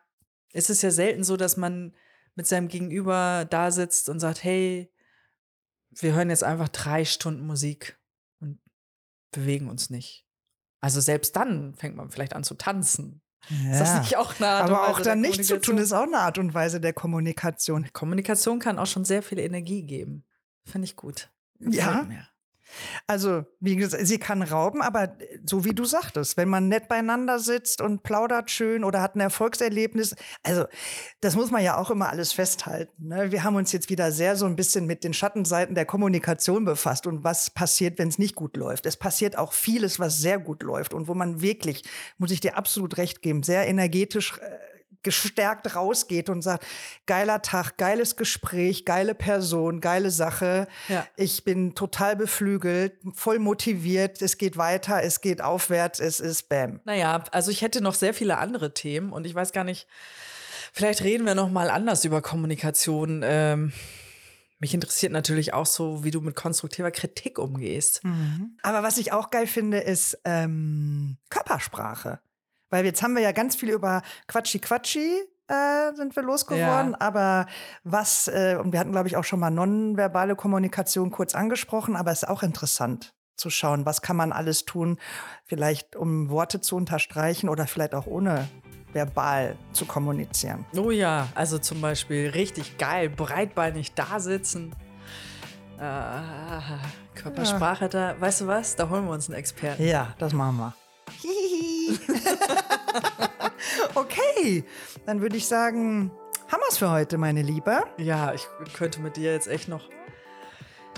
Es 0.51 0.69
ist 0.69 0.81
ja 0.81 0.91
selten 0.91 1.23
so, 1.23 1.37
dass 1.37 1.57
man 1.57 1.93
mit 2.39 2.47
seinem 2.47 2.69
Gegenüber 2.69 3.45
da 3.49 3.69
sitzt 3.69 4.07
und 4.07 4.21
sagt, 4.21 4.45
hey, 4.45 4.89
wir 5.89 6.13
hören 6.13 6.29
jetzt 6.29 6.45
einfach 6.45 6.69
drei 6.69 7.03
Stunden 7.03 7.45
Musik 7.45 7.99
und 8.39 8.61
bewegen 9.31 9.67
uns 9.67 9.89
nicht. 9.89 10.25
Also 10.79 11.01
selbst 11.01 11.35
dann 11.35 11.75
fängt 11.75 11.97
man 11.97 12.11
vielleicht 12.11 12.37
an 12.37 12.45
zu 12.45 12.53
tanzen. 12.53 13.21
Ja. 13.49 13.71
Ist 13.71 13.81
das 13.81 13.99
nicht 13.99 14.15
auch 14.15 14.37
eine 14.37 14.47
Art 14.47 14.69
Aber 14.69 14.87
auch 14.87 15.01
dann 15.01 15.19
nicht 15.19 15.43
zu 15.43 15.59
tun, 15.59 15.77
ist 15.79 15.91
auch 15.91 16.03
eine 16.03 16.19
Art 16.19 16.37
und 16.37 16.53
Weise 16.53 16.79
der 16.79 16.93
Kommunikation. 16.93 17.91
Kommunikation 17.91 18.59
kann 18.59 18.79
auch 18.79 18.87
schon 18.87 19.03
sehr 19.03 19.21
viel 19.21 19.39
Energie 19.39 19.83
geben. 19.83 20.23
Finde 20.63 20.85
ich 20.85 20.95
gut. 20.95 21.29
Ja. 21.59 22.07
Also, 23.07 23.45
wie 23.59 23.75
gesagt, 23.75 24.05
sie 24.05 24.19
kann 24.19 24.41
rauben, 24.41 24.81
aber 24.81 25.17
so 25.45 25.65
wie 25.65 25.73
du 25.73 25.85
sagtest, 25.85 26.37
wenn 26.37 26.49
man 26.49 26.67
nett 26.67 26.87
beieinander 26.87 27.39
sitzt 27.39 27.81
und 27.81 28.03
plaudert 28.03 28.51
schön 28.51 28.83
oder 28.83 29.01
hat 29.01 29.15
ein 29.15 29.19
Erfolgserlebnis, 29.19 30.15
also 30.43 30.65
das 31.21 31.35
muss 31.35 31.51
man 31.51 31.63
ja 31.63 31.77
auch 31.77 31.91
immer 31.91 32.09
alles 32.09 32.31
festhalten. 32.31 33.07
Ne? 33.07 33.31
Wir 33.31 33.43
haben 33.43 33.55
uns 33.55 33.71
jetzt 33.71 33.89
wieder 33.89 34.11
sehr 34.11 34.35
so 34.35 34.45
ein 34.45 34.55
bisschen 34.55 34.85
mit 34.85 35.03
den 35.03 35.13
Schattenseiten 35.13 35.75
der 35.75 35.85
Kommunikation 35.85 36.65
befasst 36.65 37.07
und 37.07 37.23
was 37.23 37.49
passiert, 37.49 37.99
wenn 37.99 38.09
es 38.09 38.17
nicht 38.17 38.35
gut 38.35 38.57
läuft. 38.57 38.85
Es 38.85 38.97
passiert 38.97 39.37
auch 39.37 39.53
vieles, 39.53 39.99
was 39.99 40.19
sehr 40.19 40.39
gut 40.39 40.63
läuft 40.63 40.93
und 40.93 41.07
wo 41.07 41.13
man 41.13 41.41
wirklich, 41.41 41.83
muss 42.17 42.31
ich 42.31 42.39
dir 42.39 42.57
absolut 42.57 42.97
recht 42.97 43.21
geben, 43.21 43.43
sehr 43.43 43.67
energetisch 43.67 44.37
äh, 44.39 44.78
gestärkt 45.03 45.75
rausgeht 45.75 46.29
und 46.29 46.41
sagt, 46.41 46.65
geiler 47.05 47.41
Tag, 47.41 47.77
geiles 47.77 48.15
Gespräch, 48.15 48.85
geile 48.85 49.15
Person, 49.15 49.81
geile 49.81 50.11
Sache. 50.11 50.67
Ja. 50.87 51.05
Ich 51.15 51.43
bin 51.43 51.75
total 51.75 52.15
beflügelt, 52.15 52.93
voll 53.13 53.39
motiviert, 53.39 54.21
es 54.21 54.37
geht 54.37 54.57
weiter, 54.57 55.01
es 55.03 55.21
geht 55.21 55.41
aufwärts, 55.41 55.99
es 55.99 56.19
ist 56.19 56.49
Bam. 56.49 56.81
Naja, 56.83 57.23
also 57.31 57.51
ich 57.51 57.61
hätte 57.61 57.81
noch 57.81 57.93
sehr 57.93 58.13
viele 58.13 58.37
andere 58.37 58.73
Themen 58.73 59.13
und 59.13 59.25
ich 59.25 59.33
weiß 59.33 59.51
gar 59.51 59.63
nicht, 59.63 59.87
vielleicht 60.73 61.03
reden 61.03 61.25
wir 61.25 61.35
noch 61.35 61.49
mal 61.49 61.69
anders 61.69 62.05
über 62.05 62.21
Kommunikation. 62.21 63.21
Ähm 63.23 63.73
mich 64.61 64.73
interessiert 64.73 65.13
natürlich 65.13 65.53
auch 65.53 65.65
so, 65.65 66.03
wie 66.03 66.11
du 66.11 66.19
mit 66.19 66.35
konstruktiver 66.35 66.91
Kritik 66.91 67.39
umgehst. 67.39 68.03
Mhm. 68.03 68.57
Aber 68.61 68.83
was 68.83 68.97
ich 68.97 69.13
auch 69.13 69.29
geil 69.29 69.47
finde, 69.47 69.79
ist 69.79 70.19
ähm, 70.25 71.17
Körpersprache. 71.29 72.19
Weil 72.69 72.85
jetzt 72.85 73.01
haben 73.01 73.15
wir 73.15 73.21
ja 73.21 73.31
ganz 73.31 73.55
viel 73.55 73.69
über 73.69 74.01
Quatschi 74.27 74.59
Quatschi 74.59 75.21
äh, 75.49 75.95
sind 75.95 76.15
wir 76.15 76.23
losgeworden. 76.23 76.91
Ja. 76.91 76.97
Aber 76.99 77.47
was, 77.83 78.27
äh, 78.27 78.57
und 78.61 78.71
wir 78.71 78.79
hatten, 78.79 78.91
glaube 78.91 79.07
ich, 79.07 79.17
auch 79.17 79.23
schon 79.23 79.39
mal 79.39 79.49
nonverbale 79.49 80.35
Kommunikation 80.35 81.11
kurz 81.11 81.35
angesprochen, 81.35 81.95
aber 81.95 82.11
es 82.11 82.23
ist 82.23 82.29
auch 82.29 82.43
interessant 82.43 83.13
zu 83.35 83.49
schauen, 83.49 83.85
was 83.85 84.01
kann 84.01 84.15
man 84.15 84.31
alles 84.31 84.65
tun, 84.65 84.99
vielleicht 85.45 85.95
um 85.95 86.29
Worte 86.29 86.61
zu 86.61 86.75
unterstreichen 86.75 87.49
oder 87.49 87.67
vielleicht 87.67 87.95
auch 87.95 88.05
ohne 88.05 88.47
verbal 88.91 89.55
zu 89.71 89.85
kommunizieren. 89.85 90.65
Oh 90.75 90.91
ja, 90.91 91.27
also 91.35 91.57
zum 91.57 91.79
Beispiel 91.79 92.29
richtig 92.29 92.77
geil, 92.77 93.09
breitbeinig 93.09 93.93
da 93.93 94.19
sitzen. 94.19 94.75
Äh, 95.77 97.15
Körpersprache 97.15 97.85
ja. 97.85 97.89
da, 97.89 98.21
weißt 98.21 98.41
du 98.41 98.47
was? 98.47 98.75
Da 98.75 98.89
holen 98.89 99.05
wir 99.05 99.11
uns 99.11 99.29
einen 99.29 99.39
Experten. 99.39 99.83
Ja, 99.83 100.13
das 100.19 100.33
machen 100.33 100.57
wir. 100.57 100.73
okay, 103.95 104.63
dann 105.05 105.21
würde 105.21 105.37
ich 105.37 105.47
sagen, 105.47 106.11
haben 106.47 106.61
wir 106.61 106.69
es 106.69 106.77
für 106.77 106.89
heute, 106.89 107.17
meine 107.17 107.41
Liebe. 107.41 107.83
Ja, 107.97 108.33
ich 108.33 108.47
könnte 108.73 109.01
mit 109.01 109.17
dir 109.17 109.33
jetzt 109.33 109.47
echt 109.47 109.67
noch 109.67 109.89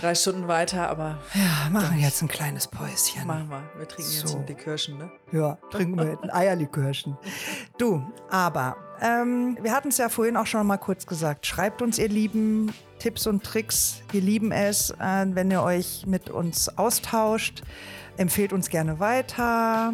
drei 0.02 0.16
Stunden 0.16 0.48
weiter, 0.48 0.90
aber. 0.90 1.20
Ja, 1.34 1.70
machen 1.70 1.96
wir 1.96 2.04
jetzt 2.04 2.22
ein 2.22 2.28
kleines 2.28 2.68
Päuschen. 2.68 3.28
Machen 3.28 3.50
wir. 3.50 3.64
Wir 3.78 3.88
trinken 3.88 4.12
so. 4.12 4.22
jetzt 4.22 4.36
ein 4.36 4.48
Likörchen, 4.48 4.98
ne? 4.98 5.12
Ja, 5.32 5.58
trinken 5.70 5.98
wir 5.98 6.18
ein 6.22 6.32
Eierlikörchen. 6.32 7.18
Du, 7.78 8.04
aber 8.30 8.78
ähm, 9.02 9.58
wir 9.62 9.72
hatten 9.72 9.90
es 9.90 9.98
ja 9.98 10.10
vorhin 10.10 10.38
auch 10.38 10.48
schon 10.48 10.66
mal 10.66 10.78
kurz 10.78 11.06
gesagt. 11.06 11.46
Schreibt 11.46 11.82
uns, 11.82 12.00
ihr 12.00 12.10
Lieben, 12.10 12.74
Tipps 13.00 13.28
und 13.28 13.44
Tricks. 13.44 14.02
Wir 14.12 14.22
lieben 14.22 14.52
es, 14.52 14.92
äh, 14.92 15.26
wenn 15.30 15.52
ihr 15.52 15.64
euch 15.64 16.06
mit 16.06 16.30
uns 16.30 16.78
austauscht. 16.78 17.64
Empfehlt 18.18 18.54
uns 18.54 18.70
gerne 18.70 19.00
weiter. 19.00 19.94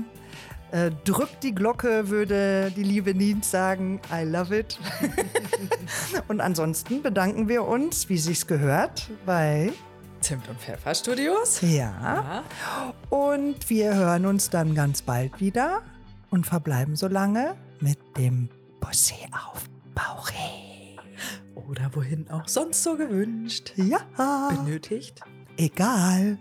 Äh, 0.72 0.92
drückt 1.06 1.44
die 1.44 1.56
Glocke, 1.56 2.10
würde 2.10 2.72
die 2.76 2.84
liebe 2.84 3.14
Nins 3.14 3.52
sagen. 3.52 4.02
I 4.12 4.24
love 4.24 4.58
it. 4.58 4.78
und 6.28 6.42
ansonsten 6.42 7.02
bedanken 7.02 7.48
wir 7.48 7.64
uns, 7.64 8.10
wie 8.10 8.18
sich's 8.18 8.46
gehört, 8.48 9.10
bei 9.26 9.72
Zimt 10.20 10.48
und 10.50 10.60
Pfeffer 10.60 10.94
Studios. 10.94 11.62
Ja. 11.62 11.70
ja. 11.72 12.44
Und 13.10 13.70
wir 13.70 13.96
hören 13.96 14.26
uns 14.26 14.50
dann 14.50 14.76
ganz 14.76 15.02
bald 15.02 15.40
wieder 15.40 15.84
und 16.32 16.46
verbleiben 16.46 16.96
so 16.96 17.08
lange 17.08 17.56
mit 17.80 18.00
dem 18.18 18.50
Bussy 18.82 19.16
auf 19.32 19.64
Bauchi. 19.96 20.98
Oder 21.56 21.90
wohin 21.94 22.30
auch 22.30 22.48
sonst 22.48 22.84
so 22.84 22.98
gewünscht. 22.98 23.74
Ja. 23.78 24.00
Benötigt. 24.50 25.22
Egal. 25.56 26.38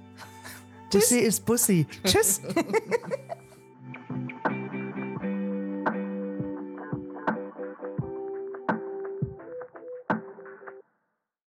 Bussi 0.91 1.18
ist 1.18 1.45
Bussi. 1.45 1.87
Tschüss. 2.05 2.41
thank 4.09 4.31
you 4.31 4.66